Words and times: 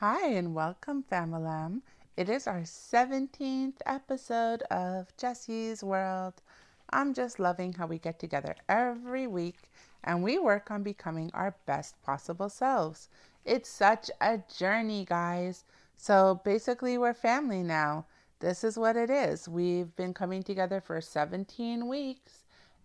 Hi, 0.00 0.28
and 0.28 0.54
welcome, 0.54 1.04
Familam. 1.12 1.82
It 2.16 2.30
is 2.30 2.46
our 2.46 2.62
17th 2.62 3.82
episode 3.84 4.62
of 4.70 5.14
Jessie's 5.18 5.84
World. 5.84 6.40
I'm 6.88 7.12
just 7.12 7.38
loving 7.38 7.74
how 7.74 7.86
we 7.86 7.98
get 7.98 8.18
together 8.18 8.56
every 8.66 9.26
week 9.26 9.70
and 10.02 10.22
we 10.22 10.38
work 10.38 10.70
on 10.70 10.82
becoming 10.82 11.30
our 11.34 11.54
best 11.66 12.00
possible 12.02 12.48
selves. 12.48 13.10
It's 13.44 13.68
such 13.68 14.10
a 14.22 14.38
journey, 14.56 15.04
guys. 15.04 15.64
So 15.98 16.40
basically, 16.46 16.96
we're 16.96 17.12
family 17.12 17.62
now. 17.62 18.06
This 18.38 18.64
is 18.64 18.78
what 18.78 18.96
it 18.96 19.10
is. 19.10 19.50
We've 19.50 19.94
been 19.96 20.14
coming 20.14 20.42
together 20.42 20.80
for 20.80 21.02
17 21.02 21.86
weeks 21.86 22.44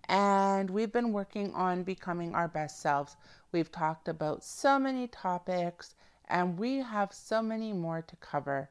and 0.10 0.70
we've 0.70 0.92
been 0.92 1.14
working 1.14 1.54
on 1.54 1.84
becoming 1.84 2.36
our 2.36 2.50
best 2.50 2.82
selves. 2.82 3.16
We've 3.54 3.72
talked 3.72 4.10
about 4.10 4.44
so 4.44 4.78
many 4.78 5.08
topics 5.08 5.96
and 6.28 6.58
we 6.58 6.78
have 6.78 7.14
so 7.14 7.42
many 7.42 7.74
more 7.74 8.02
to 8.02 8.16
cover. 8.18 8.70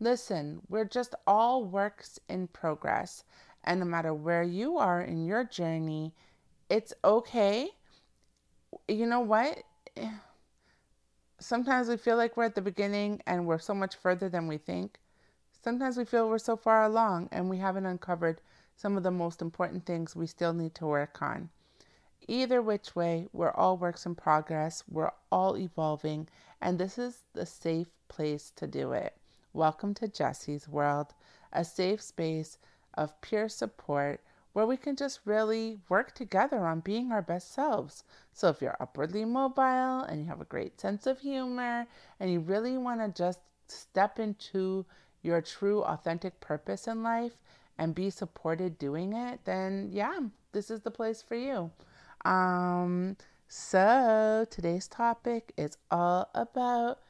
Listen, 0.00 0.60
we're 0.68 0.84
just 0.84 1.14
all 1.26 1.64
works 1.64 2.18
in 2.28 2.48
progress, 2.48 3.24
and 3.64 3.80
no 3.80 3.86
matter 3.86 4.12
where 4.12 4.42
you 4.42 4.76
are 4.78 5.00
in 5.00 5.24
your 5.24 5.44
journey, 5.44 6.12
it's 6.68 6.92
okay. 7.04 7.68
You 8.88 9.06
know 9.06 9.20
what? 9.20 9.62
Sometimes 11.38 11.88
we 11.88 11.96
feel 11.96 12.16
like 12.16 12.36
we're 12.36 12.44
at 12.44 12.54
the 12.54 12.62
beginning 12.62 13.20
and 13.26 13.46
we're 13.46 13.58
so 13.58 13.74
much 13.74 13.96
further 13.96 14.28
than 14.28 14.46
we 14.46 14.58
think. 14.58 14.98
Sometimes 15.62 15.96
we 15.96 16.04
feel 16.04 16.28
we're 16.28 16.38
so 16.38 16.56
far 16.56 16.84
along 16.84 17.28
and 17.32 17.50
we 17.50 17.58
haven't 17.58 17.86
uncovered 17.86 18.40
some 18.76 18.96
of 18.96 19.02
the 19.02 19.10
most 19.10 19.42
important 19.42 19.86
things 19.86 20.16
we 20.16 20.26
still 20.26 20.52
need 20.52 20.74
to 20.76 20.86
work 20.86 21.20
on. 21.20 21.50
Either 22.28 22.62
which 22.62 22.94
way, 22.94 23.26
we're 23.32 23.50
all 23.50 23.76
works 23.76 24.06
in 24.06 24.14
progress, 24.14 24.84
we're 24.88 25.10
all 25.32 25.56
evolving, 25.58 26.28
and 26.60 26.78
this 26.78 26.96
is 26.96 27.24
the 27.32 27.44
safe 27.44 27.90
place 28.06 28.52
to 28.54 28.64
do 28.64 28.92
it. 28.92 29.16
Welcome 29.52 29.92
to 29.94 30.06
Jessie's 30.06 30.68
World, 30.68 31.14
a 31.52 31.64
safe 31.64 32.00
space 32.00 32.58
of 32.94 33.20
pure 33.22 33.48
support 33.48 34.20
where 34.52 34.66
we 34.66 34.76
can 34.76 34.94
just 34.94 35.18
really 35.24 35.80
work 35.88 36.14
together 36.14 36.64
on 36.64 36.78
being 36.78 37.10
our 37.10 37.22
best 37.22 37.52
selves. 37.52 38.04
So, 38.32 38.50
if 38.50 38.62
you're 38.62 38.76
upwardly 38.78 39.24
mobile 39.24 40.04
and 40.04 40.20
you 40.20 40.28
have 40.28 40.40
a 40.40 40.44
great 40.44 40.80
sense 40.80 41.08
of 41.08 41.18
humor 41.18 41.88
and 42.20 42.30
you 42.30 42.38
really 42.38 42.78
want 42.78 43.00
to 43.00 43.08
just 43.20 43.40
step 43.66 44.20
into 44.20 44.86
your 45.22 45.40
true, 45.40 45.82
authentic 45.82 46.38
purpose 46.38 46.86
in 46.86 47.02
life 47.02 47.40
and 47.78 47.96
be 47.96 48.10
supported 48.10 48.78
doing 48.78 49.12
it, 49.12 49.40
then 49.44 49.88
yeah, 49.90 50.20
this 50.52 50.70
is 50.70 50.82
the 50.82 50.90
place 50.92 51.20
for 51.20 51.34
you. 51.34 51.72
Um, 52.24 53.16
so 53.48 54.46
today's 54.50 54.88
topic 54.88 55.52
is 55.56 55.76
all 55.90 56.30
about 56.34 57.00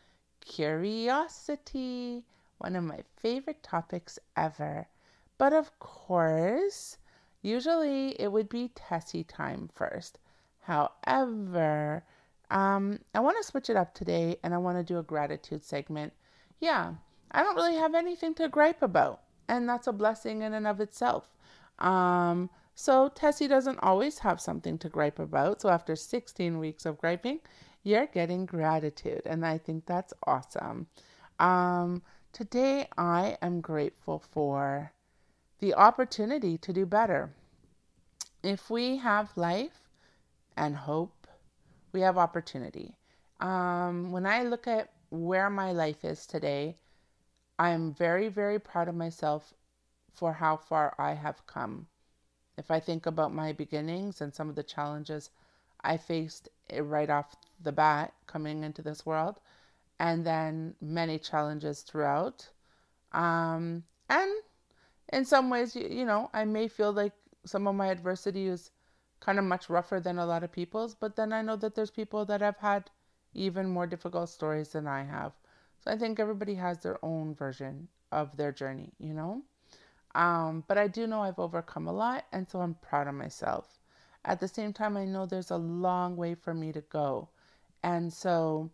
curiosity, 0.40 2.24
one 2.58 2.76
of 2.76 2.84
my 2.84 3.00
favorite 3.16 3.62
topics 3.62 4.18
ever. 4.36 4.88
But 5.38 5.52
of 5.52 5.78
course, 5.78 6.98
usually 7.42 8.20
it 8.20 8.32
would 8.32 8.48
be 8.48 8.72
Tessie 8.74 9.24
time 9.24 9.68
first. 9.72 10.18
However, 10.60 12.04
um, 12.50 13.00
I 13.14 13.20
want 13.20 13.36
to 13.38 13.44
switch 13.46 13.70
it 13.70 13.76
up 13.76 13.94
today 13.94 14.36
and 14.42 14.54
I 14.54 14.58
want 14.58 14.78
to 14.78 14.84
do 14.84 14.98
a 14.98 15.02
gratitude 15.02 15.64
segment. 15.64 16.12
Yeah, 16.60 16.94
I 17.30 17.42
don't 17.42 17.56
really 17.56 17.76
have 17.76 17.94
anything 17.94 18.34
to 18.34 18.48
gripe 18.48 18.82
about, 18.82 19.22
and 19.48 19.68
that's 19.68 19.86
a 19.86 19.92
blessing 19.92 20.42
in 20.42 20.52
and 20.54 20.66
of 20.66 20.80
itself. 20.80 21.28
Um, 21.78 22.50
so 22.74 23.08
Tessie 23.08 23.48
doesn't 23.48 23.78
always 23.80 24.18
have 24.20 24.40
something 24.40 24.78
to 24.78 24.88
gripe 24.88 25.18
about. 25.18 25.60
So 25.60 25.68
after 25.68 25.94
16 25.94 26.58
weeks 26.58 26.86
of 26.86 26.98
griping, 26.98 27.40
you're 27.82 28.06
getting 28.06 28.46
gratitude. 28.46 29.22
And 29.26 29.44
I 29.44 29.58
think 29.58 29.86
that's 29.86 30.14
awesome. 30.26 30.86
Um, 31.38 32.02
today, 32.32 32.88
I 32.96 33.36
am 33.42 33.60
grateful 33.60 34.18
for 34.18 34.92
the 35.58 35.74
opportunity 35.74 36.56
to 36.58 36.72
do 36.72 36.86
better. 36.86 37.30
If 38.42 38.70
we 38.70 38.96
have 38.96 39.36
life 39.36 39.88
and 40.56 40.76
hope, 40.76 41.26
we 41.92 42.00
have 42.00 42.18
opportunity. 42.18 42.96
Um, 43.40 44.10
when 44.10 44.26
I 44.26 44.44
look 44.44 44.66
at 44.66 44.92
where 45.10 45.50
my 45.50 45.72
life 45.72 46.04
is 46.04 46.26
today, 46.26 46.76
I'm 47.58 47.92
very, 47.92 48.28
very 48.28 48.58
proud 48.58 48.88
of 48.88 48.94
myself 48.94 49.52
for 50.14 50.32
how 50.32 50.56
far 50.56 50.94
I 50.98 51.14
have 51.14 51.46
come. 51.46 51.86
If 52.56 52.70
I 52.70 52.80
think 52.80 53.06
about 53.06 53.34
my 53.34 53.52
beginnings 53.52 54.20
and 54.20 54.34
some 54.34 54.48
of 54.48 54.54
the 54.56 54.62
challenges 54.62 55.30
I 55.84 55.96
faced 55.96 56.48
eh, 56.70 56.80
right 56.80 57.10
off 57.10 57.34
the 57.60 57.72
bat 57.72 58.14
coming 58.26 58.62
into 58.62 58.82
this 58.82 59.04
world, 59.04 59.40
and 59.98 60.24
then 60.24 60.74
many 60.80 61.18
challenges 61.18 61.82
throughout. 61.82 62.48
Um, 63.12 63.84
and 64.08 64.30
in 65.12 65.24
some 65.24 65.50
ways, 65.50 65.74
you, 65.76 65.86
you 65.88 66.04
know, 66.04 66.30
I 66.32 66.44
may 66.44 66.68
feel 66.68 66.92
like 66.92 67.12
some 67.44 67.66
of 67.66 67.74
my 67.74 67.88
adversity 67.88 68.46
is 68.46 68.70
kind 69.20 69.38
of 69.38 69.44
much 69.44 69.68
rougher 69.70 70.00
than 70.00 70.18
a 70.18 70.26
lot 70.26 70.42
of 70.42 70.52
people's, 70.52 70.94
but 70.94 71.16
then 71.16 71.32
I 71.32 71.42
know 71.42 71.56
that 71.56 71.74
there's 71.74 71.90
people 71.90 72.24
that 72.26 72.40
have 72.40 72.58
had 72.58 72.90
even 73.34 73.68
more 73.68 73.86
difficult 73.86 74.28
stories 74.28 74.70
than 74.70 74.86
I 74.86 75.04
have. 75.04 75.32
So 75.78 75.90
I 75.90 75.96
think 75.96 76.20
everybody 76.20 76.54
has 76.56 76.78
their 76.78 77.04
own 77.04 77.34
version 77.34 77.88
of 78.10 78.36
their 78.36 78.52
journey, 78.52 78.92
you 78.98 79.14
know? 79.14 79.42
Um, 80.14 80.64
but 80.66 80.78
I 80.78 80.88
do 80.88 81.06
know 81.06 81.22
I've 81.22 81.38
overcome 81.38 81.86
a 81.88 81.92
lot, 81.92 82.26
and 82.32 82.48
so 82.48 82.60
I'm 82.60 82.74
proud 82.74 83.08
of 83.08 83.14
myself. 83.14 83.78
At 84.24 84.40
the 84.40 84.48
same 84.48 84.72
time, 84.72 84.96
I 84.96 85.04
know 85.04 85.26
there's 85.26 85.50
a 85.50 85.56
long 85.56 86.16
way 86.16 86.34
for 86.34 86.54
me 86.54 86.72
to 86.72 86.80
go. 86.82 87.28
And 87.82 88.12
so 88.12 88.70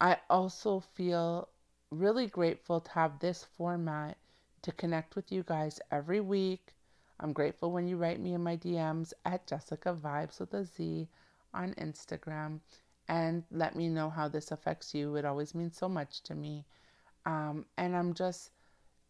I 0.00 0.18
also 0.30 0.80
feel 0.80 1.48
really 1.90 2.26
grateful 2.26 2.80
to 2.80 2.90
have 2.92 3.18
this 3.18 3.44
format 3.56 4.16
to 4.62 4.72
connect 4.72 5.16
with 5.16 5.32
you 5.32 5.42
guys 5.42 5.80
every 5.90 6.20
week. 6.20 6.74
I'm 7.18 7.32
grateful 7.32 7.72
when 7.72 7.88
you 7.88 7.96
write 7.96 8.20
me 8.20 8.34
in 8.34 8.42
my 8.42 8.56
DMs 8.56 9.12
at 9.24 9.46
Jessica 9.46 9.94
Vibes 9.94 10.38
with 10.38 10.52
a 10.54 10.64
Z 10.64 11.08
on 11.54 11.74
Instagram 11.74 12.60
and 13.08 13.44
let 13.50 13.74
me 13.74 13.88
know 13.88 14.10
how 14.10 14.28
this 14.28 14.50
affects 14.50 14.94
you. 14.94 15.16
It 15.16 15.24
always 15.24 15.54
means 15.54 15.76
so 15.76 15.88
much 15.88 16.22
to 16.24 16.34
me. 16.34 16.64
Um, 17.24 17.64
and 17.76 17.96
I'm 17.96 18.14
just 18.14 18.50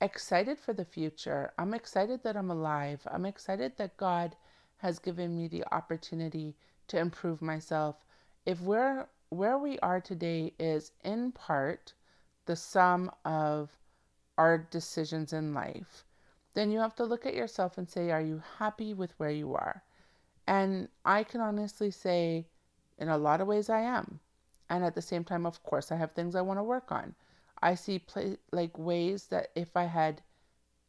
excited 0.01 0.59
for 0.59 0.73
the 0.73 0.84
future. 0.84 1.53
I'm 1.59 1.75
excited 1.75 2.23
that 2.23 2.37
I'm 2.37 2.51
alive. 2.51 3.07
I'm 3.11 3.25
excited 3.25 3.77
that 3.77 3.97
God 3.97 4.37
has 4.79 4.99
given 4.99 5.37
me 5.37 5.49
the 5.49 5.65
opportunity 5.73 6.55
to 6.89 6.99
improve 6.99 7.41
myself. 7.41 7.97
If 8.45 8.61
we're 8.61 9.06
where 9.31 9.59
we 9.59 9.79
are 9.81 10.01
today 10.01 10.53
is 10.59 10.93
in 11.05 11.33
part 11.33 11.95
the 12.45 12.56
sum 12.56 13.11
of 13.25 13.71
our 14.39 14.59
decisions 14.59 15.33
in 15.33 15.53
life, 15.53 16.05
then 16.55 16.71
you 16.71 16.79
have 16.79 16.95
to 16.97 17.05
look 17.05 17.27
at 17.27 17.35
yourself 17.35 17.77
and 17.77 17.89
say, 17.89 18.11
Are 18.11 18.21
you 18.21 18.43
happy 18.59 18.95
with 18.95 19.12
where 19.19 19.31
you 19.31 19.55
are? 19.55 19.83
And 20.47 20.89
I 21.05 21.25
can 21.25 21.41
honestly 21.41 21.91
say, 21.91 22.47
in 22.99 23.09
a 23.09 23.19
lot 23.19 23.41
of 23.41 23.47
ways, 23.47 23.69
I 23.69 23.81
am. 23.81 24.21
And 24.71 24.85
at 24.85 24.95
the 24.95 25.03
same 25.03 25.25
time, 25.25 25.45
of 25.45 25.62
course, 25.62 25.91
I 25.91 25.97
have 25.97 26.12
things 26.12 26.35
I 26.35 26.41
want 26.41 26.59
to 26.59 26.65
work 26.65 26.91
on. 26.91 27.15
I 27.62 27.75
see 27.75 27.99
play, 27.99 28.39
like 28.53 28.78
ways 28.78 29.27
that 29.28 29.50
if 29.55 29.77
I 29.77 29.84
had 29.84 30.22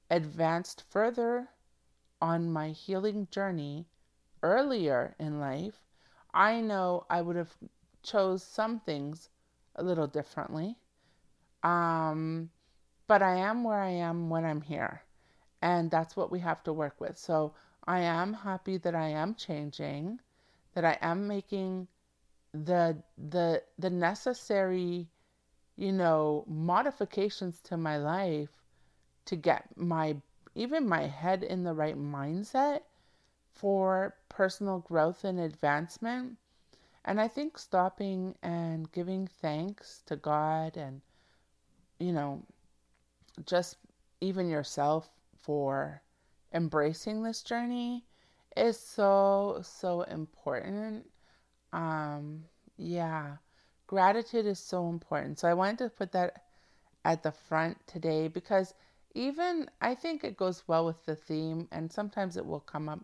advanced 0.09 0.83
further 0.89 1.49
on 2.21 2.51
my 2.51 2.69
healing 2.69 3.27
journey 3.31 3.87
earlier 4.43 5.15
in 5.19 5.39
life, 5.39 5.75
I 6.33 6.61
know 6.61 7.05
I 7.09 7.21
would 7.21 7.35
have 7.35 7.55
chose 8.03 8.43
some 8.43 8.79
things 8.79 9.29
a 9.75 9.83
little 9.83 10.07
differently. 10.07 10.77
Um, 11.63 12.49
but 13.07 13.21
I 13.21 13.35
am 13.37 13.63
where 13.63 13.79
I 13.79 13.89
am 13.89 14.29
when 14.29 14.45
I'm 14.45 14.61
here. 14.61 15.01
And 15.61 15.89
that's 15.89 16.15
what 16.15 16.31
we 16.31 16.39
have 16.39 16.63
to 16.63 16.73
work 16.73 16.99
with. 16.99 17.17
So 17.17 17.53
I 17.85 18.01
am 18.01 18.33
happy 18.33 18.77
that 18.77 18.95
I 18.95 19.09
am 19.09 19.35
changing, 19.35 20.19
that 20.73 20.85
I 20.85 20.97
am 21.01 21.27
making 21.27 21.87
the 22.53 22.97
the 23.17 23.61
the 23.77 23.89
necessary 23.89 25.09
you 25.77 25.91
know, 25.91 26.43
modifications 26.47 27.61
to 27.61 27.77
my 27.77 27.97
life 27.97 28.49
to 29.25 29.35
get 29.35 29.65
my 29.77 30.17
even 30.55 30.89
my 30.89 31.03
head 31.03 31.43
in 31.43 31.63
the 31.63 31.73
right 31.73 31.97
mindset 31.97 32.81
for 33.53 34.15
personal 34.27 34.79
growth 34.79 35.23
and 35.23 35.39
advancement. 35.39 36.35
And 37.05 37.21
I 37.21 37.27
think 37.27 37.59
stopping 37.59 38.35
and 38.41 38.91
giving 38.91 39.27
thanks 39.27 40.01
to 40.07 40.15
God 40.15 40.75
and, 40.77 41.01
you 41.99 42.11
know, 42.11 42.43
just 43.45 43.77
even 44.19 44.49
yourself 44.49 45.07
for 45.39 46.01
embracing 46.53 47.21
this 47.21 47.43
journey 47.43 48.03
is 48.57 48.79
so, 48.79 49.61
so 49.63 50.01
important. 50.01 51.05
Um, 51.71 52.43
yeah 52.77 53.37
gratitude 53.87 54.45
is 54.45 54.59
so 54.59 54.89
important. 54.89 55.39
So 55.39 55.47
I 55.49 55.53
wanted 55.55 55.79
to 55.79 55.89
put 55.89 56.11
that 56.13 56.43
at 57.05 57.23
the 57.23 57.31
front 57.31 57.85
today 57.87 58.27
because 58.27 58.73
even 59.15 59.69
I 59.81 59.95
think 59.95 60.23
it 60.23 60.37
goes 60.37 60.67
well 60.67 60.85
with 60.85 61.05
the 61.05 61.15
theme, 61.15 61.67
and 61.71 61.91
sometimes 61.91 62.37
it 62.37 62.45
will 62.45 62.59
come 62.61 62.89
up. 62.89 63.01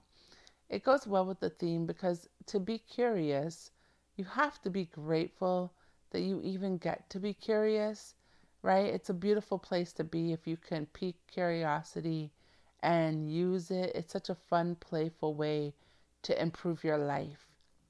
It 0.70 0.84
goes 0.84 1.08
well 1.08 1.26
with 1.26 1.40
the 1.40 1.50
theme 1.50 1.86
because 1.86 2.30
to 2.48 2.60
be 2.60 2.78
curious, 2.80 3.72
you 4.16 4.26
have 4.26 4.62
to 4.64 4.70
be 4.70 4.86
grateful 4.86 5.74
that 6.12 6.22
you 6.22 6.42
even 6.44 6.78
get 6.78 7.10
to 7.12 7.20
be 7.20 7.34
curious. 7.34 8.16
right? 8.62 8.86
It's 8.94 9.10
a 9.10 9.14
beautiful 9.14 9.60
place 9.60 9.94
to 9.94 10.04
be 10.04 10.32
if 10.34 10.48
you 10.48 10.58
can 10.58 10.86
pique 10.88 11.26
curiosity 11.28 12.32
and 12.82 13.32
use 13.32 13.72
it. 13.72 13.92
It's 13.96 14.14
such 14.14 14.30
a 14.30 14.36
fun, 14.36 14.76
playful 14.76 15.34
way 15.36 15.74
to 16.24 16.42
improve 16.42 16.84
your 16.84 16.98
life. 16.98 17.48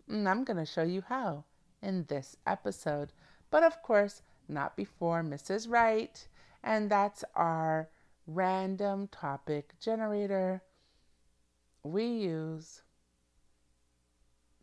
And 0.08 0.28
I'm 0.28 0.44
going 0.44 0.58
to 0.58 0.66
show 0.66 0.84
you 0.84 1.02
how 1.08 1.46
in 1.84 2.06
this 2.06 2.38
episode. 2.48 3.12
But 3.52 3.64
of 3.64 3.84
course, 3.84 4.22
not 4.48 4.76
before 4.76 5.22
Mrs. 5.22 5.70
Write. 5.70 6.28
And 6.64 6.90
that's 6.90 7.24
our 7.36 7.90
random 8.26 9.10
topic 9.10 9.74
generator 9.80 10.64
we 11.84 12.06
use 12.06 12.82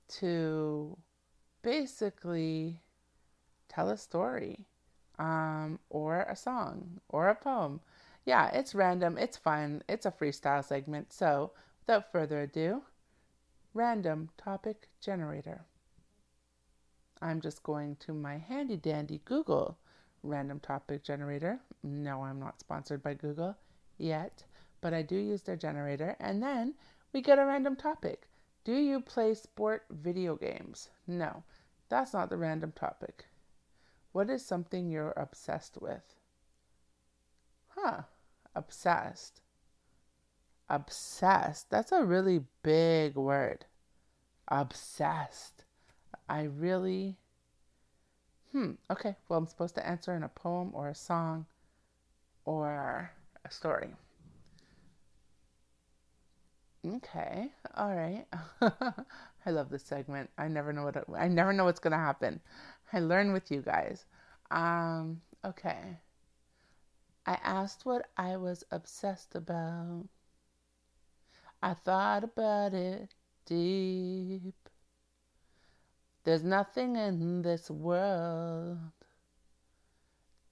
to 0.08 0.96
basically 1.62 2.80
tell 3.68 3.90
a 3.90 3.96
story 3.96 4.66
um, 5.18 5.78
or 5.90 6.22
a 6.22 6.34
song 6.34 7.00
or 7.08 7.28
a 7.28 7.34
poem. 7.34 7.80
Yeah, 8.24 8.48
it's 8.48 8.74
random, 8.74 9.18
it's 9.18 9.36
fun, 9.36 9.82
it's 9.88 10.06
a 10.06 10.10
freestyle 10.10 10.64
segment. 10.64 11.12
So, 11.12 11.52
without 11.80 12.10
further 12.10 12.42
ado, 12.42 12.82
random 13.74 14.30
topic 14.38 14.88
generator. 15.00 15.66
I'm 17.22 17.40
just 17.40 17.62
going 17.62 17.96
to 18.00 18.12
my 18.14 18.38
handy 18.38 18.76
dandy 18.76 19.20
Google 19.24 19.78
random 20.22 20.60
topic 20.60 21.02
generator. 21.02 21.60
No, 21.82 22.22
I'm 22.22 22.40
not 22.40 22.60
sponsored 22.60 23.02
by 23.02 23.14
Google 23.14 23.56
yet, 23.98 24.44
but 24.80 24.94
I 24.94 25.02
do 25.02 25.16
use 25.16 25.42
their 25.42 25.56
generator. 25.56 26.16
And 26.20 26.42
then 26.42 26.74
we 27.12 27.20
get 27.22 27.38
a 27.38 27.46
random 27.46 27.76
topic. 27.76 28.28
Do 28.64 28.74
you 28.74 29.00
play 29.00 29.34
sport 29.34 29.84
video 29.90 30.36
games? 30.36 30.90
No, 31.06 31.42
that's 31.88 32.12
not 32.12 32.30
the 32.30 32.36
random 32.36 32.72
topic. 32.72 33.26
What 34.12 34.28
is 34.28 34.44
something 34.44 34.90
you're 34.90 35.14
obsessed 35.16 35.80
with? 35.80 36.14
Huh, 37.68 38.02
obsessed. 38.54 39.40
Obsessed. 40.68 41.70
That's 41.70 41.92
a 41.92 42.04
really 42.04 42.44
big 42.62 43.14
word. 43.14 43.64
Obsessed. 44.48 45.64
I 46.30 46.44
really. 46.44 47.18
Hmm, 48.52 48.72
okay. 48.88 49.16
Well, 49.28 49.38
I'm 49.38 49.46
supposed 49.48 49.74
to 49.74 49.86
answer 49.86 50.14
in 50.14 50.22
a 50.22 50.28
poem 50.28 50.70
or 50.74 50.88
a 50.88 50.94
song 50.94 51.46
or 52.44 53.10
a 53.44 53.50
story. 53.50 53.94
Okay. 56.86 57.52
All 57.76 57.94
right. 57.94 58.26
I 59.46 59.50
love 59.50 59.70
this 59.70 59.82
segment. 59.82 60.30
I 60.38 60.46
never 60.46 60.72
know 60.72 60.84
what 60.84 61.04
I 61.16 61.26
never 61.26 61.52
know 61.52 61.64
what's 61.64 61.80
to 61.80 61.90
happen. 61.90 62.40
I 62.92 63.00
learn 63.00 63.32
with 63.32 63.50
you 63.50 63.60
guys. 63.60 64.04
Um, 64.52 65.20
okay. 65.44 65.98
I 67.26 67.38
asked 67.42 67.84
what 67.84 68.08
I 68.16 68.36
was 68.36 68.62
obsessed 68.70 69.34
about. 69.34 70.06
I 71.60 71.74
thought 71.74 72.22
about 72.24 72.72
it 72.72 73.14
deep. 73.46 74.69
There's 76.30 76.44
nothing 76.44 76.94
in 76.94 77.42
this 77.42 77.68
world 77.68 78.78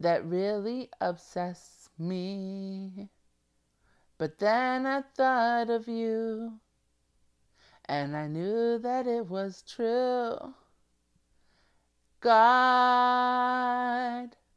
that 0.01 0.25
really 0.27 0.91
obsesses 1.01 1.89
me. 1.97 3.11
But 4.19 4.41
then 4.41 4.87
I 4.87 5.03
thought 5.03 5.71
of 5.71 5.87
you, 5.87 6.59
and 7.85 8.17
I 8.17 8.27
knew 8.27 8.81
that 8.81 9.07
it 9.07 9.29
was 9.29 9.63
true. 9.63 10.37
God, 12.19 13.47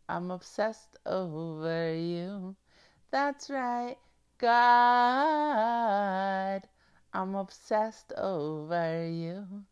I'm 0.09 0.31
obsessed 0.31 0.97
over 1.06 1.94
you. 1.94 2.56
That's 3.12 3.47
right, 3.51 3.97
God, 4.39 5.62
I'm 7.13 7.35
obsessed 7.35 8.12
over 8.13 9.07
you. 9.07 9.65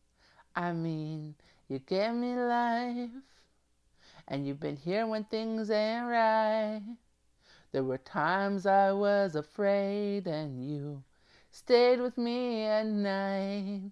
I 0.56 0.74
mean, 0.74 1.36
you 1.68 1.80
gave 1.80 2.14
me 2.14 2.36
life, 2.36 3.10
and 4.28 4.48
you've 4.48 4.60
been 4.60 4.78
here 4.78 5.06
when 5.06 5.24
things 5.24 5.70
ain't 5.70 6.08
right. 6.08 6.82
There 7.72 7.84
were 7.84 8.00
times 8.00 8.66
I 8.66 8.92
was 8.92 9.36
afraid, 9.36 10.28
and 10.28 10.68
you 10.68 11.04
stayed 11.52 12.02
with 12.02 12.18
me 12.18 12.64
at 12.66 12.88
night. 12.88 13.92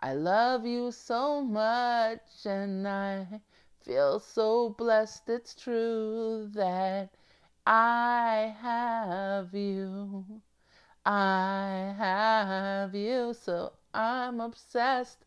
I 0.00 0.14
love 0.14 0.66
you 0.66 0.92
so 0.92 1.42
much, 1.42 2.46
and 2.46 2.88
I 2.88 3.40
feel 3.84 4.18
so 4.18 4.70
blessed. 4.70 5.28
It's 5.28 5.54
true 5.54 6.48
that 6.54 7.10
I 7.66 8.56
have 8.60 9.54
you. 9.54 10.24
I 11.04 11.94
have 11.98 12.94
you, 12.94 13.34
so 13.34 13.74
I'm 13.92 14.40
obsessed 14.40 15.24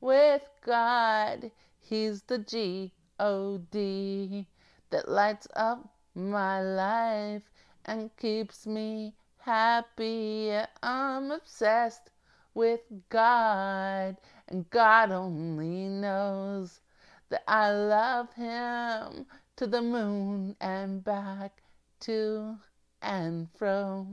with 0.00 0.42
God. 0.64 1.50
He's 1.78 2.22
the 2.22 2.38
G 2.38 2.92
O 3.18 3.58
D 3.58 4.46
that 4.90 5.08
lights 5.08 5.46
up 5.54 5.88
my 6.14 6.62
life 6.62 7.42
and 7.84 8.14
keeps 8.16 8.66
me 8.66 9.14
happy. 9.38 10.52
I'm 10.82 11.30
obsessed 11.30 12.10
with 12.54 12.80
God, 13.08 14.16
and 14.48 14.68
God 14.70 15.10
only 15.12 15.88
knows 15.88 16.80
that 17.28 17.42
I 17.48 17.70
love 17.72 18.32
Him 18.34 19.26
to 19.56 19.66
the 19.66 19.82
moon 19.82 20.56
and 20.60 21.04
back 21.04 21.62
to 22.00 22.56
and 23.02 23.48
fro. 23.54 24.06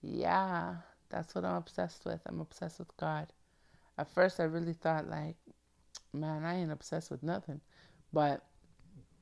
Yeah, 0.00 0.76
that's 1.10 1.34
what 1.34 1.44
I'm 1.44 1.56
obsessed 1.56 2.04
with. 2.04 2.20
I'm 2.26 2.40
obsessed 2.40 2.78
with 2.78 2.96
God. 2.96 3.32
At 3.98 4.12
first, 4.12 4.40
I 4.40 4.44
really 4.44 4.74
thought, 4.74 5.08
like, 5.08 5.36
man, 6.12 6.44
I 6.44 6.56
ain't 6.56 6.72
obsessed 6.72 7.10
with 7.10 7.22
nothing. 7.22 7.60
But 8.12 8.44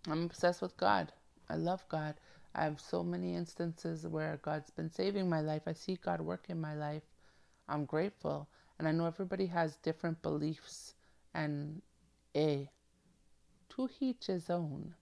I'm 0.08 0.24
obsessed 0.24 0.62
with 0.62 0.76
God. 0.76 1.12
I 1.48 1.56
love 1.56 1.84
God. 1.88 2.14
I 2.54 2.64
have 2.64 2.80
so 2.80 3.02
many 3.02 3.34
instances 3.34 4.06
where 4.06 4.38
God's 4.42 4.70
been 4.70 4.90
saving 4.90 5.28
my 5.28 5.40
life. 5.40 5.62
I 5.66 5.72
see 5.72 5.96
God 5.96 6.20
work 6.20 6.46
in 6.48 6.60
my 6.60 6.74
life. 6.74 7.02
I'm 7.68 7.84
grateful. 7.84 8.48
And 8.78 8.86
I 8.86 8.92
know 8.92 9.06
everybody 9.06 9.46
has 9.46 9.76
different 9.76 10.22
beliefs 10.22 10.94
and 11.34 11.82
a 12.36 12.68
to 13.70 13.88
each 14.00 14.26
his 14.26 14.50
own. 14.50 14.94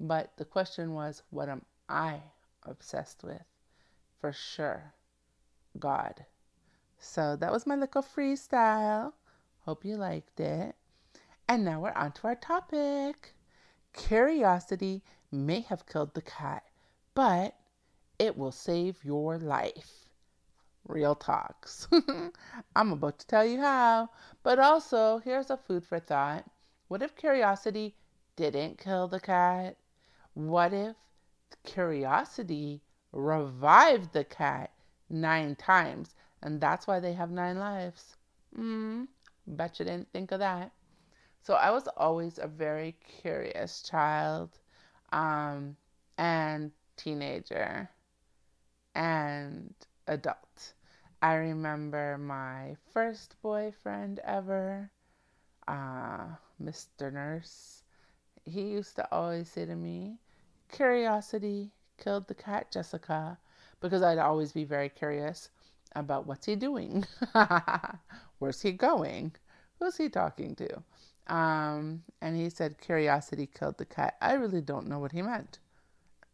But 0.00 0.32
the 0.36 0.44
question 0.44 0.94
was, 0.94 1.22
what 1.30 1.48
am 1.48 1.62
I 1.88 2.20
obsessed 2.64 3.22
with? 3.22 3.44
For 4.20 4.32
sure, 4.32 4.94
God. 5.78 6.24
So 7.06 7.36
that 7.36 7.52
was 7.52 7.66
my 7.66 7.76
little 7.76 8.02
freestyle. 8.02 9.12
Hope 9.60 9.84
you 9.84 9.96
liked 9.96 10.40
it. 10.40 10.74
And 11.46 11.64
now 11.64 11.80
we're 11.80 11.92
on 11.92 12.12
to 12.12 12.28
our 12.28 12.34
topic. 12.34 13.34
Curiosity 13.92 15.04
may 15.30 15.60
have 15.60 15.86
killed 15.86 16.14
the 16.14 16.22
cat, 16.22 16.64
but 17.14 17.54
it 18.18 18.36
will 18.36 18.50
save 18.50 19.04
your 19.04 19.38
life. 19.38 20.08
Real 20.88 21.14
talks. 21.14 21.86
I'm 22.74 22.92
about 22.92 23.18
to 23.18 23.26
tell 23.26 23.44
you 23.44 23.60
how. 23.60 24.08
But 24.42 24.58
also, 24.58 25.18
here's 25.18 25.50
a 25.50 25.58
food 25.58 25.84
for 25.84 26.00
thought. 26.00 26.50
What 26.88 27.02
if 27.02 27.14
curiosity 27.14 27.96
didn't 28.34 28.78
kill 28.78 29.08
the 29.08 29.20
cat? 29.20 29.76
What 30.32 30.72
if 30.72 30.96
curiosity 31.64 32.82
revived 33.12 34.14
the 34.14 34.24
cat 34.24 34.72
nine 35.10 35.54
times 35.54 36.14
and 36.44 36.60
that's 36.60 36.86
why 36.86 37.00
they 37.00 37.14
have 37.14 37.32
nine 37.32 37.58
lives? 37.58 38.16
Hmm, 38.54 39.04
bet 39.48 39.80
you 39.80 39.86
didn't 39.86 40.12
think 40.12 40.32
of 40.32 40.40
that. 40.40 40.72
So 41.42 41.54
I 41.54 41.70
was 41.72 41.88
always 41.96 42.38
a 42.38 42.46
very 42.48 42.96
curious 43.22 43.82
child 43.82 44.58
um, 45.12 45.76
and 46.18 46.72
teenager 46.96 47.90
and 48.94 49.74
adult. 50.08 50.74
I 51.22 51.34
remember 51.34 52.18
my 52.18 52.76
first 52.92 53.36
boyfriend 53.42 54.20
ever, 54.24 54.90
uh, 55.68 56.36
Mr. 56.58 57.10
Nurse. 57.10 57.84
He 58.44 58.62
used 58.72 58.96
to 58.96 59.08
always 59.12 59.50
say 59.50 59.66
to 59.66 59.76
me, 59.76 60.18
Curiosity 60.70 61.72
killed 61.98 62.28
the 62.28 62.34
cat, 62.34 62.70
Jessica, 62.72 63.38
because 63.80 64.02
I'd 64.02 64.18
always 64.18 64.52
be 64.52 64.64
very 64.64 64.90
curious 64.90 65.50
about 65.94 66.26
what's 66.26 66.46
he 66.46 66.56
doing? 66.56 67.06
Where's 68.38 68.62
he 68.62 68.72
going? 68.72 69.32
Who's 69.78 69.96
he 69.96 70.08
talking 70.08 70.54
to? 70.56 70.82
Um, 71.34 72.02
and 72.20 72.36
he 72.36 72.50
said 72.50 72.80
curiosity 72.80 73.46
killed 73.46 73.78
the 73.78 73.84
cat. 73.86 74.16
I 74.20 74.34
really 74.34 74.60
don't 74.60 74.88
know 74.88 74.98
what 74.98 75.12
he 75.12 75.22
meant, 75.22 75.58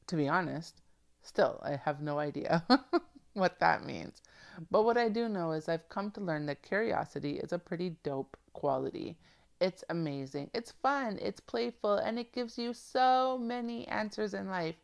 to 0.08 0.16
be 0.16 0.28
honest. 0.28 0.80
Still, 1.22 1.60
I 1.62 1.76
have 1.76 2.00
no 2.02 2.18
idea 2.18 2.64
what 3.34 3.60
that 3.60 3.84
means. 3.84 4.22
But 4.70 4.84
what 4.84 4.96
I 4.98 5.08
do 5.08 5.28
know 5.28 5.52
is 5.52 5.68
I've 5.68 5.88
come 5.88 6.10
to 6.12 6.20
learn 6.20 6.46
that 6.46 6.62
curiosity 6.62 7.38
is 7.38 7.52
a 7.52 7.58
pretty 7.58 7.96
dope 8.02 8.36
quality 8.52 9.16
It's 9.60 9.84
amazing. 9.90 10.50
It's 10.54 10.72
fun, 10.72 11.18
it's 11.22 11.40
playful, 11.40 11.96
and 11.96 12.18
it 12.18 12.32
gives 12.32 12.58
you 12.58 12.72
so 12.74 13.38
many 13.38 13.86
answers 13.88 14.34
in 14.34 14.48
life. 14.50 14.76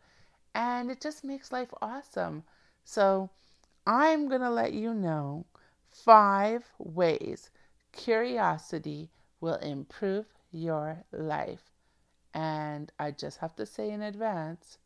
And 0.54 0.90
it 0.90 1.00
just 1.00 1.24
makes 1.24 1.52
life 1.52 1.72
awesome. 1.80 2.44
So, 2.84 3.30
I'm 3.86 4.28
going 4.28 4.40
to 4.42 4.50
let 4.50 4.72
you 4.72 4.94
know 4.94 5.46
five 5.90 6.64
ways 6.78 7.50
curiosity 7.92 9.10
will 9.40 9.56
improve 9.56 10.26
your 10.52 11.04
life. 11.12 11.72
And 12.34 12.92
I 12.98 13.12
just 13.12 13.38
have 13.38 13.56
to 13.56 13.66
say 13.66 13.90
in 13.90 14.02
advance, 14.02 14.78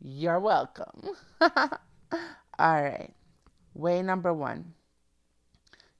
you're 0.00 0.40
welcome. 0.40 1.02
All 1.40 2.82
right. 2.82 3.14
Way 3.74 4.02
number 4.02 4.32
one 4.32 4.74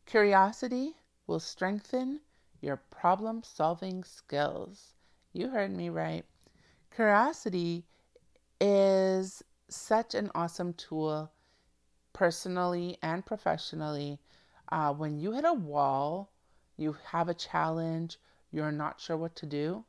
curiosity 0.06 0.94
will 1.26 1.40
strengthen 1.40 2.20
your 2.60 2.76
problem 2.76 3.42
solving 3.42 4.04
skills. 4.04 4.94
You 5.32 5.48
heard 5.48 5.70
me 5.72 5.88
right. 5.88 6.24
Curiosity 6.94 7.84
is 8.60 9.42
such 9.68 10.14
an 10.14 10.30
awesome 10.34 10.72
tool, 10.74 11.32
personally 12.14 12.96
and 13.02 13.26
professionally. 13.26 14.18
Uh, 14.70 14.94
when 14.94 15.18
you 15.18 15.32
hit 15.32 15.44
a 15.44 15.52
wall, 15.52 16.30
you 16.78 16.96
have 17.08 17.28
a 17.28 17.34
challenge, 17.34 18.18
you're 18.50 18.72
not 18.72 18.98
sure 18.98 19.18
what 19.18 19.36
to 19.36 19.44
do, 19.44 19.84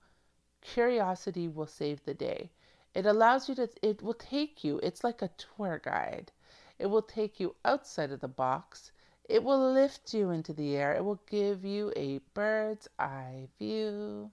curiosity 0.61 1.47
will 1.47 1.67
save 1.67 2.03
the 2.03 2.13
day. 2.13 2.51
It 2.93 3.05
allows 3.05 3.47
you 3.47 3.55
to, 3.55 3.69
it 3.81 4.01
will 4.01 4.13
take 4.13 4.63
you, 4.63 4.79
it's 4.83 5.03
like 5.03 5.21
a 5.21 5.29
tour 5.37 5.79
guide. 5.83 6.31
It 6.77 6.87
will 6.87 7.01
take 7.01 7.39
you 7.39 7.55
outside 7.63 8.11
of 8.11 8.19
the 8.19 8.27
box. 8.27 8.91
It 9.29 9.43
will 9.43 9.71
lift 9.71 10.13
you 10.13 10.29
into 10.29 10.51
the 10.53 10.75
air. 10.75 10.93
It 10.93 11.05
will 11.05 11.21
give 11.25 11.63
you 11.63 11.93
a 11.95 12.19
bird's 12.33 12.89
eye 12.99 13.47
view. 13.57 14.31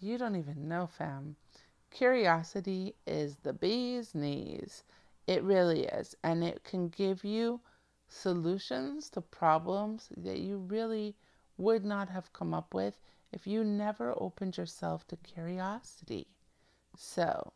You 0.00 0.18
don't 0.18 0.36
even 0.36 0.68
know, 0.68 0.86
fam. 0.86 1.36
Curiosity 1.90 2.94
is 3.06 3.36
the 3.36 3.52
bee's 3.52 4.14
knees. 4.14 4.82
It 5.28 5.44
really 5.44 5.84
is. 5.86 6.16
And 6.24 6.42
it 6.42 6.64
can 6.64 6.88
give 6.88 7.24
you 7.24 7.60
solutions 8.08 9.08
to 9.10 9.20
problems 9.22 10.08
that 10.16 10.40
you 10.40 10.58
really 10.58 11.16
would 11.56 11.84
not 11.84 12.08
have 12.08 12.32
come 12.32 12.52
up 12.52 12.74
with 12.74 13.00
if 13.30 13.46
you 13.46 13.62
never 13.62 14.12
opened 14.20 14.56
yourself 14.56 15.06
to 15.08 15.16
curiosity. 15.16 16.26
So, 16.96 17.52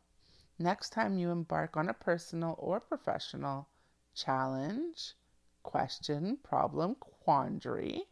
Next 0.59 0.91
time 0.91 1.19
you 1.19 1.31
embark 1.31 1.77
on 1.77 1.89
a 1.89 1.95
personal 1.95 2.57
or 2.59 2.81
professional 2.81 3.69
challenge, 4.15 5.15
question, 5.63 6.39
problem, 6.43 6.97
quandary, 6.97 8.09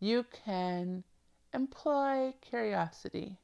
you 0.00 0.24
can 0.24 1.04
employ 1.52 2.34
curiosity, 2.40 3.38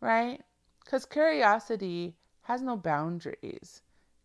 right? 0.00 0.42
Because 0.84 1.06
curiosity 1.06 2.16
has 2.42 2.62
no 2.62 2.76
boundaries. 2.76 3.82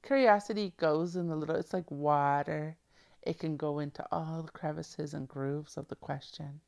Curiosity 0.08 0.74
goes 0.78 1.18
in 1.18 1.28
the 1.28 1.36
little, 1.36 1.58
it's 1.58 1.74
like 1.74 1.92
water. 1.92 2.78
It 3.24 3.40
can 3.40 3.58
go 3.58 3.80
into 3.80 4.08
all 4.10 4.42
the 4.42 4.52
crevices 4.54 5.14
and 5.14 5.28
grooves 5.28 5.76
of 5.76 5.90
the 5.90 5.98
question. 5.98 6.62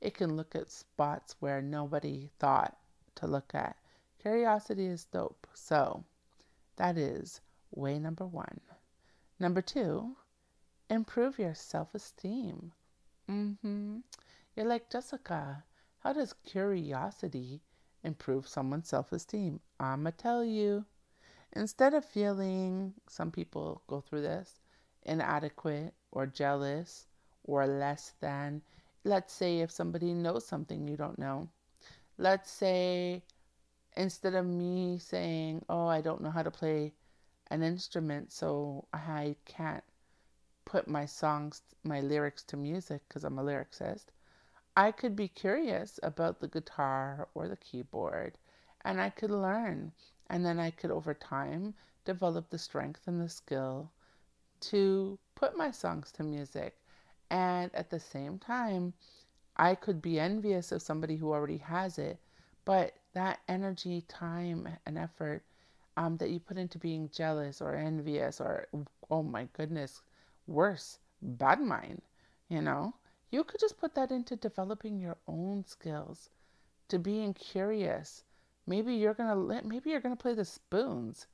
It 0.00 0.14
can 0.14 0.36
look 0.36 0.56
at 0.56 0.72
spots 0.72 1.36
where 1.38 1.62
nobody 1.62 2.30
thought 2.40 2.76
to 3.14 3.28
look 3.28 3.54
at. 3.54 3.76
Curiosity 4.18 4.86
is 4.86 5.04
dope. 5.04 5.46
So, 5.54 6.02
that 6.74 6.98
is 6.98 7.40
way 7.70 7.96
number 8.00 8.26
one. 8.26 8.60
Number 9.38 9.62
two, 9.62 10.16
improve 10.88 11.38
your 11.38 11.54
self 11.54 11.94
esteem. 11.94 12.72
Mm-hmm. 13.30 13.98
You're 14.56 14.66
like, 14.66 14.90
Jessica, 14.90 15.62
how 16.00 16.12
does 16.12 16.32
curiosity 16.44 17.62
improve 18.02 18.48
someone's 18.48 18.88
self 18.88 19.12
esteem? 19.12 19.60
I'ma 19.78 20.10
tell 20.18 20.44
you. 20.44 20.86
Instead 21.54 21.94
of 21.94 22.04
feeling, 22.04 22.94
some 23.08 23.30
people 23.30 23.82
go 23.88 24.00
through 24.00 24.22
this, 24.22 24.60
inadequate 25.02 25.94
or 26.12 26.26
jealous 26.26 27.06
or 27.44 27.66
less 27.66 28.14
than, 28.20 28.62
let's 29.04 29.32
say 29.32 29.60
if 29.60 29.70
somebody 29.70 30.12
knows 30.14 30.46
something 30.46 30.86
you 30.86 30.96
don't 30.96 31.18
know, 31.18 31.48
let's 32.18 32.50
say 32.50 33.22
instead 33.96 34.34
of 34.34 34.46
me 34.46 34.98
saying, 34.98 35.64
Oh, 35.68 35.86
I 35.86 36.00
don't 36.00 36.22
know 36.22 36.30
how 36.30 36.42
to 36.42 36.50
play 36.50 36.92
an 37.50 37.62
instrument, 37.62 38.32
so 38.32 38.86
I 38.92 39.34
can't 39.44 39.82
put 40.64 40.86
my 40.86 41.04
songs, 41.04 41.62
my 41.82 42.00
lyrics 42.00 42.44
to 42.44 42.56
music 42.56 43.02
because 43.08 43.24
I'm 43.24 43.38
a 43.38 43.42
lyricist, 43.42 44.06
I 44.76 44.92
could 44.92 45.16
be 45.16 45.26
curious 45.26 45.98
about 46.02 46.38
the 46.38 46.46
guitar 46.46 47.28
or 47.34 47.48
the 47.48 47.56
keyboard 47.56 48.38
and 48.84 49.00
I 49.00 49.10
could 49.10 49.32
learn. 49.32 49.92
And 50.30 50.46
then 50.46 50.58
I 50.58 50.70
could, 50.70 50.90
over 50.90 51.12
time, 51.12 51.74
develop 52.06 52.48
the 52.48 52.58
strength 52.58 53.06
and 53.06 53.20
the 53.20 53.28
skill 53.28 53.90
to 54.60 55.18
put 55.34 55.56
my 55.56 55.70
songs 55.70 56.12
to 56.12 56.22
music. 56.22 56.78
And 57.30 57.74
at 57.74 57.90
the 57.90 58.00
same 58.00 58.38
time, 58.38 58.94
I 59.56 59.74
could 59.74 60.00
be 60.00 60.18
envious 60.18 60.72
of 60.72 60.82
somebody 60.82 61.16
who 61.16 61.32
already 61.32 61.58
has 61.58 61.98
it, 61.98 62.18
but 62.64 62.94
that 63.12 63.40
energy, 63.48 64.02
time, 64.08 64.68
and 64.86 64.96
effort 64.96 65.42
um, 65.96 66.16
that 66.18 66.30
you 66.30 66.40
put 66.40 66.56
into 66.58 66.78
being 66.78 67.10
jealous 67.10 67.60
or 67.60 67.74
envious 67.74 68.40
or, 68.40 68.68
oh 69.10 69.22
my 69.22 69.48
goodness, 69.52 70.02
worse, 70.46 70.98
bad 71.20 71.60
mind, 71.60 72.02
you 72.48 72.62
know, 72.62 72.94
you 73.30 73.44
could 73.44 73.60
just 73.60 73.78
put 73.78 73.94
that 73.94 74.10
into 74.10 74.36
developing 74.36 74.98
your 74.98 75.16
own 75.28 75.64
skills, 75.66 76.30
to 76.88 76.98
being 76.98 77.34
curious. 77.34 78.24
Maybe 78.66 78.94
you're 78.94 79.14
gonna 79.14 79.62
maybe 79.64 79.90
you're 79.90 80.00
gonna 80.00 80.16
play 80.16 80.34
the 80.34 80.44
spoons. 80.44 81.26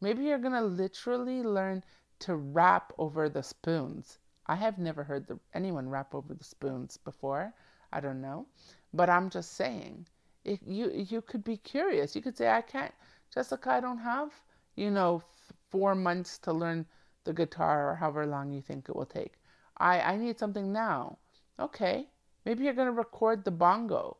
Maybe 0.00 0.24
you're 0.24 0.38
gonna 0.38 0.62
literally 0.62 1.42
learn 1.42 1.84
to 2.20 2.36
rap 2.36 2.92
over 2.98 3.28
the 3.28 3.42
spoons. 3.42 4.18
I 4.46 4.56
have 4.56 4.78
never 4.78 5.04
heard 5.04 5.26
the, 5.26 5.38
anyone 5.54 5.88
rap 5.88 6.14
over 6.14 6.34
the 6.34 6.44
spoons 6.44 6.96
before. 6.96 7.54
I 7.92 8.00
don't 8.00 8.20
know, 8.20 8.46
but 8.92 9.10
I'm 9.10 9.30
just 9.30 9.52
saying 9.52 10.06
you 10.44 10.90
you 10.90 11.20
could 11.20 11.44
be 11.44 11.56
curious. 11.56 12.16
You 12.16 12.22
could 12.22 12.36
say, 12.36 12.48
I 12.48 12.62
can't, 12.62 12.94
Jessica, 13.32 13.70
I 13.70 13.80
don't 13.80 13.98
have, 13.98 14.32
you 14.74 14.90
know, 14.90 15.22
four 15.70 15.94
months 15.94 16.38
to 16.38 16.52
learn 16.52 16.86
the 17.24 17.32
guitar 17.32 17.90
or 17.90 17.94
however 17.94 18.26
long 18.26 18.50
you 18.50 18.62
think 18.62 18.88
it 18.88 18.96
will 18.96 19.06
take. 19.06 19.34
I, 19.76 20.00
I 20.00 20.16
need 20.16 20.38
something 20.38 20.72
now. 20.72 21.18
Okay, 21.58 22.08
maybe 22.44 22.64
you're 22.64 22.74
to 22.86 22.92
record 22.92 23.44
the 23.44 23.50
bongo. 23.50 24.16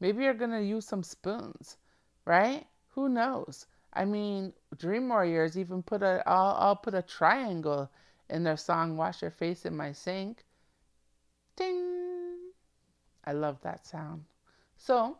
Maybe 0.00 0.24
you're 0.24 0.34
to 0.52 0.62
use 0.62 0.86
some 0.86 1.02
spoons, 1.02 1.76
right? 2.24 2.66
Who 2.90 3.08
knows? 3.08 3.66
I 3.92 4.04
mean, 4.04 4.52
Dream 4.76 5.08
Warriors 5.08 5.56
even 5.56 5.82
put 5.82 6.02
a, 6.02 6.22
I'll, 6.26 6.56
I'll 6.58 6.76
put 6.76 6.94
a 6.94 7.02
triangle 7.02 7.90
in 8.28 8.42
their 8.44 8.56
song, 8.56 8.96
Wash 8.96 9.22
Your 9.22 9.30
Face 9.30 9.64
in 9.64 9.76
My 9.76 9.92
Sink. 9.92 10.44
Ding! 11.56 12.52
I 13.24 13.32
love 13.32 13.60
that 13.62 13.86
sound. 13.86 14.24
So, 14.76 15.18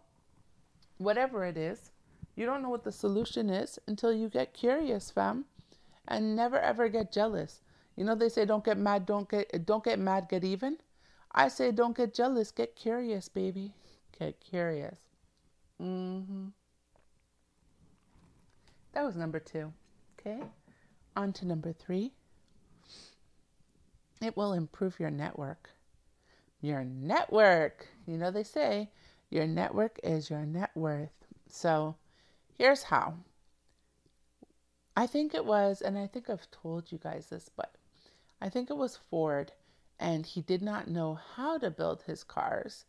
whatever 0.99 1.45
it 1.45 1.57
is, 1.57 1.91
you 2.35 2.47
don't 2.47 2.63
know 2.63 2.69
what 2.69 2.85
the 2.85 2.93
solution 2.93 3.49
is 3.51 3.79
until 3.87 4.13
you 4.13 4.29
get 4.29 4.53
curious, 4.53 5.11
fam. 5.11 5.45
And 6.07 6.37
never 6.37 6.59
ever 6.59 6.89
get 6.89 7.13
jealous. 7.13 7.61
You 7.97 8.05
know 8.05 8.15
they 8.15 8.29
say 8.29 8.45
don't 8.45 8.65
get 8.65 8.77
mad, 8.77 9.07
don't 9.07 9.29
get 9.29 9.65
don't 9.65 9.85
get 9.85 9.99
mad, 9.99 10.29
get 10.29 10.45
even. 10.45 10.79
I 11.33 11.49
say 11.49 11.71
don't 11.73 11.97
get 11.97 12.13
jealous, 12.13 12.51
get 12.51 12.77
curious, 12.77 13.29
baby. 13.29 13.73
Get 14.19 14.41
curious. 14.41 14.99
Mhm. 15.81 16.53
That 18.95 19.05
was 19.05 19.17
number 19.17 19.41
2. 19.41 19.73
Okay? 20.19 20.41
On 21.17 21.33
to 21.35 21.47
number 21.47 21.73
3. 21.73 22.13
It 24.23 24.37
will 24.37 24.53
improve 24.53 24.99
your 24.99 25.11
network. 25.11 25.71
Your 26.61 26.85
network. 26.85 27.89
You 28.07 28.17
know 28.17 28.31
they 28.31 28.45
say 28.45 28.91
your 29.29 29.47
network 29.47 29.99
is 30.03 30.31
your 30.31 30.47
net 30.47 30.71
worth. 30.75 31.27
So 31.49 31.97
here's 32.57 32.85
how. 32.85 33.15
I 34.97 35.07
think 35.09 35.35
it 35.35 35.45
was, 35.45 35.83
and 35.83 35.99
I 35.99 36.07
think 36.07 36.31
I've 36.31 36.51
told 36.51 36.93
you 36.93 36.99
guys 36.99 37.27
this, 37.27 37.51
but 37.55 37.75
I 38.41 38.49
think 38.49 38.71
it 38.71 38.77
was 38.77 39.01
Ford, 39.11 39.53
and 39.99 40.25
he 40.25 40.41
did 40.41 40.63
not 40.63 40.89
know 40.89 41.19
how 41.35 41.59
to 41.59 41.71
build 41.71 42.03
his 42.03 42.23
cars, 42.23 42.85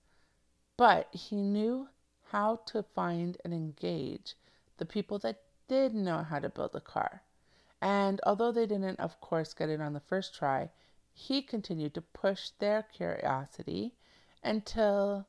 but 0.78 1.10
he 1.12 1.42
knew 1.42 1.88
how 2.32 2.62
to 2.68 2.84
find 2.84 3.38
and 3.44 3.54
engage 3.54 4.36
the 4.78 4.86
people 4.86 5.18
that 5.20 5.42
did 5.68 5.94
know 5.94 6.24
how 6.24 6.40
to 6.40 6.50
build 6.50 6.76
a 6.76 6.82
car. 6.82 7.24
And 7.82 8.20
although 8.26 8.52
they 8.52 8.66
didn't, 8.66 9.00
of 9.00 9.20
course, 9.22 9.54
get 9.54 9.70
it 9.70 9.82
on 9.82 9.94
the 9.94 10.00
first 10.00 10.36
try, 10.36 10.72
he 11.14 11.42
continued 11.42 11.94
to 11.94 12.02
push 12.02 12.50
their 12.60 12.84
curiosity 12.84 13.96
until 14.44 15.28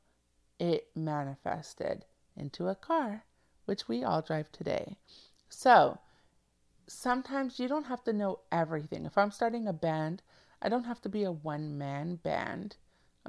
it 0.59 0.89
manifested 0.95 2.05
into 2.35 2.67
a 2.67 2.75
car, 2.75 3.23
which 3.65 3.87
we 3.87 4.03
all 4.03 4.21
drive 4.21 4.51
today. 4.51 4.97
So, 5.49 5.99
sometimes 6.87 7.59
you 7.59 7.67
don't 7.67 7.85
have 7.85 8.03
to 8.05 8.13
know 8.13 8.39
everything. 8.51 9.05
If 9.05 9.17
I'm 9.17 9.31
starting 9.31 9.67
a 9.67 9.73
band, 9.73 10.21
I 10.61 10.69
don't 10.69 10.85
have 10.85 11.01
to 11.01 11.09
be 11.09 11.23
a 11.23 11.31
one 11.31 11.77
man 11.77 12.15
band. 12.15 12.77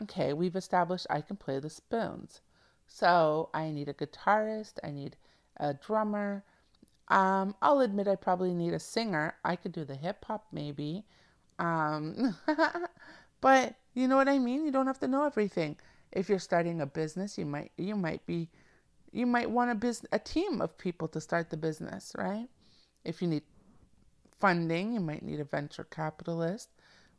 Okay, 0.00 0.32
we've 0.32 0.56
established 0.56 1.06
I 1.10 1.20
can 1.20 1.36
play 1.36 1.58
the 1.58 1.70
spoons. 1.70 2.40
So 2.86 3.50
I 3.52 3.70
need 3.70 3.88
a 3.88 3.94
guitarist, 3.94 4.78
I 4.82 4.90
need 4.90 5.16
a 5.56 5.74
drummer. 5.74 6.44
Um, 7.08 7.54
I'll 7.62 7.80
admit 7.80 8.08
I 8.08 8.16
probably 8.16 8.54
need 8.54 8.74
a 8.74 8.78
singer. 8.78 9.34
I 9.44 9.56
could 9.56 9.72
do 9.72 9.84
the 9.84 9.94
hip 9.96 10.24
hop 10.24 10.46
maybe. 10.52 11.04
Um, 11.58 12.36
but 13.40 13.74
you 13.94 14.08
know 14.08 14.16
what 14.16 14.28
I 14.28 14.38
mean? 14.38 14.64
You 14.64 14.70
don't 14.70 14.86
have 14.86 15.00
to 15.00 15.08
know 15.08 15.24
everything. 15.24 15.76
If 16.12 16.28
you're 16.28 16.38
starting 16.38 16.80
a 16.80 16.86
business, 16.86 17.38
you 17.38 17.46
might 17.46 17.72
you 17.76 17.96
might 17.96 18.24
be 18.26 18.48
you 19.12 19.26
might 19.26 19.50
want 19.50 19.70
a 19.70 19.74
business 19.74 20.08
a 20.12 20.18
team 20.18 20.60
of 20.60 20.76
people 20.78 21.08
to 21.08 21.20
start 21.20 21.50
the 21.50 21.56
business, 21.56 22.12
right? 22.16 22.48
If 23.04 23.22
you 23.22 23.28
need 23.28 23.42
funding, 24.38 24.92
you 24.92 25.00
might 25.00 25.22
need 25.22 25.40
a 25.40 25.44
venture 25.44 25.84
capitalist. 25.84 26.68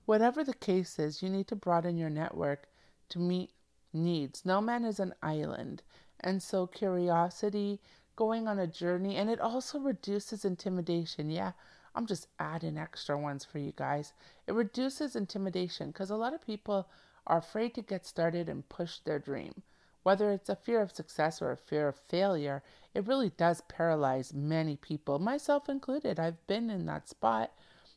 Whatever 0.05 0.43
the 0.43 0.53
case 0.53 0.97
is, 0.99 1.21
you 1.21 1.29
need 1.29 1.47
to 1.47 1.55
broaden 1.55 1.97
your 1.97 2.09
network 2.09 2.67
to 3.09 3.19
meet 3.19 3.51
needs. 3.93 4.45
No 4.45 4.61
man 4.61 4.85
is 4.85 4.99
an 4.99 5.13
island. 5.21 5.83
And 6.21 6.41
so, 6.41 6.67
curiosity, 6.67 7.79
going 8.19 8.49
on 8.49 8.59
a 8.59 8.67
journey, 8.67 9.15
and 9.15 9.29
it 9.29 9.39
also 9.39 9.79
reduces 9.79 10.43
intimidation. 10.43 11.29
Yeah, 11.29 11.53
I'm 11.95 12.05
just 12.05 12.27
adding 12.37 12.77
extra 12.77 13.17
ones 13.17 13.45
for 13.45 13.59
you 13.59 13.71
guys. 13.73 14.11
It 14.45 14.53
reduces 14.53 15.15
intimidation 15.15 15.87
because 15.87 16.09
a 16.09 16.17
lot 16.17 16.33
of 16.33 16.45
people 16.45 16.89
are 17.25 17.37
afraid 17.37 17.73
to 17.75 17.81
get 17.81 18.05
started 18.05 18.49
and 18.49 18.67
push 18.67 18.99
their 18.99 19.19
dream. 19.19 19.63
Whether 20.03 20.31
it's 20.31 20.49
a 20.49 20.57
fear 20.57 20.81
of 20.81 20.91
success 20.91 21.41
or 21.41 21.51
a 21.53 21.57
fear 21.57 21.87
of 21.87 21.95
failure, 22.09 22.61
it 22.93 23.07
really 23.07 23.29
does 23.29 23.61
paralyze 23.69 24.33
many 24.33 24.75
people, 24.75 25.17
myself 25.19 25.69
included. 25.69 26.19
I've 26.19 26.45
been 26.45 26.69
in 26.69 26.85
that 26.87 27.07
spot. 27.07 27.53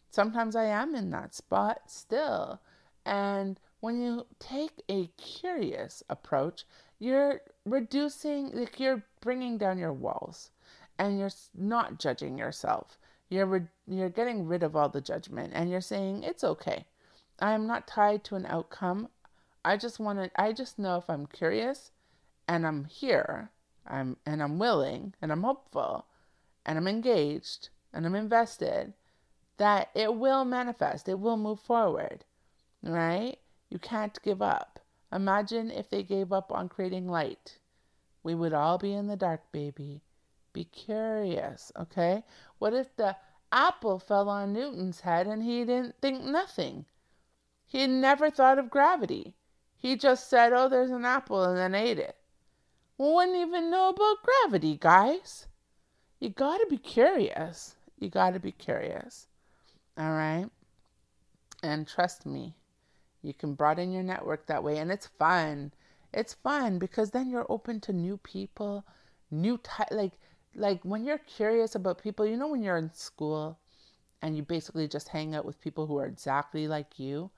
Sometimes 0.09 0.55
I 0.55 0.67
am 0.67 0.95
in 0.95 1.11
that 1.11 1.35
spot 1.35 1.83
still. 1.89 2.61
And 3.05 3.59
when 3.81 4.01
you 4.01 4.27
take 4.39 4.85
a 4.89 5.09
curious 5.17 6.05
approach, 6.09 6.65
you're 7.01 7.41
reducing, 7.65 8.51
like 8.53 8.81
you're 8.81 9.05
bringing 9.21 9.59
down 9.59 9.79
your 9.79 9.93
walls 9.93 10.51
and 10.99 11.19
you're 11.19 11.31
not 11.55 11.99
judging 11.99 12.39
yourself. 12.39 12.99
You're, 13.29 13.47
re- 13.47 13.67
you're 13.87 14.11
getting 14.11 14.47
rid 14.47 14.63
of 14.63 14.77
all 14.77 14.89
the 14.89 15.01
judgment 15.01 15.53
and 15.55 15.71
you're 15.71 15.81
saying, 15.81 16.23
it's 16.23 16.45
okay. 16.45 16.87
I 17.39 17.53
am 17.53 17.67
not 17.67 17.87
tied 17.87 18.25
to 18.25 18.37
an 18.37 18.47
outcome. 18.47 19.09
I 19.65 19.77
just 19.77 19.99
want 19.99 20.19
to, 20.19 20.31
I 20.41 20.53
just 20.53 20.79
know 20.79 20.97
if 20.97 21.09
I'm 21.09 21.27
curious 21.27 21.91
and 22.47 22.67
I'm 22.67 22.85
here, 22.85 23.51
I'm, 23.87 24.17
and 24.27 24.43
I'm 24.43 24.59
willing 24.59 25.15
and 25.23 25.33
I'm 25.33 25.43
hopeful 25.43 26.07
and 26.67 26.77
I'm 26.79 26.89
engaged 26.89 27.71
and 27.93 28.07
I'm 28.07 28.15
invested, 28.15 28.93
that 29.59 29.91
it 29.95 30.15
will 30.15 30.45
manifest, 30.45 31.09
it 31.09 31.19
will 31.19 31.37
move 31.37 31.61
forward, 31.61 32.25
right? 32.83 33.37
You 33.71 33.79
can't 33.79 34.21
give 34.23 34.43
up. 34.43 34.72
Imagine 35.13 35.71
if 35.71 35.91
they 35.91 36.03
gave 36.03 36.33
up 36.33 36.51
on 36.51 36.71
creating 36.71 37.07
light. 37.07 37.59
We 38.23 38.35
would 38.35 38.55
all 38.55 38.79
be 38.79 38.95
in 38.95 39.09
the 39.09 39.17
dark, 39.17 39.53
baby. 39.53 40.01
Be 40.53 40.65
curious, 40.65 41.71
okay? 41.79 42.25
What 42.59 42.73
if 42.73 42.97
the 42.97 43.17
apple 43.51 43.99
fell 43.99 44.29
on 44.29 44.53
Newton's 44.53 45.01
head 45.01 45.27
and 45.27 45.43
he 45.43 45.65
didn't 45.65 45.97
think 46.01 46.23
nothing? 46.23 46.87
He 47.67 47.87
never 47.87 48.31
thought 48.31 48.59
of 48.59 48.71
gravity. 48.71 49.35
He 49.77 49.97
just 49.97 50.31
said, 50.31 50.53
Oh, 50.53 50.69
there's 50.69 50.91
an 50.91 51.05
apple, 51.05 51.43
and 51.43 51.59
then 51.59 51.75
ate 51.75 51.99
it. 51.99 52.17
We 52.97 53.13
wouldn't 53.13 53.37
even 53.37 53.71
know 53.71 53.89
about 53.89 54.23
gravity, 54.23 54.77
guys. 54.81 55.47
You 56.21 56.29
gotta 56.31 56.67
be 56.71 56.79
curious. 56.79 57.75
You 57.99 58.09
gotta 58.09 58.39
be 58.39 58.53
curious. 58.53 59.27
All 59.99 60.13
right? 60.13 60.47
And 61.63 61.87
trust 61.87 62.25
me, 62.25 62.55
you 63.23 63.35
can 63.35 63.55
broaden 63.55 63.93
your 63.93 64.03
network 64.03 64.47
that 64.47 64.65
way, 64.65 64.79
and 64.79 64.91
it's 64.91 65.07
fun. 65.07 65.73
It's 66.13 66.35
fun 66.35 66.79
because 66.79 67.11
then 67.11 67.31
you're 67.31 67.51
open 67.51 67.81
to 67.83 67.93
new 67.93 68.17
people, 68.19 68.85
new 69.31 69.59
type. 69.59 69.89
Like, 69.91 70.13
like 70.55 70.83
when 70.85 71.05
you're 71.05 71.19
curious 71.19 71.75
about 71.75 72.03
people, 72.03 72.27
you 72.27 72.37
know, 72.37 72.49
when 72.49 72.63
you're 72.63 72.77
in 72.77 72.93
school 72.93 73.59
and 74.21 74.37
you 74.37 74.43
basically 74.43 74.89
just 74.89 75.09
hang 75.09 75.35
out 75.35 75.45
with 75.45 75.61
people 75.61 75.87
who 75.87 75.99
are 75.99 76.07
exactly 76.07 76.69
like 76.69 76.99
you, 76.99 77.31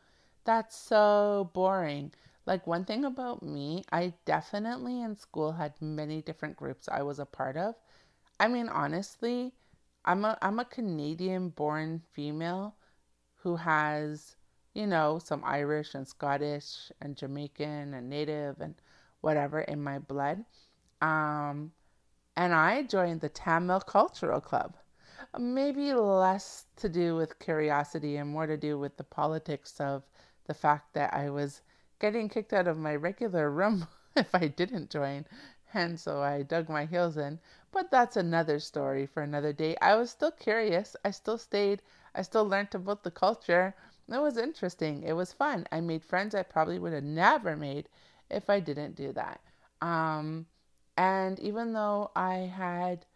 that's 0.44 0.76
so 0.76 1.50
boring. 1.54 2.12
Like, 2.46 2.66
one 2.66 2.84
thing 2.84 3.04
about 3.04 3.42
me, 3.42 3.84
I 3.92 4.12
definitely 4.26 5.02
in 5.02 5.16
school 5.16 5.52
had 5.52 5.80
many 5.80 6.20
different 6.22 6.56
groups 6.56 6.88
I 6.90 7.02
was 7.02 7.18
a 7.18 7.26
part 7.26 7.56
of. 7.56 7.74
I 8.40 8.48
mean, 8.48 8.68
honestly, 8.68 9.52
I'm 10.04 10.24
a 10.24 10.36
I'm 10.42 10.58
a 10.58 10.64
Canadian 10.64 11.50
born 11.50 12.02
female 12.12 12.74
who 13.36 13.56
has 13.56 14.36
you 14.74 14.86
know, 14.86 15.18
some 15.18 15.42
Irish 15.44 15.94
and 15.94 16.06
Scottish 16.06 16.92
and 17.00 17.16
Jamaican 17.16 17.94
and 17.94 18.10
Native 18.10 18.60
and 18.60 18.74
whatever 19.22 19.60
in 19.62 19.82
my 19.82 19.98
blood. 19.98 20.44
Um, 21.00 21.72
and 22.36 22.54
I 22.54 22.82
joined 22.82 23.20
the 23.20 23.28
Tamil 23.28 23.80
Cultural 23.80 24.40
Club. 24.40 24.76
Maybe 25.38 25.92
less 25.94 26.66
to 26.76 26.88
do 26.88 27.16
with 27.16 27.38
curiosity 27.38 28.16
and 28.16 28.30
more 28.30 28.46
to 28.46 28.56
do 28.56 28.78
with 28.78 28.96
the 28.96 29.04
politics 29.04 29.80
of 29.80 30.02
the 30.46 30.54
fact 30.54 30.94
that 30.94 31.14
I 31.14 31.30
was 31.30 31.62
getting 32.00 32.28
kicked 32.28 32.52
out 32.52 32.68
of 32.68 32.76
my 32.78 32.94
regular 32.96 33.50
room 33.50 33.86
if 34.16 34.34
I 34.34 34.48
didn't 34.48 34.90
join. 34.90 35.26
And 35.72 35.98
so 35.98 36.22
I 36.22 36.42
dug 36.42 36.68
my 36.68 36.84
heels 36.86 37.16
in. 37.16 37.40
But 37.72 37.90
that's 37.90 38.16
another 38.16 38.58
story 38.60 39.06
for 39.06 39.22
another 39.22 39.52
day. 39.52 39.76
I 39.82 39.96
was 39.96 40.10
still 40.10 40.30
curious. 40.30 40.96
I 41.04 41.10
still 41.10 41.38
stayed. 41.38 41.82
I 42.14 42.22
still 42.22 42.46
learned 42.46 42.74
about 42.74 43.02
the 43.02 43.10
culture. 43.10 43.74
It 44.10 44.18
was 44.18 44.36
interesting. 44.36 45.02
It 45.02 45.12
was 45.14 45.32
fun. 45.32 45.66
I 45.72 45.80
made 45.80 46.04
friends 46.04 46.34
I 46.34 46.42
probably 46.42 46.78
would 46.78 46.92
have 46.92 47.04
never 47.04 47.56
made 47.56 47.88
if 48.30 48.48
I 48.50 48.60
didn't 48.60 48.96
do 48.96 49.12
that. 49.12 49.40
Um, 49.80 50.46
and 50.96 51.38
even 51.40 51.72
though 51.72 52.10
I 52.14 52.34
had, 52.34 53.06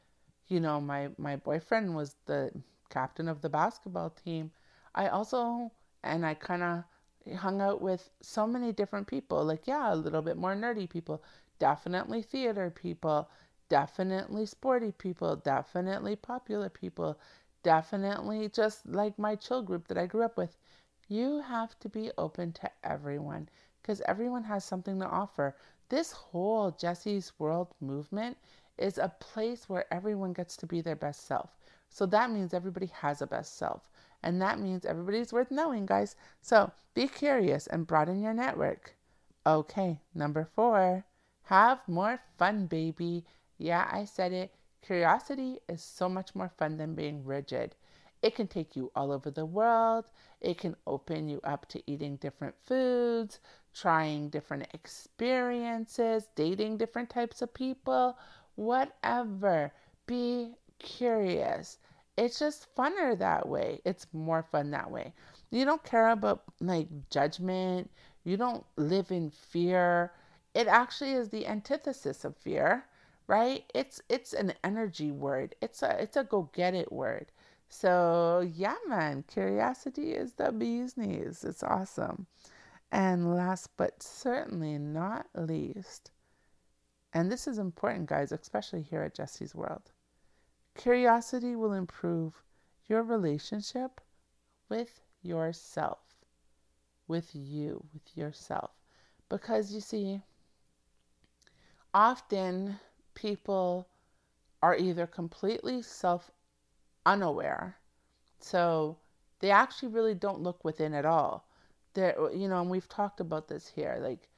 you 0.48 0.60
know, 0.60 0.80
my, 0.80 1.10
my 1.18 1.36
boyfriend 1.36 1.94
was 1.94 2.16
the 2.26 2.52
captain 2.90 3.28
of 3.28 3.42
the 3.42 3.48
basketball 3.50 4.10
team, 4.10 4.50
I 4.94 5.08
also, 5.08 5.72
and 6.02 6.24
I 6.26 6.34
kind 6.34 6.62
of 6.62 6.84
hung 7.36 7.60
out 7.60 7.82
with 7.82 8.10
so 8.22 8.46
many 8.46 8.72
different 8.72 9.06
people. 9.06 9.44
Like, 9.44 9.66
yeah, 9.66 9.92
a 9.92 9.96
little 9.96 10.22
bit 10.22 10.36
more 10.36 10.54
nerdy 10.54 10.88
people, 10.88 11.22
definitely 11.58 12.22
theater 12.22 12.70
people, 12.70 13.28
definitely 13.68 14.46
sporty 14.46 14.92
people, 14.92 15.36
definitely 15.36 16.16
popular 16.16 16.68
people, 16.70 17.18
definitely 17.62 18.48
just 18.48 18.86
like 18.86 19.18
my 19.18 19.34
chill 19.36 19.62
group 19.62 19.88
that 19.88 19.98
I 19.98 20.06
grew 20.06 20.22
up 20.24 20.36
with. 20.36 20.56
You 21.08 21.40
have 21.40 21.78
to 21.80 21.88
be 21.88 22.10
open 22.18 22.52
to 22.52 22.70
everyone 22.84 23.48
because 23.80 24.02
everyone 24.02 24.44
has 24.44 24.62
something 24.64 25.00
to 25.00 25.06
offer. 25.06 25.56
This 25.88 26.12
whole 26.12 26.70
Jessie's 26.70 27.32
World 27.38 27.74
movement 27.80 28.36
is 28.76 28.98
a 28.98 29.12
place 29.18 29.68
where 29.68 29.92
everyone 29.92 30.34
gets 30.34 30.56
to 30.58 30.66
be 30.66 30.82
their 30.82 30.96
best 30.96 31.26
self. 31.26 31.56
So 31.88 32.04
that 32.06 32.30
means 32.30 32.52
everybody 32.52 32.86
has 32.86 33.22
a 33.22 33.26
best 33.26 33.56
self. 33.56 33.88
And 34.22 34.40
that 34.42 34.60
means 34.60 34.84
everybody's 34.84 35.32
worth 35.32 35.50
knowing, 35.50 35.86
guys. 35.86 36.14
So 36.42 36.72
be 36.92 37.08
curious 37.08 37.66
and 37.66 37.86
broaden 37.86 38.20
your 38.20 38.34
network. 38.34 38.94
Okay, 39.46 40.00
number 40.14 40.44
four, 40.44 41.06
have 41.44 41.80
more 41.88 42.20
fun, 42.36 42.66
baby. 42.66 43.24
Yeah, 43.56 43.88
I 43.90 44.04
said 44.04 44.32
it. 44.32 44.54
Curiosity 44.82 45.58
is 45.68 45.82
so 45.82 46.08
much 46.08 46.34
more 46.34 46.50
fun 46.50 46.76
than 46.76 46.94
being 46.94 47.24
rigid. 47.24 47.74
It 48.22 48.34
can 48.34 48.46
take 48.48 48.76
you 48.76 48.90
all 48.94 49.12
over 49.12 49.30
the 49.30 49.46
world. 49.46 50.06
It 50.40 50.58
can 50.58 50.76
open 50.86 51.28
you 51.28 51.40
up 51.44 51.66
to 51.68 51.82
eating 51.90 52.16
different 52.16 52.54
foods, 52.64 53.40
trying 53.74 54.28
different 54.30 54.68
experiences, 54.74 56.28
dating 56.34 56.78
different 56.78 57.10
types 57.10 57.42
of 57.42 57.54
people, 57.54 58.16
whatever. 58.56 59.72
Be 60.06 60.54
curious. 60.78 61.78
It's 62.16 62.38
just 62.38 62.74
funner 62.74 63.16
that 63.18 63.48
way. 63.48 63.80
It's 63.84 64.06
more 64.12 64.42
fun 64.42 64.70
that 64.72 64.90
way. 64.90 65.12
You 65.50 65.64
don't 65.64 65.82
care 65.84 66.08
about 66.08 66.42
like 66.60 66.88
judgment. 67.10 67.90
You 68.24 68.36
don't 68.36 68.64
live 68.76 69.10
in 69.10 69.30
fear. 69.30 70.12
It 70.54 70.66
actually 70.66 71.12
is 71.12 71.28
the 71.30 71.46
antithesis 71.46 72.24
of 72.24 72.36
fear, 72.36 72.84
right? 73.26 73.64
It's 73.74 74.00
it's 74.08 74.32
an 74.32 74.54
energy 74.64 75.10
word. 75.10 75.54
It's 75.60 75.82
a 75.82 76.00
it's 76.02 76.16
a 76.16 76.24
go 76.24 76.50
get 76.52 76.74
it 76.74 76.92
word. 76.92 77.30
So, 77.68 78.40
yeah, 78.54 78.76
man, 78.88 79.24
curiosity 79.28 80.12
is 80.12 80.32
the 80.32 80.52
bee's 80.52 80.96
knees. 80.96 81.44
It's 81.44 81.62
awesome. 81.62 82.26
And 82.90 83.34
last 83.34 83.76
but 83.76 84.02
certainly 84.02 84.78
not 84.78 85.26
least, 85.34 86.10
and 87.12 87.30
this 87.30 87.46
is 87.46 87.58
important, 87.58 88.06
guys, 88.06 88.32
especially 88.32 88.82
here 88.82 89.02
at 89.02 89.14
Jessie's 89.14 89.54
World, 89.54 89.92
curiosity 90.76 91.56
will 91.56 91.72
improve 91.72 92.42
your 92.86 93.02
relationship 93.02 94.00
with 94.68 95.00
yourself, 95.22 95.98
with 97.06 97.34
you, 97.34 97.84
with 97.92 98.16
yourself. 98.16 98.70
Because 99.28 99.72
you 99.72 99.80
see, 99.80 100.22
often 101.92 102.78
people 103.14 103.88
are 104.62 104.76
either 104.76 105.06
completely 105.06 105.82
self 105.82 106.30
unaware. 107.08 107.76
So 108.38 108.98
they 109.40 109.50
actually 109.50 109.88
really 109.88 110.14
don't 110.14 110.42
look 110.42 110.64
within 110.64 110.92
at 110.94 111.06
all. 111.06 111.48
There, 111.94 112.14
you 112.32 112.48
know, 112.48 112.60
and 112.60 112.70
we've 112.70 112.88
talked 112.88 113.20
about 113.20 113.48
this 113.48 113.66
here. 113.66 113.98
Like, 114.00 114.28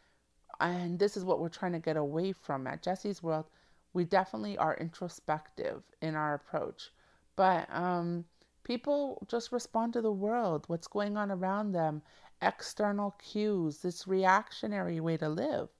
and 0.61 0.99
this 0.99 1.17
is 1.17 1.25
what 1.25 1.41
we're 1.41 1.49
trying 1.49 1.73
to 1.73 1.79
get 1.79 1.97
away 1.97 2.33
from 2.33 2.67
at 2.67 2.83
Jessie's 2.83 3.23
World. 3.23 3.47
We 3.93 4.05
definitely 4.05 4.57
are 4.57 4.77
introspective 4.77 5.83
in 6.01 6.15
our 6.15 6.35
approach, 6.35 6.93
but 7.35 7.67
um, 7.75 8.25
people 8.63 9.27
just 9.29 9.51
respond 9.51 9.95
to 9.95 10.03
the 10.03 10.13
world, 10.13 10.65
what's 10.69 10.87
going 10.87 11.17
on 11.17 11.33
around 11.33 11.73
them, 11.73 12.03
external 12.41 13.17
cues, 13.19 13.79
this 13.79 14.07
reactionary 14.07 15.01
way 15.01 15.17
to 15.17 15.29
live. 15.29 15.71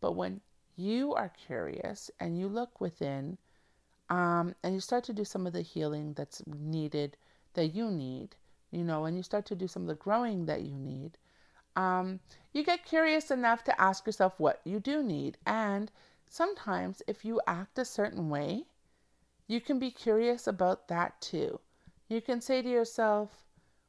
But 0.00 0.16
when 0.16 0.40
you 0.74 1.14
are 1.14 1.28
curious 1.46 2.10
and 2.18 2.36
you 2.36 2.48
look 2.48 2.80
within 2.80 3.38
um, 4.10 4.54
and 4.62 4.74
you 4.74 4.80
start 4.80 5.04
to 5.04 5.12
do 5.12 5.24
some 5.24 5.46
of 5.46 5.52
the 5.52 5.62
healing 5.62 6.12
that's 6.14 6.42
needed, 6.46 7.16
that 7.54 7.68
you 7.68 7.90
need, 7.90 8.36
you 8.70 8.84
know, 8.84 9.04
and 9.04 9.16
you 9.16 9.22
start 9.22 9.46
to 9.46 9.54
do 9.54 9.68
some 9.68 9.82
of 9.82 9.88
the 9.88 9.94
growing 9.94 10.46
that 10.46 10.62
you 10.62 10.76
need, 10.76 11.16
um, 11.76 12.20
you 12.52 12.64
get 12.64 12.84
curious 12.84 13.30
enough 13.30 13.62
to 13.64 13.80
ask 13.80 14.04
yourself 14.06 14.34
what 14.38 14.60
you 14.64 14.80
do 14.80 15.02
need. 15.02 15.38
And 15.46 15.90
sometimes, 16.28 17.02
if 17.06 17.24
you 17.24 17.40
act 17.46 17.78
a 17.78 17.84
certain 17.84 18.28
way, 18.28 18.64
you 19.46 19.60
can 19.60 19.78
be 19.78 19.90
curious 19.90 20.46
about 20.46 20.88
that 20.88 21.20
too. 21.20 21.60
You 22.08 22.20
can 22.20 22.40
say 22.40 22.62
to 22.62 22.68
yourself, 22.68 23.46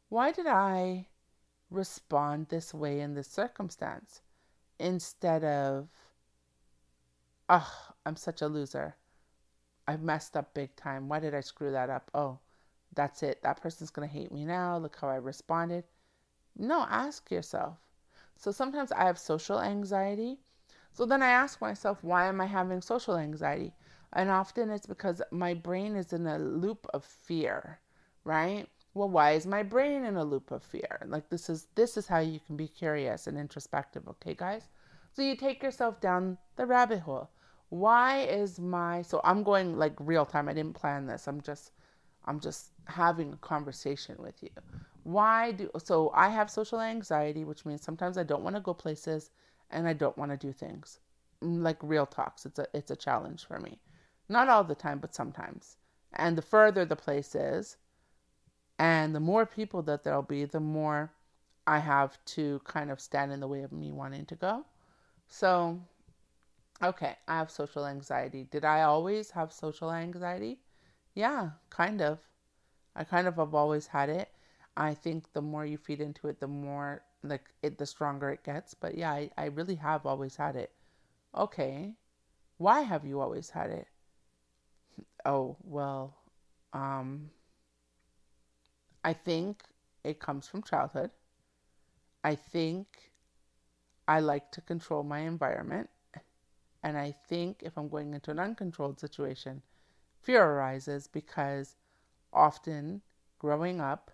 why 0.10 0.32
did 0.32 0.46
I 0.48 1.08
respond 1.72 2.48
this 2.50 2.74
way 2.74 3.00
in 3.00 3.16
this 3.16 3.28
circumstance? 3.28 4.22
Instead 4.80 5.44
of, 5.44 5.90
oh, 7.50 7.94
I'm 8.06 8.16
such 8.16 8.42
a 8.42 8.48
loser. 8.48 8.96
I've 9.92 10.02
messed 10.02 10.38
up 10.38 10.54
big 10.54 10.74
time. 10.78 11.10
Why 11.10 11.20
did 11.20 11.36
I 11.36 11.42
screw 11.42 11.72
that 11.72 11.90
up? 11.90 12.10
Oh, 12.14 12.40
that's 12.96 13.24
it. 13.24 13.42
That 13.44 13.62
person's 13.62 13.90
going 13.90 14.08
to 14.08 14.14
hate 14.14 14.32
me 14.32 14.46
now. 14.46 14.78
Look 14.78 14.96
how 14.96 15.10
I 15.10 15.16
responded. 15.16 15.84
No, 16.58 16.86
ask 16.90 17.30
yourself. 17.30 17.78
So 18.38 18.52
sometimes 18.52 18.94
I 18.94 19.04
have 19.04 19.20
social 19.20 19.60
anxiety. 19.60 20.40
So 20.94 21.06
then 21.06 21.22
I 21.22 21.30
ask 21.30 21.60
myself, 21.60 22.04
why 22.06 22.28
am 22.28 22.40
I 22.40 22.46
having 22.46 22.82
social 22.82 23.18
anxiety? 23.18 23.74
And 24.14 24.30
often 24.30 24.70
it's 24.70 24.86
because 24.86 25.22
my 25.30 25.54
brain 25.54 25.98
is 25.98 26.14
in 26.14 26.26
a 26.26 26.40
loop 26.40 26.88
of 26.94 27.04
fear, 27.04 27.80
right? 28.24 28.68
Well, 28.94 29.10
why 29.10 29.32
is 29.32 29.46
my 29.46 29.62
brain 29.62 30.06
in 30.06 30.16
a 30.16 30.24
loop 30.24 30.52
of 30.52 30.64
fear? 30.64 31.06
Like 31.06 31.30
this 31.30 31.50
is 31.50 31.68
this 31.76 31.98
is 31.98 32.08
how 32.08 32.20
you 32.20 32.40
can 32.40 32.56
be 32.56 32.68
curious 32.68 33.28
and 33.28 33.38
introspective, 33.38 34.08
okay, 34.08 34.36
guys? 34.36 34.70
So 35.12 35.22
you 35.22 35.36
take 35.36 35.62
yourself 35.62 36.00
down 36.00 36.38
the 36.56 36.66
rabbit 36.66 37.00
hole. 37.00 37.30
Why 37.72 38.24
is 38.24 38.60
my 38.60 39.02
so 39.02 39.22
I'm 39.24 39.44
going 39.44 39.78
like 39.78 39.94
real 39.98 40.26
time. 40.26 40.50
I 40.50 40.54
didn't 40.54 40.74
plan 40.76 41.06
this. 41.06 41.26
I'm 41.26 41.40
just 41.40 41.72
I'm 42.26 42.42
just 42.42 42.72
having 42.86 43.32
a 43.32 43.38
conversation 43.38 44.18
with 44.20 44.44
you. 44.44 44.50
Why 45.04 45.54
do 45.54 45.72
so 45.82 46.12
i 46.14 46.28
have 46.28 46.52
social 46.52 46.82
anxiety 46.82 47.46
which 47.46 47.66
means 47.66 47.82
sometimes 47.82 48.18
i 48.18 48.24
don't 48.24 48.44
want 48.44 48.58
to 48.58 48.62
go 48.62 48.74
places 48.74 49.32
and 49.72 49.88
i 49.88 49.94
don't 49.94 50.18
want 50.18 50.32
to 50.32 50.38
do 50.38 50.52
things. 50.52 51.00
Mm, 51.42 51.64
like 51.64 51.78
real 51.82 52.06
talks. 52.06 52.46
It's 52.46 52.60
a 52.60 52.68
it's 52.74 52.92
a 52.92 52.96
challenge 52.98 53.46
for 53.46 53.58
me. 53.58 53.80
Not 54.28 54.50
all 54.50 54.66
the 54.66 54.76
time 54.76 55.00
but 55.00 55.16
sometimes. 55.16 55.78
And 56.12 56.38
the 56.38 56.42
further 56.42 56.84
the 56.84 56.98
place 56.98 57.36
is 57.36 57.78
and 58.78 59.16
the 59.16 59.22
more 59.22 59.46
people 59.46 59.82
that 59.84 60.04
there'll 60.04 60.22
be 60.24 60.44
the 60.44 60.60
more 60.60 61.14
i 61.66 61.80
have 61.80 62.18
to 62.26 62.60
kind 62.66 62.92
of 62.92 63.00
stand 63.00 63.32
in 63.32 63.40
the 63.40 63.48
way 63.48 63.62
of 63.64 63.72
me 63.72 63.94
wanting 63.94 64.26
to 64.26 64.36
go. 64.36 64.66
So 65.30 65.80
okay 66.82 67.16
i 67.28 67.38
have 67.38 67.50
social 67.52 67.86
anxiety 67.86 68.44
did 68.52 68.66
i 68.66 68.82
always 68.82 69.32
have 69.32 69.52
social 69.54 69.92
anxiety 69.92 70.60
yeah 71.16 71.52
kind 71.70 72.02
of 72.02 72.20
i 72.96 73.04
kind 73.04 73.28
of 73.28 73.36
have 73.38 73.56
always 73.56 73.88
had 73.88 74.10
it 74.10 74.30
I 74.78 74.94
think 74.94 75.34
the 75.34 75.42
more 75.42 75.66
you 75.66 75.78
feed 75.78 76.02
into 76.02 76.28
it, 76.30 76.40
the 76.40 76.48
more 76.48 77.04
like 77.24 77.50
it, 77.62 77.78
the 77.78 77.86
stronger 77.86 78.30
it 78.30 78.44
gets. 78.44 78.74
But 78.74 78.96
yeah, 78.96 79.12
I, 79.12 79.30
I 79.38 79.46
really 79.48 79.76
have 79.76 80.06
always 80.06 80.38
had 80.38 80.56
it. 80.56 80.72
Okay, 81.36 81.96
why 82.58 82.82
have 82.82 83.06
you 83.06 83.22
always 83.22 83.52
had 83.52 83.72
it? 83.72 83.88
Oh 85.26 85.58
well, 85.64 86.16
um, 86.74 87.32
I 89.04 89.14
think 89.14 89.64
it 90.04 90.20
comes 90.20 90.48
from 90.48 90.64
childhood. 90.64 91.12
I 92.24 92.34
think 92.34 93.12
I 94.08 94.20
like 94.20 94.52
to 94.52 94.62
control 94.62 95.04
my 95.04 95.20
environment. 95.20 95.90
And 96.84 96.98
I 96.98 97.12
think 97.12 97.62
if 97.62 97.78
I'm 97.78 97.90
going 97.90 98.14
into 98.14 98.32
an 98.32 98.40
uncontrolled 98.40 99.00
situation, 99.00 99.62
fear 100.20 100.44
arises 100.44 101.08
because 101.08 101.76
often 102.34 103.02
growing 103.40 103.80
up, 103.80 104.12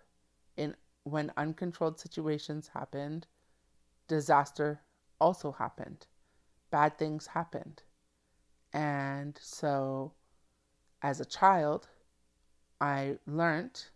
in 0.56 0.74
when 1.04 1.32
uncontrolled 1.36 1.98
situations 1.98 2.68
happened, 2.68 3.26
disaster 4.06 4.80
also 5.20 5.52
happened. 5.52 6.06
Bad 6.70 6.98
things 6.98 7.28
happened. 7.28 7.82
And 8.72 9.38
so 9.40 10.12
as 11.00 11.20
a 11.20 11.24
child, 11.24 11.88
I 12.80 13.18
learned 13.26 13.86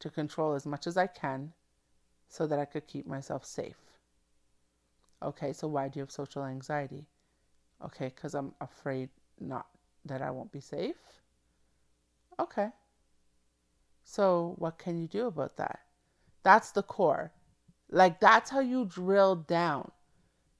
to 0.00 0.10
control 0.10 0.52
as 0.52 0.66
much 0.66 0.86
as 0.86 0.96
I 0.96 1.06
can 1.06 1.52
so 2.28 2.46
that 2.46 2.58
I 2.58 2.64
could 2.66 2.86
keep 2.86 3.06
myself 3.06 3.44
safe. 3.44 3.78
Okay, 5.22 5.52
so 5.52 5.66
why 5.66 5.88
do 5.88 5.98
you 5.98 6.02
have 6.02 6.10
social 6.10 6.44
anxiety? 6.44 7.06
Okay, 7.84 8.12
because 8.14 8.34
I'm 8.34 8.52
afraid 8.60 9.10
not 9.40 9.66
that 10.04 10.22
I 10.22 10.30
won't 10.30 10.52
be 10.52 10.60
safe. 10.60 10.96
Okay. 12.38 12.70
So, 14.04 14.54
what 14.58 14.78
can 14.78 15.00
you 15.00 15.08
do 15.08 15.26
about 15.26 15.56
that? 15.56 15.80
That's 16.42 16.70
the 16.70 16.82
core. 16.82 17.32
Like, 17.90 18.20
that's 18.20 18.50
how 18.50 18.60
you 18.60 18.84
drill 18.84 19.36
down. 19.36 19.90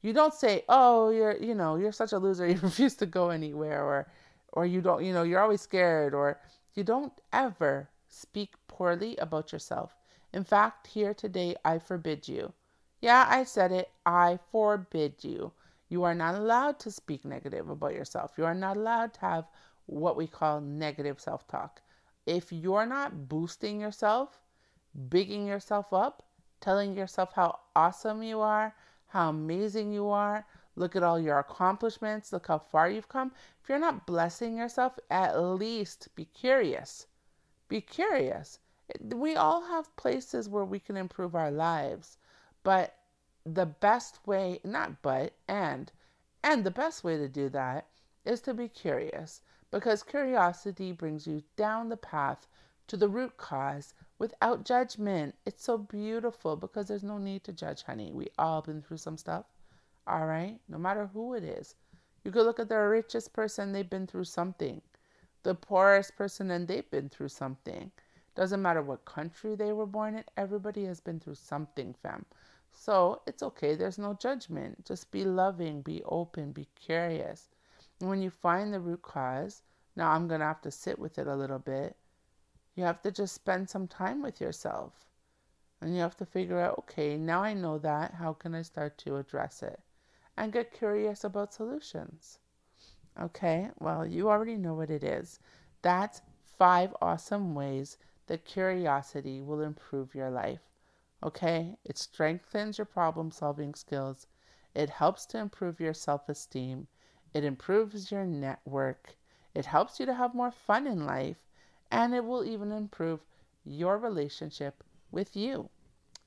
You 0.02 0.12
don't 0.12 0.34
say, 0.34 0.64
oh, 0.68 1.10
you're, 1.10 1.36
you 1.36 1.54
know, 1.54 1.76
you're 1.76 1.92
such 1.92 2.12
a 2.12 2.18
loser, 2.18 2.46
you 2.48 2.58
refuse 2.58 2.94
to 2.96 3.06
go 3.06 3.30
anywhere, 3.30 3.82
or, 3.82 4.08
or 4.52 4.66
you 4.66 4.80
don't, 4.80 5.04
you 5.04 5.12
know, 5.12 5.22
you're 5.22 5.40
always 5.40 5.60
scared, 5.60 6.14
or 6.14 6.40
you 6.74 6.84
don't 6.84 7.12
ever 7.32 7.88
speak 8.08 8.54
poorly 8.68 9.16
about 9.18 9.52
yourself. 9.52 9.94
In 10.32 10.44
fact, 10.44 10.88
here 10.88 11.14
today, 11.14 11.56
I 11.64 11.78
forbid 11.78 12.28
you. 12.28 12.52
Yeah, 13.00 13.26
I 13.28 13.44
said 13.44 13.72
it. 13.72 13.90
I 14.04 14.38
forbid 14.50 15.22
you. 15.22 15.52
You 15.88 16.02
are 16.02 16.14
not 16.14 16.34
allowed 16.34 16.78
to 16.80 16.90
speak 16.90 17.24
negative 17.24 17.68
about 17.68 17.94
yourself. 17.94 18.32
You 18.36 18.44
are 18.44 18.54
not 18.54 18.76
allowed 18.76 19.14
to 19.14 19.20
have 19.20 19.44
what 19.86 20.16
we 20.16 20.26
call 20.26 20.60
negative 20.60 21.20
self 21.20 21.46
talk 21.46 21.80
if 22.26 22.52
you're 22.52 22.86
not 22.86 23.28
boosting 23.28 23.80
yourself, 23.80 24.40
bigging 25.08 25.46
yourself 25.46 25.92
up, 25.92 26.24
telling 26.60 26.96
yourself 26.96 27.32
how 27.34 27.60
awesome 27.76 28.22
you 28.22 28.40
are, 28.40 28.74
how 29.06 29.30
amazing 29.30 29.92
you 29.92 30.08
are, 30.08 30.44
look 30.74 30.96
at 30.96 31.04
all 31.04 31.20
your 31.20 31.38
accomplishments, 31.38 32.32
look 32.32 32.48
how 32.48 32.58
far 32.58 32.90
you've 32.90 33.08
come. 33.08 33.32
If 33.62 33.68
you're 33.68 33.78
not 33.78 34.06
blessing 34.06 34.56
yourself, 34.58 34.98
at 35.08 35.40
least 35.40 36.08
be 36.16 36.24
curious. 36.24 37.06
Be 37.68 37.80
curious. 37.80 38.58
We 39.00 39.36
all 39.36 39.62
have 39.64 39.94
places 39.96 40.48
where 40.48 40.64
we 40.64 40.80
can 40.80 40.96
improve 40.96 41.34
our 41.34 41.50
lives, 41.50 42.18
but 42.64 42.94
the 43.46 43.66
best 43.66 44.26
way, 44.26 44.60
not 44.64 45.02
but, 45.02 45.32
and, 45.46 45.92
and 46.42 46.64
the 46.64 46.70
best 46.70 47.04
way 47.04 47.16
to 47.16 47.28
do 47.28 47.48
that 47.50 47.86
is 48.24 48.40
to 48.40 48.52
be 48.52 48.68
curious 48.68 49.40
because 49.70 50.02
curiosity 50.02 50.90
brings 50.90 51.26
you 51.28 51.44
down 51.56 51.88
the 51.88 51.96
path 51.96 52.48
to 52.88 52.96
the 52.96 53.08
root 53.08 53.36
cause 53.36 53.94
without 54.18 54.64
judgment. 54.64 55.36
It's 55.44 55.62
so 55.62 55.78
beautiful 55.78 56.56
because 56.56 56.88
there's 56.88 57.04
no 57.04 57.18
need 57.18 57.44
to 57.44 57.52
judge, 57.52 57.82
honey. 57.84 58.12
We 58.12 58.28
all 58.36 58.62
been 58.62 58.82
through 58.82 58.96
some 58.96 59.16
stuff. 59.16 59.44
All 60.08 60.26
right? 60.26 60.58
No 60.68 60.78
matter 60.78 61.10
who 61.12 61.34
it 61.34 61.44
is. 61.44 61.76
You 62.24 62.32
could 62.32 62.46
look 62.46 62.58
at 62.58 62.68
the 62.68 62.78
richest 62.78 63.32
person, 63.32 63.72
they've 63.72 63.88
been 63.88 64.08
through 64.08 64.24
something. 64.24 64.82
The 65.44 65.54
poorest 65.54 66.16
person, 66.16 66.50
and 66.50 66.66
they've 66.66 66.90
been 66.90 67.08
through 67.08 67.28
something. 67.28 67.92
Doesn't 68.34 68.60
matter 68.60 68.82
what 68.82 69.04
country 69.04 69.54
they 69.54 69.72
were 69.72 69.86
born 69.86 70.16
in, 70.16 70.24
everybody 70.36 70.84
has 70.84 71.00
been 71.00 71.20
through 71.20 71.36
something, 71.36 71.94
fam. 72.02 72.26
So 72.78 73.22
it's 73.26 73.42
okay. 73.42 73.74
There's 73.74 73.98
no 73.98 74.14
judgment. 74.14 74.84
Just 74.84 75.10
be 75.10 75.24
loving, 75.24 75.80
be 75.80 76.02
open, 76.04 76.52
be 76.52 76.68
curious. 76.74 77.48
And 78.00 78.08
when 78.10 78.20
you 78.20 78.30
find 78.30 78.72
the 78.72 78.80
root 78.80 79.02
cause, 79.02 79.62
now 79.96 80.10
I'm 80.10 80.28
going 80.28 80.40
to 80.40 80.46
have 80.46 80.60
to 80.60 80.70
sit 80.70 80.98
with 80.98 81.18
it 81.18 81.26
a 81.26 81.34
little 81.34 81.58
bit. 81.58 81.96
You 82.74 82.84
have 82.84 83.00
to 83.02 83.10
just 83.10 83.34
spend 83.34 83.70
some 83.70 83.88
time 83.88 84.22
with 84.22 84.40
yourself. 84.40 84.92
And 85.80 85.94
you 85.94 86.02
have 86.02 86.16
to 86.18 86.26
figure 86.26 86.60
out 86.60 86.78
okay, 86.80 87.16
now 87.16 87.42
I 87.42 87.54
know 87.54 87.78
that. 87.78 88.14
How 88.14 88.34
can 88.34 88.54
I 88.54 88.62
start 88.62 88.98
to 88.98 89.16
address 89.16 89.62
it? 89.62 89.80
And 90.36 90.52
get 90.52 90.72
curious 90.72 91.24
about 91.24 91.54
solutions. 91.54 92.38
Okay, 93.20 93.70
well, 93.78 94.06
you 94.06 94.28
already 94.28 94.56
know 94.56 94.74
what 94.74 94.90
it 94.90 95.02
is. 95.02 95.40
That's 95.80 96.20
five 96.58 96.94
awesome 97.00 97.54
ways 97.54 97.96
that 98.26 98.44
curiosity 98.44 99.40
will 99.40 99.62
improve 99.62 100.14
your 100.14 100.30
life. 100.30 100.60
Okay, 101.22 101.76
it 101.84 101.98
strengthens 101.98 102.78
your 102.78 102.84
problem 102.84 103.30
solving 103.30 103.74
skills, 103.74 104.26
it 104.74 104.90
helps 104.90 105.26
to 105.26 105.38
improve 105.38 105.80
your 105.80 105.94
self 105.94 106.28
esteem, 106.28 106.88
it 107.32 107.44
improves 107.44 108.10
your 108.10 108.24
network, 108.24 109.16
it 109.54 109.66
helps 109.66 109.98
you 109.98 110.06
to 110.06 110.14
have 110.14 110.34
more 110.34 110.50
fun 110.50 110.86
in 110.86 111.06
life, 111.06 111.46
and 111.90 112.14
it 112.14 112.24
will 112.24 112.44
even 112.44 112.72
improve 112.72 113.24
your 113.64 113.98
relationship 113.98 114.84
with 115.10 115.34
you. 115.36 115.70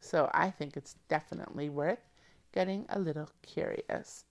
So 0.02 0.30
I 0.34 0.49
think 0.52 0.75
it's 0.75 0.95
definitely 1.08 1.69
worth 1.69 2.10
getting 2.52 2.86
a 2.89 2.99
little 2.99 3.30
curious. 3.41 4.25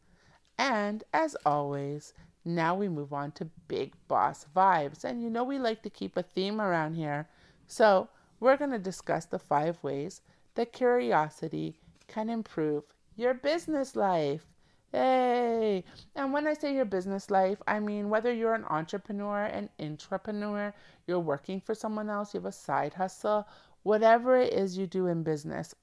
And 0.59 1.05
as 1.12 1.37
always, 1.47 2.14
now 2.44 2.75
we 2.75 2.88
move 2.88 3.12
on 3.12 3.33
to 3.33 3.44
big 3.68 3.94
boss 4.09 4.47
vibes. 4.55 5.05
And 5.05 5.23
you 5.23 5.31
know, 5.31 5.44
we 5.44 5.59
like 5.59 5.83
to 5.83 5.90
keep 5.90 6.16
a 6.16 6.23
theme 6.23 6.61
around 6.61 6.94
here. 6.94 7.29
So 7.66 8.09
we're 8.40 8.57
going 8.57 8.71
to 8.73 8.79
discuss 8.79 9.25
the 9.27 9.38
five 9.38 9.83
ways 9.83 10.21
that 10.59 10.73
curiosity 10.73 11.79
can 12.09 12.29
improve 12.29 12.83
your 13.14 13.33
business 13.33 13.94
life. 13.94 14.44
Hey! 14.90 15.85
And 16.16 16.33
when 16.33 16.49
I 16.49 16.55
say 16.55 16.75
your 16.75 16.85
business 16.85 17.31
life, 17.31 17.62
I 17.68 17.79
mean 17.79 18.09
whether 18.09 18.33
you're 18.33 18.57
an 18.57 18.64
entrepreneur, 18.64 19.44
an 19.44 19.68
intrapreneur, 19.79 20.73
you're 21.07 21.21
working 21.21 21.61
for 21.61 21.77
someone 21.77 22.11
else, 22.11 22.35
you 22.35 22.40
have 22.40 22.47
a 22.47 22.51
side 22.51 22.92
hustle, 22.92 23.47
whatever 23.85 24.37
it 24.37 24.53
is 24.53 24.77
you 24.77 24.88
do 24.88 25.07
in 25.07 25.23
business, 25.23 25.77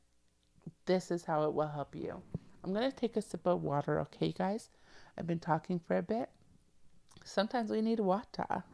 this 0.86 1.10
is 1.10 1.24
how 1.24 1.46
it 1.46 1.54
will 1.54 1.70
help 1.70 1.96
you. 1.96 2.22
I'm 2.62 2.74
going 2.74 2.92
to 2.92 2.98
take 2.98 3.16
a 3.16 3.22
sip 3.22 3.48
of 3.48 3.64
water, 3.64 4.02
okay, 4.02 4.34
guys? 4.34 4.72
I've 5.18 5.26
been 5.26 5.40
talking 5.40 5.80
for 5.80 5.96
a 5.96 6.04
bit. 6.04 6.30
Sometimes 7.24 7.72
we 7.72 7.82
need 7.82 8.02
water. 8.02 8.66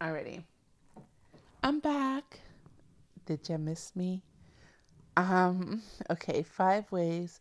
Alrighty. 0.00 0.44
I'm 1.62 1.80
back. 1.80 2.40
Did 3.24 3.48
you 3.48 3.56
miss 3.56 3.96
me? 3.96 4.22
Um, 5.16 5.82
okay, 6.10 6.42
five 6.42 6.92
ways 6.92 7.40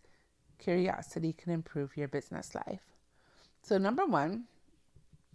curiosity 0.58 1.34
can 1.34 1.52
improve 1.52 1.98
your 1.98 2.08
business 2.08 2.56
life. 2.56 2.96
So, 3.62 3.78
number 3.78 4.06
one 4.06 4.46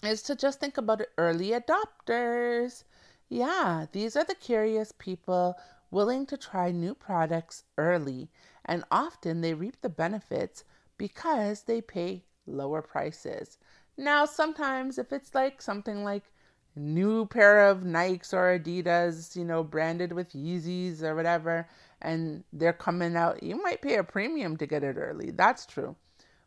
is 0.03 0.23
to 0.23 0.35
just 0.35 0.61
think 0.61 0.79
about 0.79 1.03
early 1.19 1.51
adopters. 1.51 2.85
Yeah, 3.29 3.85
these 3.93 4.17
are 4.17 4.25
the 4.25 4.35
curious 4.35 4.91
people 4.99 5.57
willing 5.91 6.25
to 6.25 6.39
try 6.39 6.71
new 6.71 6.95
products 6.95 7.65
early, 7.77 8.31
and 8.65 8.83
often 8.91 9.43
they 9.43 9.53
reap 9.53 9.83
the 9.83 9.91
benefits 9.91 10.65
because 10.97 11.65
they 11.65 11.83
pay 11.83 12.25
lower 12.47 12.81
prices. 12.81 13.59
Now, 13.99 14.25
sometimes 14.25 14.97
if 14.97 15.13
it's 15.13 15.35
like 15.35 15.61
something 15.61 16.03
like 16.03 16.30
new 16.77 17.27
pair 17.27 17.67
of 17.69 17.81
Nikes 17.83 18.33
or 18.33 18.59
Adidas, 18.59 19.37
you 19.37 19.45
know, 19.45 19.63
branded 19.63 20.13
with 20.13 20.33
Yeezys 20.33 21.03
or 21.03 21.15
whatever, 21.15 21.69
and 22.01 22.45
they're 22.53 22.73
coming 22.73 23.17
out, 23.17 23.43
you 23.43 23.61
might 23.63 23.83
pay 23.83 23.97
a 23.97 24.05
premium 24.05 24.57
to 24.57 24.67
get 24.67 24.85
it 24.85 24.97
early. 24.97 25.31
That's 25.31 25.67
true. 25.67 25.97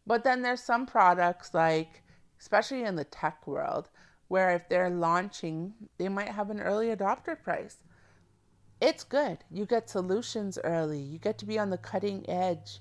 But 0.06 0.24
then 0.24 0.42
there's 0.42 0.62
some 0.62 0.86
products 0.86 1.54
like, 1.54 2.04
especially 2.40 2.84
in 2.84 2.96
the 2.96 3.06
tech 3.06 3.46
world, 3.48 3.90
where 4.28 4.52
if 4.52 4.68
they're 4.68 4.90
launching, 4.90 5.74
they 5.98 6.10
might 6.10 6.30
have 6.30 6.50
an 6.50 6.60
early 6.60 6.88
adopter 6.88 7.42
price. 7.42 7.78
It's 8.82 9.04
good. 9.04 9.40
You 9.50 9.66
get 9.66 9.90
solutions 9.90 10.58
early. 10.64 11.00
You 11.00 11.20
get 11.20 11.38
to 11.38 11.46
be 11.46 11.60
on 11.60 11.70
the 11.70 11.78
cutting 11.78 12.30
edge 12.30 12.80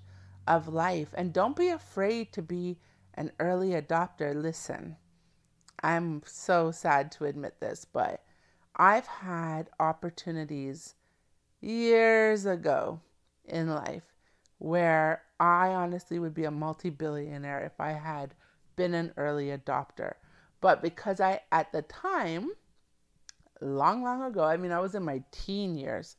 of 0.48 0.66
life. 0.66 1.09
And 1.14 1.33
don't 1.33 1.55
be 1.55 1.68
afraid 1.68 2.33
to 2.33 2.42
be 2.42 2.78
an 3.14 3.31
early 3.38 3.70
adopter. 3.70 4.35
Listen, 4.35 4.96
I'm 5.82 6.22
so 6.24 6.70
sad 6.70 7.10
to 7.12 7.24
admit 7.24 7.60
this, 7.60 7.84
but 7.84 8.22
I've 8.76 9.06
had 9.06 9.70
opportunities 9.80 10.94
years 11.60 12.46
ago 12.46 13.00
in 13.44 13.68
life 13.68 14.04
where 14.58 15.22
I 15.40 15.68
honestly 15.68 16.18
would 16.18 16.34
be 16.34 16.44
a 16.44 16.50
multi 16.50 16.90
billionaire 16.90 17.64
if 17.64 17.80
I 17.80 17.92
had 17.92 18.34
been 18.76 18.94
an 18.94 19.12
early 19.16 19.46
adopter. 19.46 20.14
But 20.60 20.82
because 20.82 21.20
I, 21.20 21.40
at 21.50 21.72
the 21.72 21.82
time, 21.82 22.50
long, 23.60 24.02
long 24.02 24.22
ago, 24.22 24.44
I 24.44 24.56
mean, 24.56 24.70
I 24.70 24.78
was 24.78 24.94
in 24.94 25.02
my 25.02 25.22
teen 25.32 25.74
years, 25.74 26.16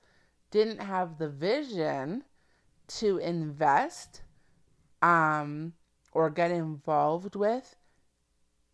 didn't 0.51 0.79
have 0.79 1.17
the 1.17 1.29
vision 1.29 2.23
to 2.87 3.17
invest 3.17 4.21
um, 5.01 5.73
or 6.11 6.29
get 6.29 6.51
involved 6.51 7.35
with 7.35 7.75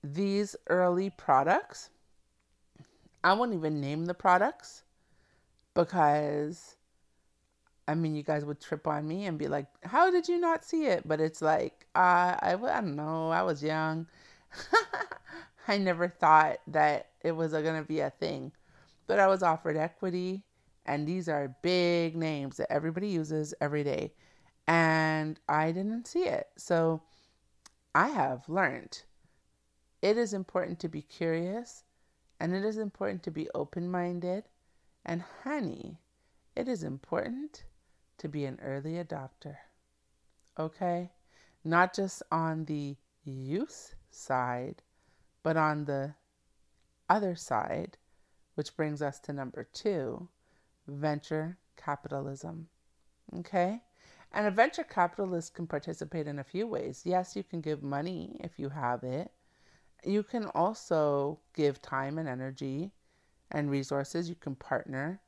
these 0.03 0.55
early 0.67 1.09
products. 1.09 1.89
I 3.23 3.33
won't 3.33 3.53
even 3.53 3.81
name 3.81 4.05
the 4.05 4.13
products 4.13 4.83
because 5.73 6.75
I 7.89 7.95
mean, 7.95 8.13
you 8.13 8.21
guys 8.21 8.45
would 8.45 8.61
trip 8.61 8.87
on 8.87 9.07
me 9.07 9.25
and 9.25 9.39
be 9.39 9.47
like, 9.47 9.65
How 9.83 10.11
did 10.11 10.27
you 10.27 10.39
not 10.39 10.63
see 10.63 10.85
it? 10.85 11.07
But 11.07 11.19
it's 11.19 11.41
like, 11.41 11.87
uh, 11.95 12.37
I, 12.39 12.53
I 12.53 12.81
don't 12.81 12.95
know, 12.95 13.29
I 13.29 13.41
was 13.41 13.63
young. 13.63 14.05
I 15.67 15.79
never 15.79 16.07
thought 16.07 16.59
that 16.67 17.09
it 17.23 17.31
was 17.31 17.51
going 17.51 17.81
to 17.81 17.87
be 17.87 18.01
a 18.01 18.11
thing. 18.11 18.51
But 19.07 19.19
I 19.19 19.25
was 19.25 19.41
offered 19.41 19.75
equity, 19.75 20.43
and 20.85 21.07
these 21.07 21.27
are 21.27 21.55
big 21.63 22.15
names 22.15 22.57
that 22.57 22.71
everybody 22.71 23.07
uses 23.07 23.55
every 23.59 23.83
day. 23.83 24.13
And 24.67 25.39
I 25.49 25.71
didn't 25.71 26.05
see 26.05 26.25
it. 26.25 26.47
So 26.57 27.01
I 27.95 28.09
have 28.09 28.47
learned 28.47 29.01
it 30.01 30.17
is 30.17 30.33
important 30.33 30.79
to 30.79 30.87
be 30.87 31.01
curious 31.01 31.83
and 32.39 32.53
it 32.53 32.63
is 32.63 32.77
important 32.77 33.23
to 33.23 33.31
be 33.31 33.49
open 33.53 33.89
minded. 33.91 34.45
And, 35.05 35.23
honey, 35.43 35.99
it 36.55 36.67
is 36.67 36.83
important 36.83 37.63
to 38.17 38.27
be 38.27 38.45
an 38.45 38.59
early 38.61 38.93
adopter. 38.93 39.57
Okay? 40.57 41.11
Not 41.63 41.93
just 41.93 42.23
on 42.31 42.65
the 42.65 42.95
youth 43.25 43.95
side, 44.09 44.81
but 45.43 45.57
on 45.57 45.85
the 45.85 46.13
other 47.09 47.35
side, 47.35 47.97
which 48.55 48.75
brings 48.75 49.01
us 49.01 49.19
to 49.21 49.33
number 49.33 49.67
two 49.73 50.27
venture 50.87 51.57
capitalism. 51.75 52.67
Okay? 53.39 53.81
And 54.31 54.45
a 54.45 54.51
venture 54.51 54.83
capitalist 54.83 55.55
can 55.55 55.65
participate 55.67 56.27
in 56.27 56.39
a 56.39 56.43
few 56.43 56.67
ways. 56.67 57.01
Yes, 57.03 57.35
you 57.35 57.43
can 57.43 57.61
give 57.61 57.81
money 57.81 58.37
if 58.39 58.59
you 58.59 58.69
have 58.69 59.03
it. 59.03 59.31
You 60.05 60.23
can 60.23 60.45
also 60.55 61.39
give 61.53 61.81
time 61.81 62.17
and 62.17 62.27
energy 62.27 62.91
and 63.51 63.69
resources. 63.69 64.29
You 64.29 64.35
can 64.35 64.55
partner. 64.55 65.21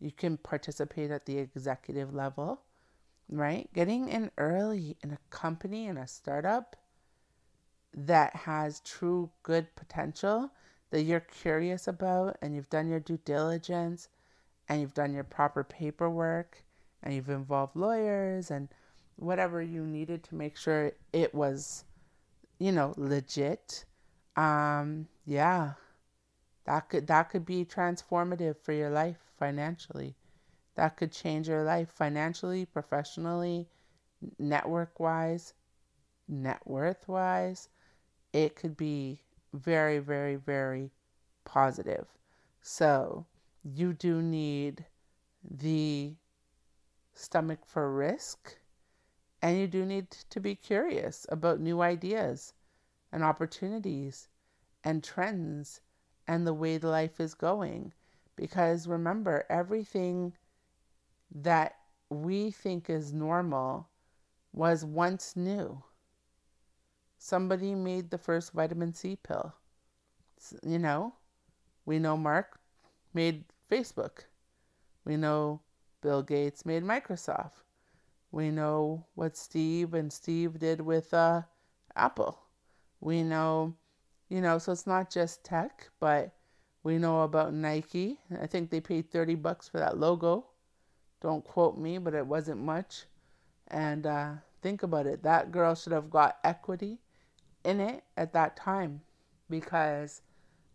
You 0.00 0.10
can 0.10 0.36
participate 0.36 1.10
at 1.10 1.26
the 1.26 1.38
executive 1.38 2.12
level, 2.12 2.62
right? 3.28 3.68
Getting 3.72 4.08
in 4.08 4.30
early 4.36 4.96
in 5.02 5.12
a 5.12 5.18
company, 5.30 5.86
in 5.86 5.96
a 5.96 6.06
startup 6.06 6.76
that 7.94 8.34
has 8.34 8.80
true 8.80 9.30
good 9.42 9.74
potential 9.76 10.50
that 10.90 11.02
you're 11.02 11.20
curious 11.20 11.88
about 11.88 12.36
and 12.42 12.54
you've 12.54 12.70
done 12.70 12.88
your 12.88 13.00
due 13.00 13.18
diligence 13.24 14.08
and 14.68 14.80
you've 14.80 14.94
done 14.94 15.12
your 15.12 15.24
proper 15.24 15.64
paperwork 15.64 16.64
and 17.02 17.14
you've 17.14 17.30
involved 17.30 17.76
lawyers 17.76 18.50
and 18.50 18.68
whatever 19.16 19.62
you 19.62 19.86
needed 19.86 20.22
to 20.24 20.34
make 20.34 20.56
sure 20.56 20.92
it 21.12 21.34
was, 21.34 21.84
you 22.58 22.72
know, 22.72 22.94
legit 22.96 23.84
um, 24.36 25.08
yeah, 25.26 25.72
that 26.64 26.88
could 26.88 27.06
that 27.08 27.30
could 27.30 27.44
be 27.44 27.64
transformative 27.64 28.56
for 28.56 28.72
your 28.72 28.90
life 28.90 29.18
financially. 29.38 30.14
That 30.74 30.96
could 30.96 31.12
change 31.12 31.48
your 31.48 31.64
life 31.64 31.90
financially, 31.90 32.64
professionally, 32.64 33.68
network 34.38 34.98
wise, 34.98 35.54
net 36.28 36.60
worth 36.64 37.08
wise. 37.08 37.68
It 38.32 38.56
could 38.56 38.76
be 38.76 39.20
very, 39.52 39.98
very, 39.98 40.36
very 40.36 40.90
positive. 41.44 42.06
So 42.62 43.26
you 43.62 43.92
do 43.92 44.22
need 44.22 44.86
the 45.42 46.14
stomach 47.14 47.66
for 47.66 47.92
risk 47.92 48.58
and 49.42 49.58
you 49.58 49.66
do 49.66 49.84
need 49.84 50.10
to 50.30 50.40
be 50.40 50.54
curious 50.54 51.26
about 51.28 51.60
new 51.60 51.82
ideas 51.82 52.54
and 53.12 53.22
opportunities 53.22 54.28
and 54.82 55.04
trends 55.04 55.80
and 56.26 56.46
the 56.46 56.54
way 56.54 56.78
life 56.78 57.20
is 57.20 57.34
going. 57.34 57.92
Because 58.36 58.88
remember, 58.88 59.44
everything 59.50 60.32
that 61.34 61.76
we 62.08 62.50
think 62.50 62.88
is 62.90 63.12
normal 63.12 63.88
was 64.52 64.84
once 64.84 65.36
new. 65.36 65.82
Somebody 67.18 67.74
made 67.74 68.10
the 68.10 68.18
first 68.18 68.52
vitamin 68.52 68.92
C 68.92 69.16
pill. 69.16 69.54
You 70.66 70.78
know, 70.78 71.14
we 71.86 71.98
know 71.98 72.16
Mark 72.16 72.58
made 73.14 73.44
Facebook. 73.70 74.24
We 75.04 75.16
know 75.16 75.60
Bill 76.00 76.22
Gates 76.22 76.66
made 76.66 76.82
Microsoft. 76.82 77.62
We 78.32 78.50
know 78.50 79.06
what 79.14 79.36
Steve 79.36 79.94
and 79.94 80.12
Steve 80.12 80.58
did 80.58 80.80
with 80.80 81.14
uh, 81.14 81.42
Apple. 81.94 82.41
We 83.02 83.24
know, 83.24 83.74
you 84.28 84.40
know, 84.40 84.58
so 84.58 84.70
it's 84.70 84.86
not 84.86 85.10
just 85.10 85.44
tech, 85.44 85.90
but 85.98 86.36
we 86.84 86.98
know 86.98 87.22
about 87.22 87.52
Nike. 87.52 88.20
I 88.40 88.46
think 88.46 88.70
they 88.70 88.80
paid 88.80 89.10
30 89.10 89.34
bucks 89.34 89.68
for 89.68 89.78
that 89.78 89.98
logo. 89.98 90.46
Don't 91.20 91.44
quote 91.44 91.76
me, 91.76 91.98
but 91.98 92.14
it 92.14 92.24
wasn't 92.24 92.60
much. 92.60 93.06
And 93.66 94.06
uh, 94.06 94.34
think 94.62 94.84
about 94.84 95.06
it 95.06 95.24
that 95.24 95.50
girl 95.50 95.74
should 95.74 95.92
have 95.92 96.10
got 96.10 96.38
equity 96.44 97.00
in 97.64 97.80
it 97.80 98.04
at 98.16 98.32
that 98.34 98.56
time 98.56 99.00
because 99.50 100.22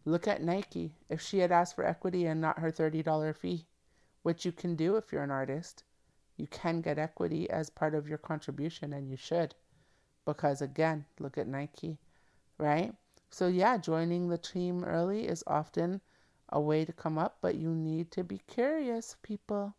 look 0.03 0.27
at 0.27 0.43
Nike. 0.43 0.95
If 1.09 1.21
she 1.21 1.39
had 1.39 1.53
asked 1.53 1.75
for 1.75 1.85
equity 1.85 2.25
and 2.25 2.41
not 2.41 2.59
her 2.59 2.73
$30 2.73 3.37
fee, 3.37 3.67
which 4.23 4.43
you 4.43 4.51
can 4.51 4.75
do 4.75 4.97
if 4.97 5.13
you're 5.13 5.23
an 5.23 5.31
artist, 5.31 5.85
you 6.35 6.47
can 6.47 6.81
get 6.81 6.99
equity 6.99 7.49
as 7.49 7.69
part 7.69 7.95
of 7.95 8.09
your 8.09 8.17
contribution, 8.17 8.91
and 8.91 9.09
you 9.09 9.15
should. 9.15 9.55
Because 10.25 10.61
again, 10.61 11.05
look 11.19 11.37
at 11.37 11.47
Nike, 11.47 11.97
right? 12.57 12.93
So, 13.29 13.47
yeah, 13.47 13.77
joining 13.77 14.27
the 14.27 14.37
team 14.37 14.83
early 14.83 15.27
is 15.27 15.43
often 15.47 16.01
a 16.49 16.59
way 16.59 16.85
to 16.85 16.93
come 16.93 17.17
up, 17.17 17.37
but 17.41 17.55
you 17.55 17.69
need 17.75 18.11
to 18.11 18.23
be 18.23 18.41
curious, 18.47 19.17
people, 19.21 19.75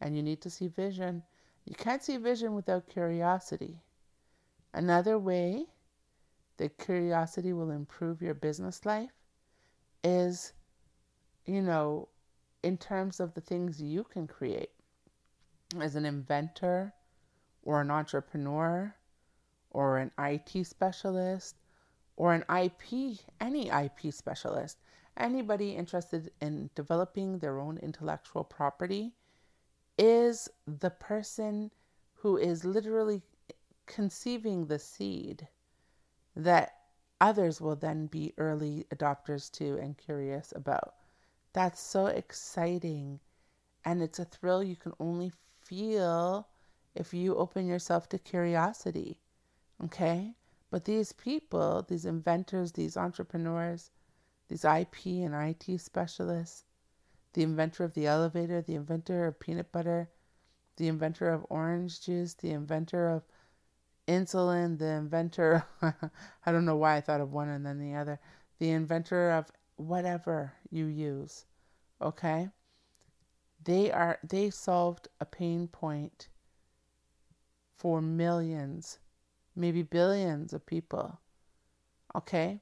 and 0.00 0.16
you 0.16 0.22
need 0.22 0.40
to 0.42 0.50
see 0.50 0.68
vision. 0.68 1.22
You 1.64 1.74
can't 1.74 2.02
see 2.02 2.16
vision 2.16 2.54
without 2.54 2.88
curiosity. 2.88 3.82
Another 4.72 5.18
way 5.18 5.66
that 6.56 6.78
curiosity 6.78 7.52
will 7.52 7.70
improve 7.70 8.22
your 8.22 8.34
business 8.34 8.84
life 8.86 9.12
is, 10.02 10.52
you 11.46 11.62
know, 11.62 12.08
in 12.62 12.76
terms 12.76 13.20
of 13.20 13.34
the 13.34 13.40
things 13.40 13.80
you 13.80 14.04
can 14.04 14.26
create 14.26 14.70
as 15.80 15.94
an 15.94 16.06
inventor 16.06 16.92
or 17.62 17.80
an 17.80 17.90
entrepreneur 17.90 18.94
or 19.70 19.98
an 19.98 20.10
IT 20.18 20.64
specialist 20.64 21.54
or 22.18 22.34
an 22.34 22.44
IP, 22.52 23.20
any 23.40 23.68
IP 23.70 24.12
specialist, 24.12 24.76
anybody 25.16 25.70
interested 25.70 26.32
in 26.40 26.68
developing 26.74 27.38
their 27.38 27.60
own 27.60 27.78
intellectual 27.78 28.42
property 28.42 29.12
is 29.96 30.48
the 30.66 30.90
person 30.90 31.70
who 32.14 32.36
is 32.36 32.64
literally 32.64 33.22
conceiving 33.86 34.66
the 34.66 34.80
seed 34.80 35.46
that 36.34 36.74
others 37.20 37.60
will 37.60 37.76
then 37.76 38.06
be 38.06 38.34
early 38.36 38.84
adopters 38.92 39.48
to 39.52 39.78
and 39.78 39.96
curious 39.96 40.52
about. 40.56 40.94
That's 41.52 41.80
so 41.80 42.06
exciting. 42.06 43.20
And 43.84 44.02
it's 44.02 44.18
a 44.18 44.24
thrill 44.24 44.64
you 44.64 44.74
can 44.74 44.92
only 44.98 45.30
feel 45.62 46.48
if 46.96 47.14
you 47.14 47.36
open 47.36 47.64
yourself 47.68 48.08
to 48.08 48.18
curiosity. 48.18 49.20
Okay? 49.84 50.34
But 50.70 50.84
these 50.84 51.12
people, 51.12 51.84
these 51.88 52.04
inventors, 52.04 52.72
these 52.72 52.96
entrepreneurs, 52.96 53.90
these 54.48 54.64
IP 54.64 55.06
and 55.06 55.34
IT 55.34 55.80
specialists, 55.80 56.64
the 57.32 57.42
inventor 57.42 57.84
of 57.84 57.94
the 57.94 58.06
elevator, 58.06 58.60
the 58.60 58.74
inventor 58.74 59.26
of 59.26 59.40
peanut 59.40 59.72
butter, 59.72 60.10
the 60.76 60.88
inventor 60.88 61.30
of 61.30 61.46
orange 61.48 62.00
juice, 62.00 62.34
the 62.34 62.50
inventor 62.50 63.08
of 63.08 63.24
insulin, 64.06 64.78
the 64.78 64.86
inventor, 64.86 65.64
I 65.82 66.52
don't 66.52 66.64
know 66.64 66.76
why 66.76 66.96
I 66.96 67.00
thought 67.00 67.20
of 67.20 67.32
one 67.32 67.48
and 67.48 67.64
then 67.64 67.78
the 67.78 67.94
other, 67.94 68.20
the 68.58 68.70
inventor 68.70 69.30
of 69.30 69.50
whatever 69.76 70.52
you 70.70 70.86
use, 70.86 71.46
okay? 72.00 72.48
They 73.64 73.90
are 73.90 74.18
they 74.22 74.50
solved 74.50 75.08
a 75.20 75.24
pain 75.24 75.68
point 75.68 76.28
for 77.76 78.00
millions 78.00 78.98
maybe 79.58 79.82
billions 79.82 80.52
of 80.52 80.64
people. 80.64 81.18
Okay? 82.14 82.60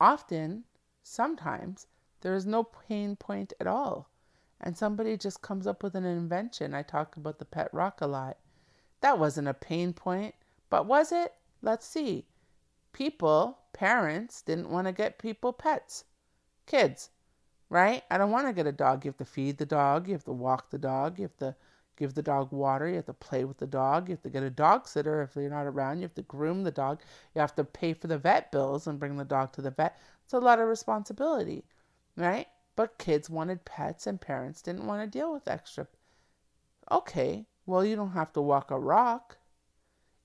Often, 0.00 0.64
sometimes, 1.02 1.86
there 2.20 2.34
is 2.34 2.46
no 2.46 2.62
pain 2.62 3.16
point 3.16 3.52
at 3.60 3.66
all. 3.66 4.08
And 4.60 4.76
somebody 4.76 5.16
just 5.16 5.42
comes 5.42 5.66
up 5.66 5.82
with 5.82 5.94
an 5.94 6.04
invention. 6.04 6.74
I 6.74 6.82
talk 6.82 7.16
about 7.16 7.38
the 7.38 7.44
pet 7.44 7.68
rock 7.72 8.00
a 8.00 8.06
lot. 8.06 8.38
That 9.00 9.18
wasn't 9.18 9.48
a 9.48 9.54
pain 9.54 9.92
point, 9.92 10.34
but 10.68 10.86
was 10.86 11.12
it? 11.12 11.34
Let's 11.62 11.86
see. 11.86 12.26
People, 12.92 13.58
parents, 13.72 14.42
didn't 14.42 14.70
want 14.70 14.86
to 14.86 14.92
get 14.92 15.18
people 15.18 15.52
pets. 15.52 16.04
Kids, 16.66 17.10
right? 17.70 18.02
I 18.10 18.18
don't 18.18 18.30
want 18.30 18.46
to 18.46 18.52
get 18.52 18.66
a 18.66 18.72
dog. 18.72 19.04
You 19.04 19.10
have 19.10 19.16
to 19.18 19.24
feed 19.24 19.58
the 19.58 19.66
dog, 19.66 20.06
you 20.06 20.12
have 20.14 20.24
to 20.24 20.32
walk 20.32 20.70
the 20.70 20.78
dog, 20.78 21.18
you 21.18 21.24
have 21.24 21.36
to 21.38 21.56
give 22.00 22.14
the 22.14 22.22
dog 22.22 22.50
water, 22.50 22.88
you 22.88 22.96
have 22.96 23.04
to 23.04 23.12
play 23.12 23.44
with 23.44 23.58
the 23.58 23.66
dog, 23.66 24.08
you 24.08 24.14
have 24.14 24.22
to 24.22 24.30
get 24.30 24.42
a 24.42 24.48
dog 24.48 24.88
sitter 24.88 25.20
if 25.20 25.36
you're 25.36 25.50
not 25.50 25.66
around, 25.66 25.98
you 25.98 26.02
have 26.02 26.14
to 26.14 26.22
groom 26.22 26.64
the 26.64 26.70
dog, 26.70 26.98
you 27.34 27.40
have 27.42 27.54
to 27.54 27.62
pay 27.62 27.92
for 27.92 28.06
the 28.06 28.16
vet 28.16 28.50
bills 28.50 28.86
and 28.86 28.98
bring 28.98 29.18
the 29.18 29.24
dog 29.24 29.52
to 29.52 29.60
the 29.60 29.70
vet. 29.70 29.98
It's 30.24 30.32
a 30.32 30.38
lot 30.38 30.58
of 30.58 30.66
responsibility, 30.66 31.62
right? 32.16 32.46
But 32.74 32.96
kids 32.96 33.28
wanted 33.28 33.66
pets 33.66 34.06
and 34.06 34.18
parents 34.18 34.62
didn't 34.62 34.86
want 34.86 35.02
to 35.02 35.18
deal 35.18 35.30
with 35.30 35.46
extra. 35.46 35.88
Okay, 36.90 37.46
well, 37.66 37.84
you 37.84 37.96
don't 37.96 38.12
have 38.12 38.32
to 38.32 38.40
walk 38.40 38.70
a 38.70 38.80
rock. 38.80 39.36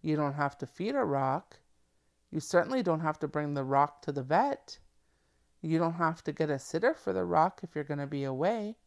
You 0.02 0.16
don't 0.16 0.36
have 0.36 0.58
to 0.60 0.66
feed 0.66 0.96
a 0.96 1.04
rock. 1.04 1.60
You 2.32 2.40
certainly 2.40 2.84
don't 2.84 3.02
have 3.02 3.20
to 3.20 3.28
bring 3.28 3.54
the 3.54 3.66
rock 3.66 4.02
to 4.04 4.14
the 4.14 4.24
vet. 4.24 4.80
You 5.62 5.78
don't 5.78 5.96
have 5.96 6.24
to 6.24 6.32
get 6.32 6.50
a 6.50 6.58
sitter 6.58 6.94
for 6.94 7.12
the 7.12 7.26
rock 7.26 7.60
if 7.64 7.76
you're 7.76 7.84
going 7.84 8.00
to 8.00 8.08
be 8.08 8.24
away. 8.24 8.78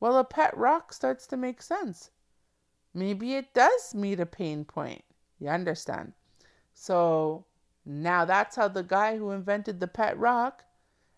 Well, 0.00 0.16
a 0.16 0.24
pet 0.24 0.56
rock 0.56 0.94
starts 0.94 1.26
to 1.26 1.36
make 1.36 1.60
sense 1.60 2.10
maybe 2.94 3.34
it 3.34 3.52
does 3.52 3.94
meet 3.94 4.20
a 4.20 4.26
pain 4.26 4.64
point. 4.64 5.04
You 5.38 5.48
understand? 5.48 6.12
So 6.72 7.44
now 7.84 8.24
that's 8.24 8.56
how 8.56 8.68
the 8.68 8.82
guy 8.82 9.18
who 9.18 9.30
invented 9.30 9.80
the 9.80 9.88
pet 9.88 10.18
rock 10.18 10.64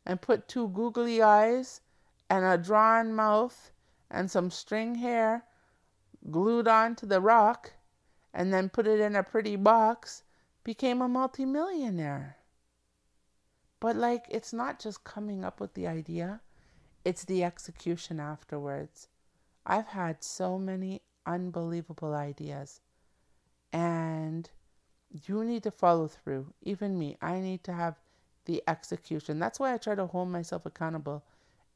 and 0.04 0.20
put 0.20 0.48
two 0.48 0.68
googly 0.68 1.22
eyes 1.22 1.80
and 2.28 2.44
a 2.44 2.58
drawn 2.58 3.12
mouth 3.14 3.70
and 4.10 4.30
some 4.30 4.50
string 4.50 4.96
hair 4.96 5.44
glued 6.30 6.66
onto 6.66 7.06
the 7.06 7.20
rock 7.20 7.72
and 8.34 8.52
then 8.52 8.68
put 8.68 8.86
it 8.86 9.00
in 9.00 9.14
a 9.16 9.22
pretty 9.22 9.56
box 9.56 10.22
became 10.64 11.00
a 11.00 11.08
multimillionaire. 11.08 12.36
But 13.78 13.96
like 13.96 14.26
it's 14.28 14.52
not 14.52 14.80
just 14.80 15.04
coming 15.04 15.44
up 15.44 15.60
with 15.60 15.74
the 15.74 15.86
idea, 15.86 16.40
it's 17.04 17.24
the 17.24 17.44
execution 17.44 18.18
afterwards. 18.18 19.08
I've 19.64 19.88
had 19.88 20.24
so 20.24 20.58
many 20.58 21.02
unbelievable 21.26 22.14
ideas. 22.14 22.80
And 23.72 24.48
you 25.10 25.44
need 25.44 25.62
to 25.64 25.70
follow 25.70 26.08
through. 26.08 26.52
Even 26.62 26.98
me, 26.98 27.16
I 27.20 27.40
need 27.40 27.64
to 27.64 27.72
have 27.72 27.96
the 28.46 28.62
execution. 28.68 29.38
That's 29.38 29.60
why 29.60 29.74
I 29.74 29.78
try 29.78 29.94
to 29.94 30.06
hold 30.06 30.28
myself 30.28 30.66
accountable 30.66 31.24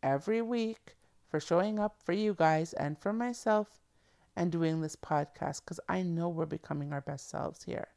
every 0.03 0.41
week 0.41 0.97
for 1.29 1.41
showing 1.41 1.79
up 1.79 1.97
for 2.03 2.13
you 2.13 2.35
guys 2.35 2.73
and 2.73 2.99
for 2.99 3.13
myself 3.13 3.81
and 4.37 4.51
doing 4.51 4.81
this 4.81 4.97
podcast 4.97 5.61
because 5.65 5.81
I 5.89 6.03
know 6.03 6.29
we're 6.29 6.47
becoming 6.47 6.93
our 6.93 7.01
best 7.01 7.29
selves 7.29 7.65
here. 7.65 7.89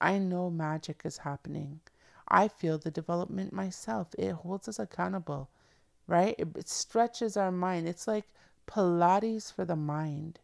I 0.00 0.18
know 0.18 0.50
magic 0.50 1.02
is 1.04 1.18
happening. 1.18 1.80
I 2.28 2.48
feel 2.48 2.78
the 2.78 2.90
development 2.90 3.52
myself. 3.52 4.08
It 4.18 4.32
holds 4.32 4.68
us 4.68 4.78
accountable, 4.78 5.50
right? 6.06 6.34
It, 6.38 6.68
stretches 6.68 7.36
our 7.36 7.52
mind. 7.52 7.88
It's 7.88 8.06
like 8.06 8.24
Pilates 8.66 9.52
for 9.52 9.64
the 9.64 9.76
mind. 9.76 10.38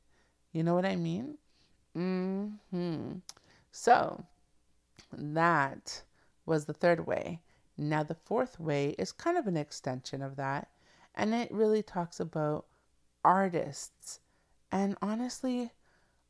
You 0.53 0.63
know 0.63 0.75
what 0.75 0.87
I 0.87 0.97
mean? 0.97 1.39
Hmm. 1.95 3.19
So 3.71 4.25
that 5.13 6.03
was 6.47 6.65
the 6.65 6.73
third 6.73 7.07
way. 7.07 7.41
Now 7.77 8.03
the 8.03 8.15
fourth 8.15 8.59
way 8.59 8.91
is 8.99 9.13
kind 9.13 9.37
of 9.37 9.47
an 9.47 9.57
extension 9.57 10.23
of 10.23 10.37
that, 10.37 10.69
and 11.15 11.35
it 11.35 11.51
really 11.53 11.83
talks 11.83 12.21
about 12.21 12.67
artists. 13.25 14.21
And 14.73 14.97
honestly, 15.01 15.73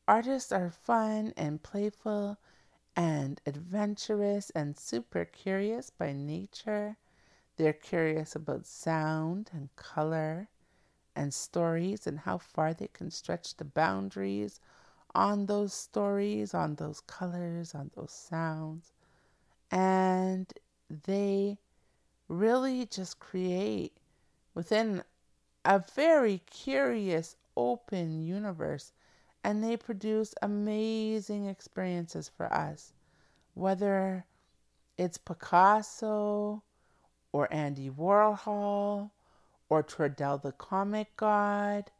artists 0.07 0.51
are 0.51 0.69
fun 0.69 1.33
and 1.37 1.61
playful 1.61 2.37
and 2.95 3.41
adventurous 3.45 4.49
and 4.51 4.77
super 4.77 5.25
curious 5.25 5.89
by 5.89 6.13
nature. 6.13 6.97
They're 7.57 7.73
curious 7.73 8.35
about 8.35 8.65
sound 8.65 9.49
and 9.53 9.75
color 9.75 10.49
and 11.15 11.33
stories 11.33 12.07
and 12.07 12.19
how 12.19 12.37
far 12.37 12.73
they 12.73 12.89
can 12.91 13.11
stretch 13.11 13.57
the 13.57 13.65
boundaries 13.65 14.59
on 15.15 15.45
those 15.47 15.73
stories, 15.73 16.53
on 16.53 16.75
those 16.75 17.01
colors, 17.01 17.73
on 17.73 17.91
those 17.95 18.11
sounds. 18.11 18.93
And 19.71 20.51
they 20.89 21.57
really 22.27 22.85
just 22.85 23.19
create 23.19 23.97
within 24.53 25.03
a 25.65 25.83
very 25.95 26.41
curious, 26.49 27.35
open 27.57 28.23
universe. 28.23 28.93
And 29.43 29.63
they 29.63 29.77
produce 29.77 30.33
amazing 30.41 31.45
experiences 31.45 32.29
for 32.35 32.51
us. 32.53 32.93
Whether 33.53 34.25
it's 34.97 35.17
Picasso 35.17 36.61
or 37.31 37.47
Andy 37.53 37.89
Warhol 37.89 39.11
or 39.69 39.83
Trudell 39.83 40.41
the 40.41 40.51
comic 40.51 41.15
god, 41.15 41.91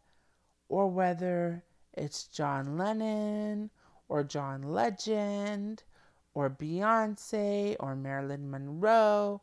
or 0.67 0.88
whether 0.88 1.63
it's 1.93 2.26
John 2.26 2.78
Lennon 2.78 3.70
or 4.07 4.24
John 4.24 4.63
Legend 4.63 5.84
or 6.34 6.49
Beyonce 6.49 7.76
or 7.80 7.95
Marilyn 7.95 8.49
Monroe. 8.49 9.41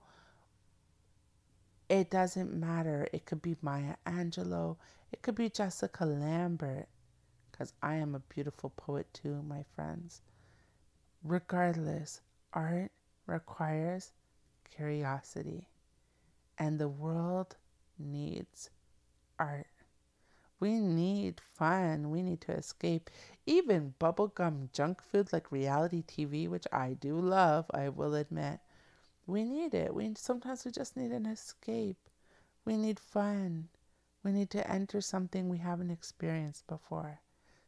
It 1.88 2.10
doesn't 2.10 2.52
matter. 2.52 3.08
It 3.12 3.26
could 3.26 3.42
be 3.42 3.56
Maya 3.62 3.94
Angelou. 4.06 4.76
It 5.12 5.22
could 5.22 5.36
be 5.36 5.48
Jessica 5.48 6.04
Lambert. 6.04 6.88
Because 7.50 7.72
I 7.82 7.94
am 7.94 8.14
a 8.14 8.20
beautiful 8.20 8.70
poet 8.70 9.06
too, 9.14 9.42
my 9.42 9.64
friends. 9.74 10.20
Regardless, 11.22 12.20
art 12.52 12.90
requires 13.26 14.12
curiosity. 14.64 15.68
And 16.58 16.78
the 16.78 16.88
world 16.88 17.56
needs 17.99 18.70
art. 19.38 19.66
We 20.59 20.80
need 20.80 21.40
fun. 21.53 22.11
We 22.11 22.22
need 22.22 22.40
to 22.42 22.53
escape. 22.53 23.11
Even 23.44 23.94
bubblegum 24.01 24.72
junk 24.72 25.03
food 25.03 25.32
like 25.32 25.53
reality 25.53 26.03
TV, 26.03 26.49
which 26.49 26.66
I 26.72 26.94
do 26.94 27.18
love, 27.18 27.66
I 27.74 27.90
will 27.90 28.14
admit. 28.14 28.61
We 29.26 29.44
need 29.44 29.74
it. 29.74 29.94
We 29.94 30.14
sometimes 30.16 30.64
we 30.64 30.70
just 30.70 30.97
need 30.97 31.12
an 31.12 31.26
escape. 31.26 31.99
We 32.64 32.76
need 32.76 32.99
fun. 32.99 33.68
We 34.22 34.32
need 34.32 34.51
to 34.51 34.70
enter 34.70 35.01
something 35.01 35.49
we 35.49 35.59
haven't 35.59 35.90
experienced 35.90 36.66
before. 36.66 37.20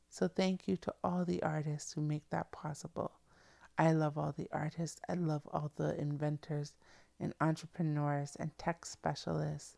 So 0.08 0.28
thank 0.28 0.66
you 0.66 0.76
to 0.78 0.94
all 1.04 1.24
the 1.24 1.42
artists 1.42 1.92
who 1.92 2.00
make 2.00 2.28
that 2.30 2.52
possible. 2.52 3.12
I 3.78 3.92
love 3.92 4.18
all 4.18 4.32
the 4.32 4.48
artists. 4.50 5.00
I 5.08 5.14
love 5.14 5.46
all 5.52 5.70
the 5.76 5.98
inventors 6.00 6.72
and 7.20 7.34
entrepreneurs 7.40 8.36
and 8.36 8.56
tech 8.58 8.84
specialists. 8.84 9.77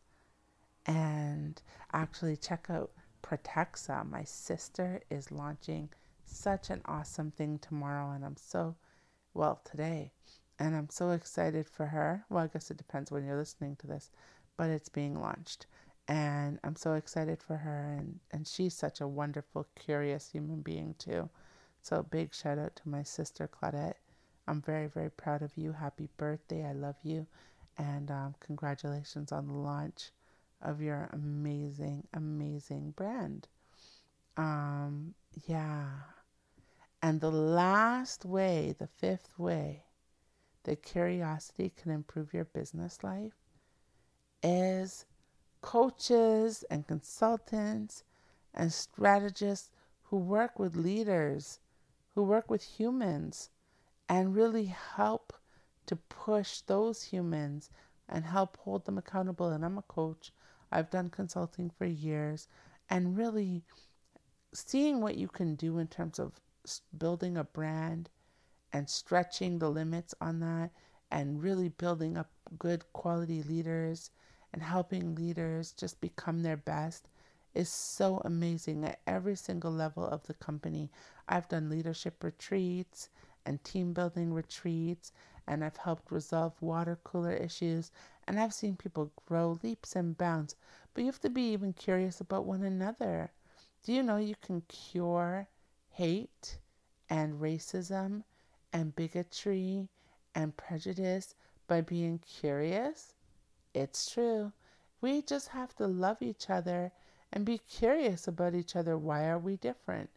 And 0.85 1.61
actually, 1.93 2.37
check 2.37 2.67
out 2.69 2.91
Protexa. 3.21 4.09
My 4.09 4.23
sister 4.23 5.01
is 5.09 5.31
launching 5.31 5.89
such 6.25 6.69
an 6.69 6.81
awesome 6.85 7.31
thing 7.31 7.59
tomorrow, 7.59 8.11
and 8.11 8.25
I'm 8.25 8.37
so, 8.37 8.75
well, 9.33 9.61
today, 9.63 10.11
and 10.57 10.75
I'm 10.75 10.89
so 10.89 11.11
excited 11.11 11.67
for 11.67 11.87
her. 11.87 12.25
Well, 12.29 12.43
I 12.43 12.47
guess 12.47 12.71
it 12.71 12.77
depends 12.77 13.11
when 13.11 13.25
you're 13.25 13.37
listening 13.37 13.75
to 13.77 13.87
this, 13.87 14.09
but 14.57 14.69
it's 14.69 14.89
being 14.89 15.19
launched. 15.19 15.67
And 16.07 16.59
I'm 16.63 16.75
so 16.75 16.93
excited 16.93 17.41
for 17.43 17.57
her, 17.57 17.95
and, 17.97 18.19
and 18.31 18.47
she's 18.47 18.73
such 18.73 19.01
a 19.01 19.07
wonderful, 19.07 19.67
curious 19.75 20.29
human 20.29 20.61
being, 20.61 20.95
too. 20.97 21.29
So, 21.81 22.03
big 22.03 22.33
shout 22.33 22.57
out 22.57 22.75
to 22.77 22.89
my 22.89 23.03
sister 23.03 23.47
Claudette. 23.47 23.95
I'm 24.47 24.61
very, 24.61 24.87
very 24.87 25.11
proud 25.11 25.41
of 25.41 25.55
you. 25.55 25.73
Happy 25.73 26.09
birthday. 26.17 26.65
I 26.65 26.73
love 26.73 26.97
you. 27.03 27.27
And 27.77 28.11
um, 28.11 28.35
congratulations 28.39 29.31
on 29.31 29.47
the 29.47 29.53
launch 29.53 30.11
of 30.61 30.81
your 30.81 31.09
amazing, 31.11 32.07
amazing 32.13 32.91
brand. 32.91 33.47
Um, 34.37 35.13
yeah. 35.47 35.87
And 37.01 37.19
the 37.19 37.31
last 37.31 38.25
way, 38.25 38.75
the 38.77 38.87
fifth 38.87 39.37
way 39.37 39.85
that 40.63 40.83
curiosity 40.83 41.71
can 41.75 41.91
improve 41.91 42.33
your 42.33 42.45
business 42.45 43.03
life 43.03 43.33
is 44.43 45.05
coaches 45.61 46.63
and 46.69 46.87
consultants 46.87 48.03
and 48.53 48.71
strategists 48.71 49.69
who 50.03 50.17
work 50.17 50.59
with 50.59 50.75
leaders, 50.75 51.59
who 52.13 52.23
work 52.23 52.49
with 52.49 52.63
humans, 52.63 53.49
and 54.09 54.35
really 54.35 54.65
help 54.65 55.33
to 55.85 55.95
push 55.95 56.61
those 56.61 57.03
humans 57.03 57.69
and 58.09 58.25
help 58.25 58.57
hold 58.57 58.85
them 58.85 58.97
accountable. 58.97 59.49
And 59.49 59.63
I'm 59.63 59.77
a 59.77 59.83
coach, 59.83 60.31
I've 60.71 60.89
done 60.89 61.09
consulting 61.09 61.69
for 61.69 61.85
years, 61.85 62.47
and 62.89 63.17
really 63.17 63.63
seeing 64.53 65.01
what 65.01 65.15
you 65.15 65.27
can 65.27 65.55
do 65.55 65.77
in 65.77 65.87
terms 65.87 66.19
of 66.19 66.39
building 66.97 67.37
a 67.37 67.43
brand 67.43 68.09
and 68.73 68.89
stretching 68.89 69.59
the 69.59 69.69
limits 69.69 70.13
on 70.21 70.39
that 70.39 70.71
and 71.11 71.41
really 71.41 71.69
building 71.69 72.17
up 72.17 72.29
good 72.57 72.83
quality 72.93 73.43
leaders 73.43 74.11
and 74.53 74.61
helping 74.61 75.15
leaders 75.15 75.71
just 75.71 75.99
become 76.01 76.41
their 76.43 76.57
best 76.57 77.07
is 77.53 77.69
so 77.69 78.21
amazing 78.23 78.85
at 78.85 78.99
every 79.07 79.35
single 79.35 79.71
level 79.71 80.05
of 80.05 80.25
the 80.27 80.33
company. 80.33 80.89
I've 81.27 81.49
done 81.49 81.69
leadership 81.69 82.23
retreats 82.23 83.09
and 83.45 83.61
team 83.63 83.93
building 83.93 84.33
retreats, 84.33 85.11
and 85.47 85.63
I've 85.63 85.77
helped 85.77 86.11
resolve 86.11 86.53
water 86.61 86.97
cooler 87.03 87.33
issues, 87.33 87.91
and 88.27 88.39
I've 88.39 88.53
seen 88.53 88.75
people 88.75 89.11
grow 89.25 89.59
leaps 89.63 89.95
and 89.95 90.17
bounds. 90.17 90.55
But 90.93 91.01
you 91.01 91.07
have 91.07 91.19
to 91.21 91.29
be 91.29 91.51
even 91.51 91.73
curious 91.73 92.21
about 92.21 92.45
one 92.45 92.63
another. 92.63 93.31
Do 93.83 93.93
you 93.93 94.03
know 94.03 94.17
you 94.17 94.35
can 94.35 94.61
cure 94.61 95.47
hate 95.89 96.59
and 97.09 97.41
racism 97.41 98.23
and 98.71 98.95
bigotry 98.95 99.89
and 100.35 100.55
prejudice 100.55 101.35
by 101.67 101.81
being 101.81 102.19
curious? 102.19 103.13
It's 103.73 104.11
true. 104.11 104.51
We 105.01 105.21
just 105.21 105.49
have 105.49 105.75
to 105.75 105.87
love 105.87 106.21
each 106.21 106.49
other 106.49 106.91
and 107.33 107.45
be 107.45 107.57
curious 107.57 108.27
about 108.27 108.53
each 108.53 108.75
other. 108.75 108.97
Why 108.97 109.27
are 109.27 109.39
we 109.39 109.55
different? 109.57 110.09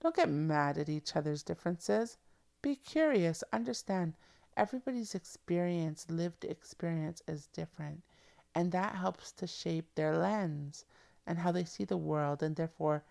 Don't 0.00 0.14
get 0.14 0.28
mad 0.28 0.78
at 0.78 0.88
each 0.88 1.16
other's 1.16 1.42
differences. 1.42 2.18
Be 2.62 2.76
curious. 2.76 3.42
Understand 3.52 4.14
everybody's 4.58 5.14
experience, 5.14 6.10
lived 6.10 6.44
experience, 6.44 7.22
is 7.28 7.46
different. 7.46 8.02
And 8.54 8.72
that 8.72 8.96
helps 8.96 9.32
to 9.32 9.46
shape 9.46 9.94
their 9.94 10.18
lens 10.18 10.84
and 11.26 11.38
how 11.38 11.52
they 11.52 11.64
see 11.64 11.84
the 11.84 11.96
world 11.96 12.42
and 12.42 12.56
therefore 12.56 13.04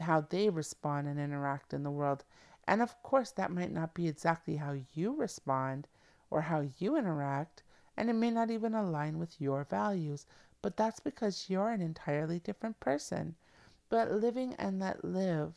how 0.00 0.20
they 0.20 0.50
respond 0.50 1.06
and 1.06 1.18
interact 1.18 1.72
in 1.72 1.84
the 1.84 1.90
world. 1.90 2.24
And 2.66 2.82
of 2.82 3.00
course, 3.02 3.30
that 3.32 3.52
might 3.52 3.72
not 3.72 3.94
be 3.94 4.08
exactly 4.08 4.56
how 4.56 4.76
you 4.94 5.14
respond 5.14 5.86
or 6.30 6.42
how 6.42 6.68
you 6.78 6.96
interact, 6.96 7.62
and 7.96 8.10
it 8.10 8.14
may 8.14 8.30
not 8.30 8.50
even 8.50 8.74
align 8.74 9.18
with 9.18 9.40
your 9.40 9.64
values, 9.64 10.26
but 10.60 10.76
that's 10.76 11.00
because 11.00 11.48
you're 11.48 11.70
an 11.70 11.80
entirely 11.80 12.38
different 12.40 12.78
person. 12.80 13.34
But 13.88 14.10
living 14.10 14.54
and 14.58 14.80
let 14.80 15.04
live, 15.04 15.54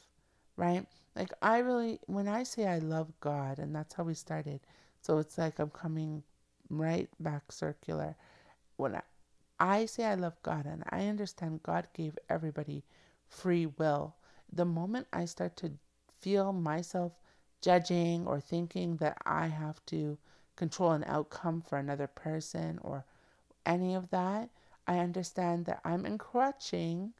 right? 0.55 0.85
Like, 1.15 1.33
I 1.41 1.57
really, 1.57 1.99
when 2.05 2.27
I 2.27 2.43
say 2.43 2.65
I 2.65 2.77
love 2.79 3.11
God, 3.19 3.59
and 3.59 3.75
that's 3.75 3.95
how 3.95 4.03
we 4.03 4.13
started, 4.13 4.61
so 5.01 5.17
it's 5.17 5.37
like 5.37 5.59
I'm 5.59 5.69
coming 5.69 6.23
right 6.69 7.09
back 7.19 7.51
circular. 7.51 8.15
When 8.77 8.95
I, 8.95 9.01
I 9.59 9.85
say 9.85 10.05
I 10.05 10.15
love 10.15 10.41
God, 10.43 10.65
and 10.65 10.83
I 10.89 11.07
understand 11.07 11.63
God 11.63 11.87
gave 11.93 12.17
everybody 12.29 12.83
free 13.27 13.65
will, 13.65 14.15
the 14.51 14.65
moment 14.65 15.07
I 15.13 15.25
start 15.25 15.55
to 15.57 15.71
feel 16.19 16.53
myself 16.53 17.13
judging 17.61 18.25
or 18.25 18.39
thinking 18.39 18.97
that 18.97 19.17
I 19.25 19.47
have 19.47 19.85
to 19.87 20.17
control 20.55 20.91
an 20.91 21.03
outcome 21.07 21.61
for 21.61 21.77
another 21.77 22.07
person 22.07 22.79
or 22.81 23.05
any 23.65 23.93
of 23.93 24.09
that, 24.09 24.49
I 24.87 24.99
understand 24.99 25.65
that 25.65 25.81
I'm 25.85 26.05
encroaching 26.05 27.13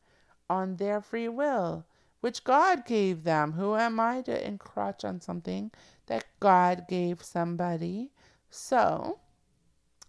on 0.50 0.76
their 0.76 1.02
free 1.02 1.30
will, 1.30 1.86
which 2.22 2.44
God 2.44 2.86
gave 2.86 3.24
them. 3.24 3.54
Who 3.54 3.76
am 3.76 4.00
I 4.00 4.22
to 4.22 4.48
encroach 4.48 5.04
on 5.04 5.22
something 5.22 5.72
that 6.06 6.26
God 6.40 6.86
gave 6.88 7.24
somebody? 7.24 8.12
So 8.50 9.20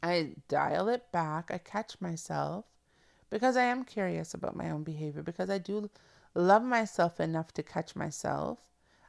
I 0.03 0.35
dial 0.49 0.89
it 0.89 1.11
back, 1.13 1.51
I 1.51 1.59
catch 1.59 2.01
myself 2.01 2.65
because 3.33 3.57
I 3.57 3.63
am 3.65 3.85
curious 3.85 4.35
about 4.35 4.55
my 4.55 4.69
own 4.71 4.83
behavior, 4.83 5.23
because 5.23 5.49
I 5.49 5.57
do 5.57 5.89
love 6.35 6.63
myself 6.63 7.19
enough 7.19 7.51
to 7.53 7.63
catch 7.63 7.97
myself. 7.97 8.59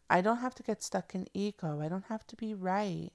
I 0.10 0.22
don't 0.22 0.38
have 0.38 0.56
to 0.56 0.64
get 0.64 0.82
stuck 0.82 1.14
in 1.14 1.28
ego. 1.34 1.82
I 1.82 1.90
don't 1.90 2.06
have 2.06 2.26
to 2.28 2.38
be 2.38 2.54
right. 2.54 3.12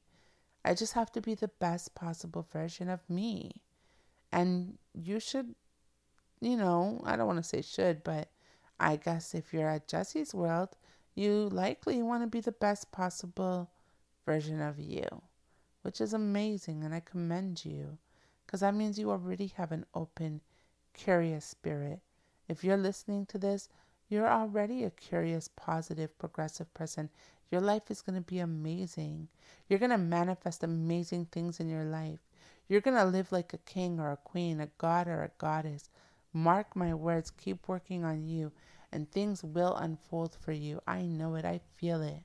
I 0.67 0.75
just 0.75 0.93
have 0.93 1.11
to 1.13 1.23
be 1.23 1.35
the 1.35 1.49
best 1.49 1.95
possible 1.95 2.47
version 2.53 2.91
of 2.91 3.09
me. 3.09 3.63
And 4.31 4.77
you 4.93 5.19
should, 5.19 5.55
you 6.43 6.59
know, 6.59 7.01
I 7.07 7.17
don't 7.17 7.27
want 7.27 7.39
to 7.39 7.43
say 7.43 7.63
should, 7.63 8.05
but 8.05 8.29
I 8.81 8.97
guess 8.97 9.35
if 9.35 9.53
you're 9.53 9.69
at 9.69 9.89
Jessie's 9.89 10.35
World, 10.35 10.77
you 11.15 11.49
likely 11.49 12.03
want 12.03 12.23
to 12.23 12.29
be 12.29 12.41
the 12.41 12.53
best 12.53 12.93
possible 12.93 13.71
version 14.25 14.61
of 14.61 14.79
you, 14.79 15.23
which 15.83 16.01
is 16.01 16.13
amazing. 16.13 16.85
And 16.85 16.95
I 16.95 17.01
commend 17.01 17.65
you 17.65 17.99
because 18.47 18.61
that 18.61 18.75
means 18.75 18.99
you 18.99 19.11
already 19.11 19.49
have 19.57 19.73
an 19.73 19.85
open, 19.95 20.41
curious 20.95 21.45
spirit. 21.45 22.01
If 22.49 22.63
you're 22.63 22.77
listening 22.77 23.27
to 23.27 23.39
this, 23.39 23.69
you're 24.09 24.29
already 24.29 24.85
a 24.85 24.91
curious, 24.91 25.49
positive, 25.49 26.17
progressive 26.19 26.73
person. 26.73 27.11
Your 27.51 27.61
life 27.61 27.91
is 27.91 28.01
going 28.01 28.17
to 28.17 28.27
be 28.27 28.39
amazing. 28.39 29.29
You're 29.69 29.79
going 29.79 29.91
to 29.91 29.99
manifest 29.99 30.63
amazing 30.63 31.27
things 31.27 31.61
in 31.61 31.69
your 31.69 31.85
life. 31.85 32.21
You're 32.69 32.81
going 32.81 32.97
to 32.97 33.05
live 33.05 33.33
like 33.33 33.53
a 33.53 33.59
king 33.59 33.99
or 33.99 34.13
a 34.13 34.17
queen, 34.17 34.61
a 34.61 34.69
god 34.79 35.09
or 35.09 35.23
a 35.23 35.31
goddess. 35.39 35.91
Mark 36.39 36.77
my 36.77 36.95
words, 36.95 37.31
keep 37.31 37.67
working 37.69 38.05
on 38.05 38.25
you, 38.27 38.53
and 38.93 39.11
things 39.11 39.43
will 39.43 39.75
unfold 39.77 40.37
for 40.41 40.53
you. 40.53 40.81
I 40.87 41.03
know 41.03 41.35
it, 41.35 41.45
I 41.45 41.61
feel 41.77 42.03
it. 42.03 42.23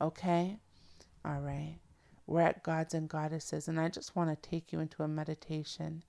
Okay? 0.00 0.58
All 1.24 1.40
right. 1.40 1.78
We're 2.26 2.42
at 2.42 2.62
Gods 2.62 2.94
and 2.94 3.08
Goddesses, 3.08 3.68
and 3.68 3.80
I 3.80 3.88
just 3.88 4.14
want 4.14 4.30
to 4.30 4.48
take 4.48 4.72
you 4.72 4.80
into 4.80 5.02
a 5.02 5.08
meditation. 5.08 6.02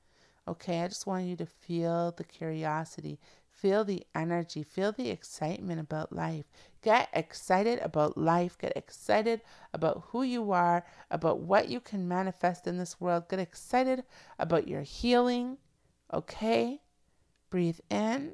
Okay, 0.48 0.82
I 0.82 0.88
just 0.88 1.08
want 1.08 1.26
you 1.26 1.36
to 1.38 1.46
feel 1.46 2.14
the 2.16 2.24
curiosity, 2.24 3.20
Feel 3.54 3.86
the 3.86 4.06
energy, 4.16 4.64
feel 4.64 4.92
the 4.92 5.10
excitement 5.10 5.80
about 5.80 6.12
life. 6.12 6.46
Get 6.82 7.08
excited 7.14 7.80
about 7.80 8.18
life. 8.18 8.58
Get 8.58 8.76
excited 8.76 9.42
about 9.74 10.06
who 10.08 10.24
you 10.24 10.52
are, 10.52 10.84
about 11.12 11.40
what 11.40 11.70
you 11.70 11.80
can 11.80 12.08
manifest 12.08 12.68
in 12.68 12.78
this 12.78 13.00
world. 13.00 13.30
Get 13.30 13.40
excited 13.40 14.04
about 14.40 14.68
your 14.68 14.82
healing. 14.82 15.60
Okay? 16.12 16.82
Breathe 17.54 17.82
in, 17.92 18.34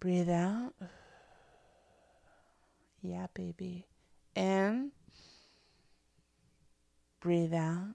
breathe 0.00 0.30
out. 0.30 0.72
Yeah, 3.02 3.26
baby. 3.34 3.84
In, 4.34 4.92
breathe 7.20 7.52
out. 7.52 7.92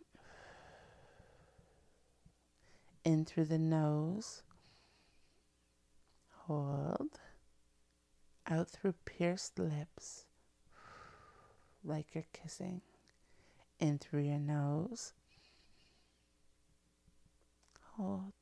In 3.04 3.26
through 3.26 3.46
the 3.46 3.58
nose 3.58 4.44
Hold. 6.46 7.18
Out 8.46 8.70
through 8.70 8.94
pierced 9.06 9.58
lips, 9.58 10.26
like 11.84 12.14
you're 12.14 12.26
kissing. 12.32 12.82
In 13.80 13.98
through 13.98 14.22
your 14.22 14.38
nose. 14.38 15.14
Hold. 17.98 18.34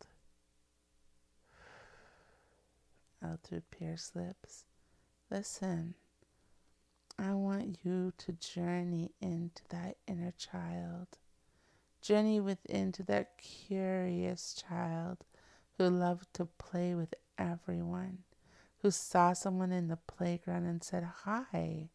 Out 3.24 3.41
through 3.43 3.61
pierced 3.71 4.15
lips. 4.15 4.65
Listen. 5.32 5.95
I 7.17 7.34
want 7.34 7.78
you 7.84 8.11
to 8.17 8.32
journey 8.34 9.11
into 9.21 9.61
that 9.69 9.97
inner 10.07 10.34
child. 10.38 11.07
Journey 12.01 12.39
within 12.39 12.91
to 12.93 13.03
that 13.03 13.38
curious 13.38 14.53
child 14.53 15.19
who 15.78 15.89
loved 15.89 16.34
to 16.34 16.45
play 16.45 16.95
with 16.95 17.13
everyone, 17.38 18.19
who 18.82 18.91
saw 18.91 19.34
someone 19.34 19.71
in 19.71 19.88
the 19.88 19.97
playground 19.97 20.65
and 20.65 20.84
said, 20.84 21.03
Hi, 21.24 21.89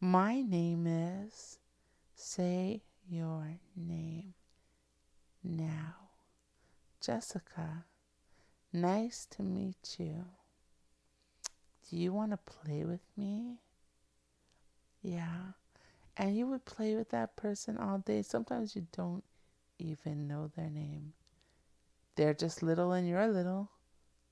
my 0.00 0.40
name 0.42 0.86
is. 0.86 1.58
Say 2.16 2.82
your 3.08 3.58
name 3.76 4.34
now. 5.42 5.96
Jessica, 7.00 7.84
nice 8.72 9.26
to 9.26 9.42
meet 9.42 9.96
you. 9.98 10.24
Do 11.90 11.96
you 11.96 12.12
want 12.12 12.30
to 12.30 12.38
play 12.38 12.84
with 12.84 13.02
me? 13.16 13.58
Yeah. 15.02 15.52
And 16.16 16.36
you 16.36 16.46
would 16.46 16.64
play 16.64 16.94
with 16.94 17.10
that 17.10 17.36
person 17.36 17.76
all 17.76 17.98
day. 17.98 18.22
Sometimes 18.22 18.74
you 18.74 18.86
don't 18.92 19.24
even 19.78 20.26
know 20.26 20.50
their 20.56 20.70
name. 20.70 21.12
They're 22.16 22.34
just 22.34 22.62
little 22.62 22.92
and 22.92 23.06
you're 23.08 23.28
little. 23.28 23.70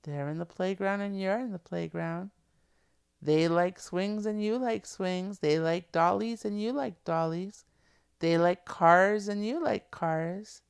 They're 0.03 0.29
in 0.29 0.39
the 0.39 0.45
playground 0.45 1.01
and 1.01 1.19
you're 1.19 1.39
in 1.39 1.51
the 1.51 1.59
playground. 1.59 2.31
They 3.21 3.47
like 3.47 3.79
swings 3.79 4.25
and 4.25 4.43
you 4.43 4.57
like 4.57 4.85
swings. 4.85 5.39
They 5.39 5.59
like 5.59 5.91
dollies 5.91 6.45
and 6.45 6.59
you 6.61 6.73
like 6.73 7.03
dollies. 7.03 7.65
They 8.19 8.37
like 8.37 8.65
cars 8.65 9.27
and 9.27 9.45
you 9.45 9.63
like 9.63 9.91
cars. 9.91 10.61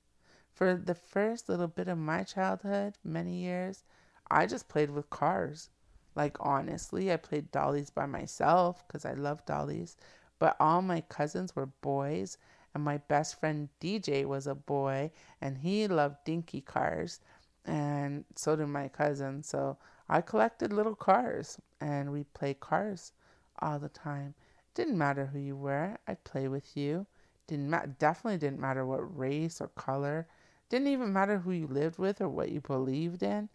For 0.54 0.76
the 0.76 0.96
first 0.96 1.50
little 1.50 1.68
bit 1.68 1.88
of 1.88 1.98
my 1.98 2.24
childhood, 2.24 2.96
many 3.04 3.36
years, 3.38 3.84
I 4.30 4.46
just 4.46 4.70
played 4.70 4.92
with 4.92 5.10
cars. 5.10 5.70
Like, 6.16 6.38
honestly, 6.40 7.12
I 7.12 7.18
played 7.18 7.52
dollies 7.52 7.90
by 7.90 8.06
myself 8.06 8.88
because 8.88 9.06
I 9.06 9.14
love 9.14 9.46
dollies. 9.46 9.98
But 10.40 10.56
all 10.60 10.82
my 10.82 11.02
cousins 11.02 11.56
were 11.56 11.68
boys, 11.68 12.38
and 12.74 12.84
my 12.84 12.98
best 12.98 13.40
friend 13.40 13.70
DJ 13.80 14.26
was 14.26 14.48
a 14.48 14.56
boy, 14.56 15.12
and 15.42 15.58
he 15.58 15.88
loved 15.88 16.24
dinky 16.26 16.62
cars. 16.62 17.20
And 17.66 18.26
so 18.36 18.56
did 18.56 18.68
my 18.68 18.90
cousin. 18.90 19.44
So 19.44 19.78
I 20.10 20.22
collected 20.22 20.74
little 20.74 20.96
cars, 20.96 21.58
and 21.80 22.12
we 22.12 22.24
played 22.26 22.60
cars 22.60 23.14
all 23.60 23.80
the 23.80 23.90
time. 23.90 24.36
Didn't 24.74 24.98
matter 24.98 25.28
who 25.28 25.40
you 25.40 25.56
were, 25.56 25.98
I'd 26.08 26.24
play 26.24 26.48
with 26.48 26.76
you. 26.76 27.06
Didn't 27.48 27.70
ma- 27.70 27.86
definitely 28.00 28.38
didn't 28.40 28.60
matter 28.60 28.86
what 28.86 29.18
race 29.18 29.62
or 29.62 29.68
color. 29.70 30.28
Didn't 30.70 30.88
even 30.88 31.14
matter 31.14 31.40
who 31.40 31.52
you 31.52 31.68
lived 31.68 32.00
with 32.00 32.22
or 32.22 32.30
what 32.30 32.52
you 32.52 32.62
believed 32.62 33.22
in. 33.22 33.50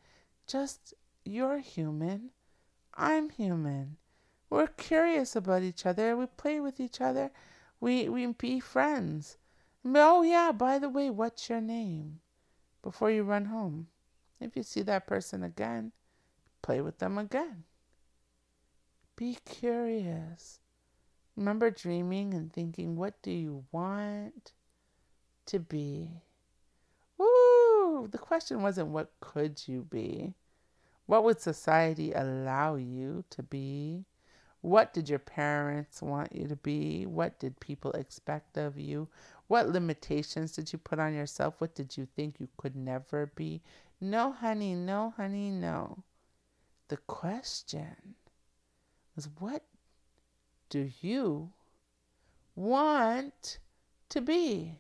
Just 0.47 0.95
you're 1.25 1.59
human 1.59 2.31
I'm 3.01 3.31
human. 3.31 3.97
We're 4.51 4.67
curious 4.67 5.37
about 5.37 5.63
each 5.63 5.87
other. 5.87 6.17
We 6.17 6.27
play 6.27 6.59
with 6.59 6.81
each 6.81 7.01
other. 7.01 7.31
We 7.81 8.09
we 8.09 8.27
be 8.27 8.59
friends. 8.59 9.39
Oh 9.85 10.23
yeah, 10.23 10.51
by 10.51 10.81
the 10.81 10.89
way, 10.89 11.09
what's 11.09 11.49
your 11.49 11.61
name? 11.61 12.19
Before 12.83 13.11
you 13.11 13.23
run 13.23 13.45
home. 13.45 13.87
If 14.41 14.57
you 14.57 14.65
see 14.65 14.83
that 14.83 15.07
person 15.07 15.45
again, 15.45 15.93
play 16.61 16.81
with 16.81 16.99
them 16.99 17.19
again. 17.19 17.65
Be 19.15 19.39
curious. 19.45 20.59
Remember 21.37 21.71
dreaming 21.71 22.35
and 22.35 22.53
thinking, 22.53 22.97
what 22.97 23.23
do 23.23 23.31
you 23.31 23.65
want 23.71 24.53
to 25.47 25.61
be? 25.61 26.23
Woo! 27.17 28.09
The 28.09 28.19
question 28.19 28.63
wasn't 28.63 28.89
what 28.89 29.13
could 29.21 29.67
you 29.69 29.83
be? 29.89 30.35
What 31.09 31.25
would 31.25 31.41
society 31.41 32.13
allow 32.13 32.75
you 32.75 33.25
to 33.31 33.43
be? 33.43 34.05
What 34.61 34.93
did 34.93 35.09
your 35.09 35.19
parents 35.19 36.03
want 36.03 36.35
you 36.35 36.47
to 36.49 36.57
be? 36.57 37.07
What 37.07 37.39
did 37.39 37.61
people 37.61 37.93
expect 37.93 38.59
of 38.59 38.79
you? 38.79 39.09
What 39.47 39.71
limitations 39.71 40.53
did 40.53 40.71
you 40.71 40.79
put 40.79 40.99
on 40.99 41.15
yourself? 41.15 41.55
What 41.63 41.75
did 41.75 41.97
you 41.97 42.07
think 42.15 42.39
you 42.39 42.49
could 42.59 42.77
never 42.77 43.25
be? 43.25 43.63
No, 44.03 44.33
honey, 44.33 44.75
no, 44.75 45.15
honey, 45.17 45.49
no. 45.49 46.05
The 46.89 46.99
question 46.99 48.15
was 49.17 49.31
what 49.39 49.63
do 50.69 50.91
you 51.01 51.53
want 52.55 53.61
to 54.11 54.21
be? 54.21 54.75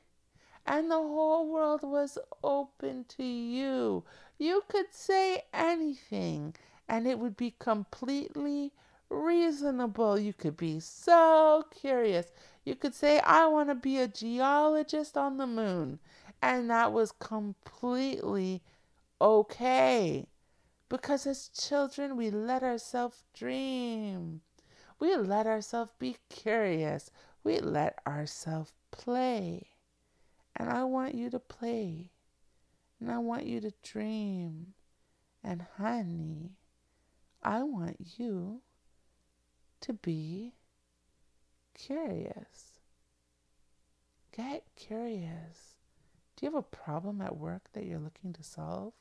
And 0.70 0.90
the 0.90 0.96
whole 0.96 1.50
world 1.50 1.80
was 1.82 2.18
open 2.44 3.06
to 3.16 3.24
you. 3.24 4.04
You 4.36 4.64
could 4.68 4.92
say 4.92 5.44
anything, 5.54 6.56
and 6.86 7.06
it 7.06 7.18
would 7.18 7.38
be 7.38 7.54
completely 7.58 8.74
reasonable. 9.08 10.18
You 10.18 10.34
could 10.34 10.58
be 10.58 10.78
so 10.80 11.64
curious. 11.70 12.26
You 12.66 12.74
could 12.74 12.94
say, 12.94 13.18
I 13.20 13.46
want 13.46 13.70
to 13.70 13.74
be 13.74 13.96
a 13.96 14.08
geologist 14.08 15.16
on 15.16 15.38
the 15.38 15.46
moon. 15.46 16.00
And 16.42 16.68
that 16.68 16.92
was 16.92 17.12
completely 17.12 18.62
okay. 19.22 20.26
Because 20.90 21.26
as 21.26 21.48
children, 21.48 22.14
we 22.14 22.30
let 22.30 22.62
ourselves 22.62 23.24
dream. 23.32 24.42
We 24.98 25.16
let 25.16 25.46
ourselves 25.46 25.92
be 25.98 26.18
curious. 26.28 27.10
We 27.42 27.58
let 27.58 28.00
ourselves 28.06 28.74
play. 28.90 29.68
And 30.58 30.68
I 30.68 30.84
want 30.84 31.14
you 31.14 31.30
to 31.30 31.38
play. 31.38 32.10
And 33.00 33.10
I 33.10 33.18
want 33.18 33.46
you 33.46 33.60
to 33.60 33.72
dream. 33.82 34.74
And 35.44 35.64
honey, 35.78 36.56
I 37.42 37.62
want 37.62 37.96
you 38.18 38.62
to 39.82 39.92
be 39.92 40.54
curious. 41.74 42.80
Get 44.36 44.64
curious. 44.74 45.76
Do 46.36 46.46
you 46.46 46.52
have 46.52 46.58
a 46.58 46.76
problem 46.76 47.20
at 47.20 47.36
work 47.36 47.68
that 47.72 47.84
you're 47.84 47.98
looking 48.00 48.32
to 48.32 48.42
solve? 48.42 48.92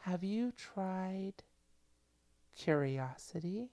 Have 0.00 0.24
you 0.24 0.52
tried 0.52 1.44
curiosity? 2.56 3.70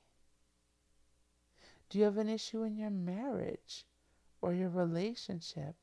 Do 1.90 1.98
you 1.98 2.04
have 2.04 2.18
an 2.18 2.30
issue 2.30 2.64
in 2.64 2.78
your 2.78 2.92
marriage 2.92 3.86
or 4.42 4.54
your 4.54 4.70
relationship? 4.70 5.76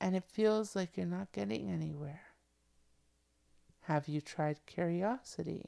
And 0.00 0.16
it 0.16 0.24
feels 0.24 0.74
like 0.74 0.96
you're 0.96 1.06
not 1.06 1.32
getting 1.32 1.70
anywhere? 1.70 2.22
Have 3.82 4.08
you 4.08 4.20
tried 4.20 4.64
curiosity? 4.66 5.66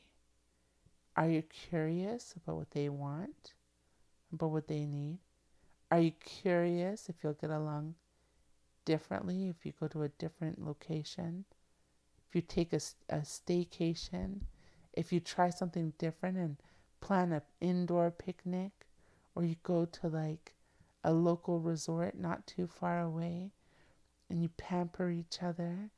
Are 1.16 1.28
you 1.28 1.42
curious 1.42 2.34
about 2.36 2.56
what 2.56 2.70
they 2.70 2.88
want, 2.88 3.52
about 4.32 4.50
what 4.50 4.68
they 4.68 4.86
need? 4.86 5.18
Are 5.90 6.00
you 6.00 6.12
curious 6.12 7.08
if 7.08 7.16
you'll 7.22 7.34
get 7.34 7.50
along 7.50 7.96
differently 8.84 9.48
if 9.48 9.66
you 9.66 9.72
go 9.78 9.88
to 9.88 10.02
a 10.02 10.08
different 10.08 10.64
location? 10.64 11.44
If 12.28 12.34
you 12.34 12.40
take 12.40 12.72
a, 12.72 12.80
a 13.10 13.18
staycation? 13.18 14.40
If 14.94 15.12
you 15.12 15.20
try 15.20 15.50
something 15.50 15.92
different 15.98 16.38
and 16.38 16.56
plan 17.00 17.32
an 17.32 17.42
indoor 17.60 18.10
picnic? 18.10 18.72
Or 19.34 19.44
you 19.44 19.56
go 19.62 19.84
to 19.84 20.08
like 20.08 20.54
a 21.04 21.12
local 21.12 21.60
resort 21.60 22.18
not 22.18 22.46
too 22.46 22.66
far 22.66 23.00
away? 23.00 23.50
And 24.32 24.42
you 24.42 24.48
pamper 24.56 25.10
each 25.10 25.42
other? 25.42 25.90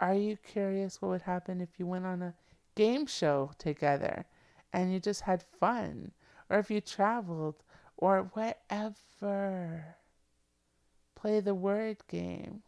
Are 0.00 0.14
you 0.14 0.38
curious 0.38 1.00
what 1.00 1.10
would 1.10 1.22
happen 1.22 1.60
if 1.60 1.78
you 1.78 1.86
went 1.86 2.06
on 2.06 2.22
a 2.22 2.34
game 2.74 3.06
show 3.06 3.50
together 3.58 4.24
and 4.72 4.92
you 4.92 4.98
just 4.98 5.20
had 5.20 5.44
fun? 5.60 6.12
Or 6.48 6.58
if 6.58 6.70
you 6.70 6.80
traveled 6.80 7.62
or 7.98 8.30
whatever? 8.32 9.96
Play 11.14 11.40
the 11.40 11.54
word 11.54 11.98
game. 12.08 12.62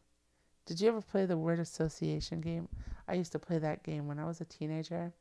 Did 0.67 0.81
you 0.81 0.89
ever 0.89 1.01
play 1.01 1.25
the 1.25 1.39
word 1.39 1.61
association 1.61 2.43
game? 2.43 2.69
I 3.09 3.15
used 3.15 3.33
to 3.33 3.39
play 3.39 3.59
that 3.59 3.85
game 3.85 4.07
when 4.07 4.19
I 4.19 4.27
was 4.27 4.43
a 4.43 4.45
teenager. 4.45 5.15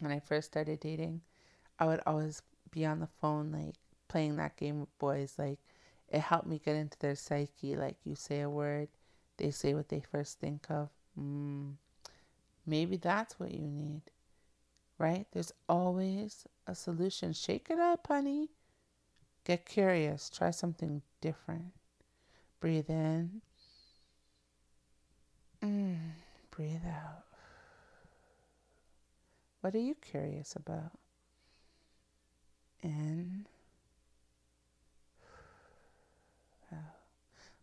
When 0.00 0.10
I 0.10 0.18
first 0.18 0.48
started 0.48 0.80
dating, 0.80 1.20
I 1.78 1.86
would 1.86 2.00
always 2.06 2.42
be 2.72 2.84
on 2.84 2.98
the 2.98 3.08
phone, 3.20 3.52
like 3.52 3.76
playing 4.08 4.36
that 4.36 4.56
game 4.56 4.80
with 4.80 4.98
boys. 4.98 5.34
Like, 5.38 5.60
it 6.08 6.20
helped 6.20 6.46
me 6.46 6.60
get 6.64 6.76
into 6.76 6.98
their 6.98 7.14
psyche. 7.14 7.76
Like, 7.76 7.96
you 8.04 8.14
say 8.14 8.40
a 8.40 8.50
word, 8.50 8.88
they 9.36 9.50
say 9.50 9.74
what 9.74 9.88
they 9.88 10.00
first 10.00 10.38
think 10.38 10.66
of. 10.70 10.88
Mm, 11.18 11.74
maybe 12.66 12.96
that's 12.96 13.38
what 13.38 13.52
you 13.52 13.66
need, 13.66 14.02
right? 14.98 15.26
There's 15.32 15.52
always 15.68 16.46
a 16.66 16.74
solution. 16.74 17.32
Shake 17.32 17.68
it 17.70 17.78
up, 17.78 18.06
honey. 18.06 18.50
Get 19.44 19.64
curious. 19.64 20.28
Try 20.28 20.50
something 20.50 21.02
different. 21.20 21.72
Breathe 22.60 22.90
in. 22.90 23.42
Mm, 25.62 25.98
breathe 26.50 26.86
out. 26.86 27.24
What 29.60 29.74
are 29.74 29.80
you 29.80 29.94
curious 29.94 30.54
about? 30.54 30.92
And 32.82 33.46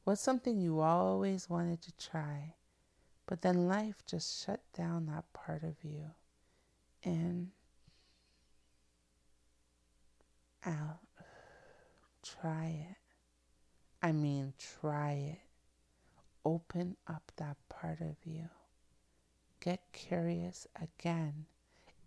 What's 0.04 0.22
something 0.22 0.60
you 0.60 0.82
always 0.82 1.50
wanted 1.50 1.82
to 1.84 1.92
try, 1.98 2.56
but 3.26 3.42
then 3.42 3.68
life 3.68 4.04
just 4.06 4.44
shut 4.46 4.62
down 4.74 5.06
that 5.06 5.32
part 5.34 5.64
of 5.64 5.76
you? 5.84 6.12
In, 7.04 7.52
out. 10.66 11.00
Try 12.22 12.88
it. 12.90 12.98
I 14.02 14.12
mean, 14.12 14.54
try 14.82 15.12
it. 15.12 15.40
Open 16.46 16.98
up 17.08 17.32
that 17.38 17.58
part 17.70 18.02
of 18.02 18.16
you. 18.26 18.50
Get 19.62 19.82
curious 19.94 20.68
again. 20.82 21.46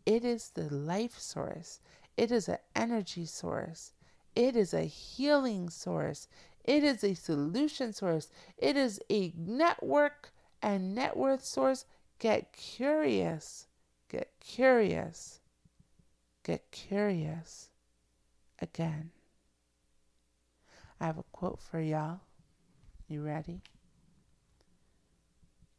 It 0.05 0.25
is 0.25 0.51
the 0.51 0.73
life 0.73 1.19
source, 1.19 1.81
it 2.17 2.31
is 2.31 2.49
an 2.49 2.59
energy 2.77 3.27
source, 3.27 3.93
it 4.37 4.55
is 4.55 4.73
a 4.73 4.83
healing 4.83 5.69
source, 5.69 6.29
it 6.67 6.83
is 6.83 7.05
a 7.05 7.15
solution 7.15 7.93
source. 7.93 8.29
It 8.59 8.77
is 8.77 9.01
a 9.11 9.33
network 9.37 10.33
and 10.61 10.95
net 10.95 11.17
worth 11.17 11.45
source. 11.45 11.85
Get 12.19 12.53
curious. 12.53 13.67
Get 14.09 14.33
curious. 14.41 15.41
Get 16.43 16.71
curious 16.71 17.71
again. 18.61 19.11
I 21.01 21.07
have 21.07 21.19
a 21.19 21.25
quote 21.33 21.61
for 21.61 21.81
y'all. 21.81 22.21
You 23.09 23.23
ready? 23.23 23.63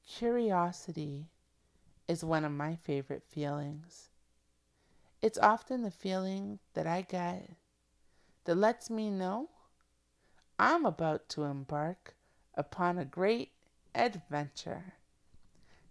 Curiosity 0.08 1.26
is 2.08 2.24
one 2.24 2.46
of 2.46 2.52
my 2.52 2.76
favorite 2.76 3.24
feelings. 3.24 4.10
It's 5.22 5.40
often 5.40 5.82
the 5.82 5.92
feeling 5.92 6.60
that 6.76 6.88
I 6.88 7.02
get 7.02 7.50
that 8.46 8.56
lets 8.56 8.90
me 8.90 9.10
know 9.10 9.50
I'm 10.60 10.86
about 10.86 11.30
to 11.30 11.44
embark 11.44 12.16
upon 12.56 12.98
a 12.98 13.06
great 13.06 13.52
adventure. 13.94 14.94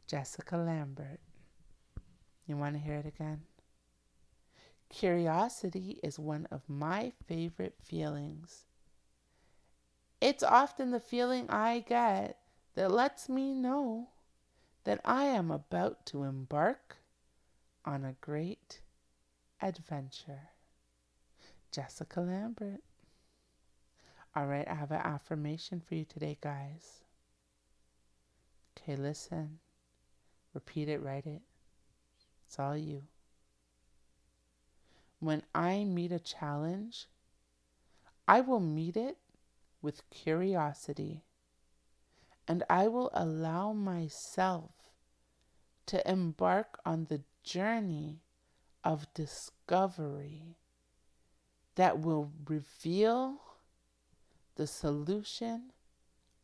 Jessica 0.09 0.57
Lambert. 0.57 1.21
You 2.47 2.57
want 2.57 2.75
to 2.75 2.81
hear 2.81 2.97
it 2.97 3.07
again? 3.07 3.43
Curiosity 4.89 6.01
is 6.03 6.19
one 6.19 6.47
of 6.51 6.63
my 6.69 7.13
favorite 7.27 7.77
feelings. 7.83 8.65
It's 10.21 10.43
often 10.43 10.91
the 10.91 11.01
feeling 11.01 11.47
I 11.51 11.81
get 11.81 12.39
that 12.75 12.91
lets 12.91 13.29
me 13.29 13.53
know 13.53 14.09
that 14.85 15.01
I 15.05 15.25
am 15.25 15.51
about 15.51 16.07
to 16.07 16.23
embark 16.23 16.97
on 17.85 18.05
a 18.05 18.17
great 18.21 18.81
adventure. 19.61 20.51
Jessica 21.73 22.21
Lambert. 22.21 22.83
All 24.37 24.47
right, 24.47 24.69
I 24.69 24.75
have 24.75 24.91
an 24.91 25.01
affirmation 25.03 25.81
for 25.81 25.95
you 25.95 26.05
today, 26.05 26.37
guys. 26.43 27.05
Okay, 28.77 28.95
listen. 28.95 29.61
Repeat 30.53 30.91
it, 30.91 31.03
write 31.03 31.25
it. 31.25 31.41
It's 32.45 32.59
all 32.59 32.77
you. 32.77 33.05
When 35.21 35.43
I 35.55 35.85
meet 35.85 36.13
a 36.13 36.19
challenge, 36.19 37.07
I 38.29 38.43
will 38.43 38.61
meet 38.61 38.95
it 38.95 39.17
with 39.81 40.09
curiosity 40.11 41.23
and 42.47 42.63
I 42.69 42.89
will 42.89 43.11
allow 43.15 43.73
myself 43.73 44.73
to 45.87 46.11
embark 46.11 46.79
on 46.85 47.07
the 47.09 47.23
journey 47.43 48.21
of 48.85 49.13
discovery 49.15 50.59
that 51.77 52.01
will 52.01 52.33
reveal 52.47 53.41
the 54.57 54.67
solution 54.67 55.73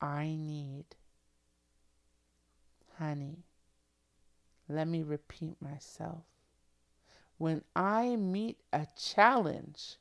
I 0.01 0.37
need. 0.39 0.85
Honey, 2.99 3.45
let 4.69 4.87
me 4.87 5.03
repeat 5.03 5.61
myself. 5.61 6.25
When 7.39 7.63
I 7.75 8.17
meet 8.17 8.61
a 8.73 8.87
challenge, 8.97 9.97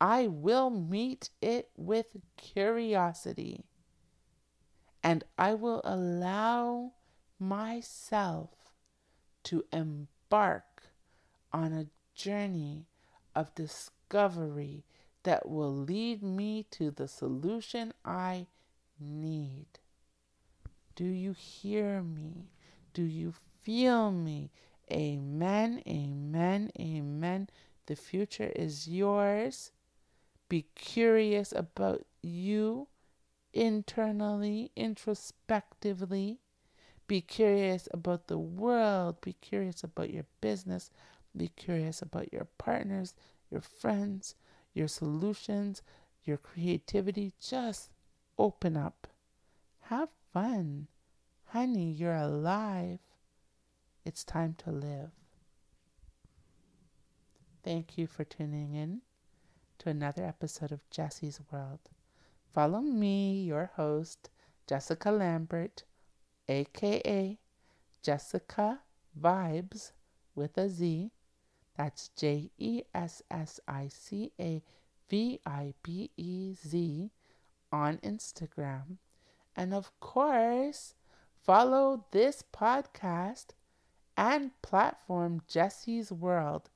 I 0.00 0.26
will 0.26 0.70
meet 0.70 1.30
it 1.40 1.70
with 1.76 2.16
curiosity 2.36 3.64
and 5.02 5.24
I 5.38 5.54
will 5.54 5.80
allow 5.84 6.92
myself 7.38 8.50
to 9.44 9.64
embark 9.72 10.84
on 11.52 11.72
a 11.72 11.86
journey 12.14 12.86
of 13.34 13.54
discovery 13.54 14.84
that 15.28 15.46
will 15.46 15.74
lead 15.74 16.22
me 16.22 16.64
to 16.70 16.90
the 16.90 17.06
solution 17.06 17.92
I 18.02 18.46
need. 18.98 19.66
Do 20.96 21.04
you 21.04 21.34
hear 21.34 22.00
me? 22.00 22.48
Do 22.94 23.02
you 23.02 23.34
feel 23.60 24.10
me? 24.10 24.50
Amen, 24.90 25.82
amen, 25.86 26.70
amen. 26.80 27.50
The 27.84 27.94
future 27.94 28.50
is 28.56 28.88
yours. 28.88 29.70
Be 30.48 30.64
curious 30.74 31.52
about 31.52 32.06
you 32.22 32.88
internally, 33.52 34.72
introspectively. 34.76 36.38
Be 37.06 37.20
curious 37.20 37.86
about 37.92 38.28
the 38.28 38.38
world. 38.38 39.20
Be 39.20 39.34
curious 39.34 39.84
about 39.84 40.08
your 40.08 40.24
business. 40.40 40.90
Be 41.36 41.48
curious 41.48 42.00
about 42.00 42.32
your 42.32 42.46
partners, 42.56 43.12
your 43.50 43.60
friends, 43.60 44.34
your 44.78 44.88
solutions, 44.88 45.82
your 46.24 46.36
creativity. 46.36 47.32
Just 47.40 47.90
open 48.38 48.76
up. 48.76 49.08
Have 49.80 50.08
fun. 50.32 50.86
Honey, 51.46 51.90
you're 51.90 52.14
alive. 52.14 53.00
It's 54.04 54.22
time 54.22 54.54
to 54.58 54.70
live. 54.70 55.10
Thank 57.64 57.98
you 57.98 58.06
for 58.06 58.22
tuning 58.22 58.72
in 58.74 59.00
to 59.78 59.90
another 59.90 60.24
episode 60.24 60.70
of 60.70 60.88
Jessie's 60.90 61.40
World. 61.50 61.80
Follow 62.54 62.80
me, 62.80 63.42
your 63.42 63.72
host, 63.74 64.30
Jessica 64.66 65.10
Lambert, 65.10 65.82
aka 66.48 67.38
Jessica 68.02 68.80
Vibez 69.14 69.92
with 70.34 70.56
a 70.56 70.68
Z 70.68 71.10
that's 71.78 72.08
J 72.08 72.50
E 72.58 72.82
S 72.92 73.22
S 73.30 73.60
I 73.68 73.86
C 73.86 74.32
A 74.40 74.60
V 75.08 75.38
I 75.46 75.74
B 75.84 76.10
E 76.16 76.52
Z 76.52 77.12
on 77.70 77.98
Instagram. 77.98 78.96
And 79.54 79.72
of 79.72 79.92
course, 80.00 80.94
follow 81.40 82.04
this 82.10 82.42
podcast 82.52 83.50
and 84.16 84.50
platform 84.60 85.42
Jessie's 85.46 86.10
World 86.10 86.68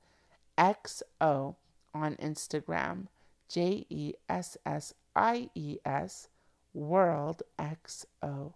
XO 0.57 1.55
on 1.93 2.15
Instagram. 2.15 3.07
J 3.49 3.85
E 3.89 4.13
S 4.29 4.55
S 4.65 4.93
I 5.17 5.49
E 5.53 5.79
S 5.85 6.29
World 6.73 7.43
XO 7.59 8.53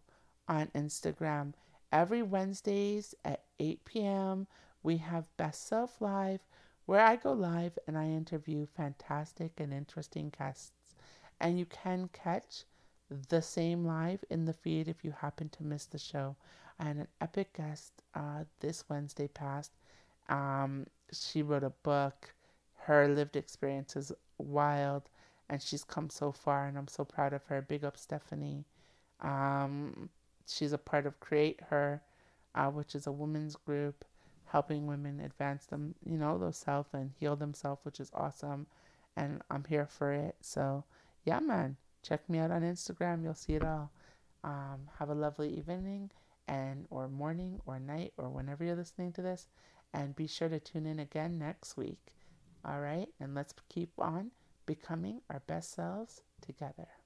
on 0.48 0.68
Instagram. 0.74 1.56
Every 1.92 2.24
Wednesdays 2.24 3.14
at 3.26 3.44
8 3.60 3.84
p.m 3.84 4.48
we 4.88 4.96
have 4.96 5.36
Best 5.36 5.68
Self 5.68 6.00
Live, 6.00 6.40
where 6.86 7.02
I 7.02 7.18
go 7.18 7.34
live 7.34 7.78
and 7.88 7.98
I 7.98 8.06
interview 8.06 8.66
fantastic 8.66 9.60
and 9.60 9.74
interesting 9.74 10.32
guests. 10.40 10.96
And 11.42 11.60
you 11.60 11.66
can 11.66 12.10
catch 12.14 12.64
the 13.28 13.42
same 13.42 13.84
live 13.84 14.24
in 14.30 14.46
the 14.46 14.54
feed 14.54 14.88
if 14.88 15.04
you 15.04 15.12
happen 15.12 15.50
to 15.50 15.64
miss 15.66 15.84
the 15.84 15.98
show. 15.98 16.38
I 16.80 16.86
had 16.86 16.96
an 16.96 17.08
epic 17.20 17.58
guest 17.58 18.02
uh, 18.16 18.46
this 18.62 18.86
Wednesday 18.88 19.28
past. 19.28 19.74
Um, 20.30 20.88
she 21.12 21.42
wrote 21.42 21.66
a 21.66 21.74
book. 21.84 22.34
Her 22.86 23.10
lived 23.10 23.36
experience 23.36 23.98
is 23.98 24.14
wild, 24.38 25.10
and 25.50 25.62
she's 25.62 25.84
come 25.84 26.10
so 26.10 26.32
far, 26.32 26.66
and 26.66 26.78
I'm 26.78 26.88
so 26.88 27.04
proud 27.04 27.34
of 27.34 27.44
her. 27.48 27.62
Big 27.62 27.84
up, 27.84 27.98
Stephanie. 27.98 28.64
Um, 29.20 30.08
she's 30.48 30.72
a 30.72 30.78
part 30.78 31.06
of 31.06 31.20
Create 31.20 31.60
Her, 31.72 32.02
uh, 32.56 32.70
which 32.70 32.96
is 32.96 33.06
a 33.06 33.12
women's 33.12 33.58
group 33.58 34.06
helping 34.48 34.88
women 34.88 35.20
advance 35.20 35.66
them, 35.66 35.96
you 36.06 36.18
know, 36.18 36.38
themselves 36.38 36.90
and 36.94 37.12
heal 37.20 37.36
themselves, 37.36 37.82
which 37.84 38.00
is 38.00 38.12
awesome. 38.14 38.68
And 39.16 39.42
I'm 39.50 39.64
here 39.66 39.88
for 39.88 40.14
it. 40.14 40.36
So, 40.42 40.84
yeah, 41.26 41.40
man, 41.40 41.78
check 42.04 42.30
me 42.30 42.40
out 42.40 42.52
on 42.52 42.62
Instagram. 42.62 43.24
You'll 43.24 43.34
see 43.34 43.54
it 43.54 43.64
all. 43.64 43.92
Um, 44.44 44.90
have 45.00 45.10
a 45.10 45.16
lovely 45.16 45.50
evening 45.50 46.12
and 46.48 46.86
or 46.90 47.08
morning 47.08 47.60
or 47.66 47.80
night 47.80 48.14
or 48.18 48.30
whenever 48.30 48.64
you're 48.64 48.76
listening 48.76 49.12
to 49.14 49.22
this. 49.22 49.48
And 49.94 50.16
be 50.16 50.28
sure 50.28 50.50
to 50.50 50.60
tune 50.60 50.86
in 50.86 51.00
again 51.00 51.40
next 51.40 51.78
week. 51.78 52.14
All 52.64 52.80
right. 52.80 53.08
And 53.20 53.34
let's 53.36 53.54
keep 53.70 53.92
on 53.98 54.32
becoming 54.66 55.22
our 55.30 55.42
best 55.48 55.74
selves 55.74 56.22
together. 56.42 56.97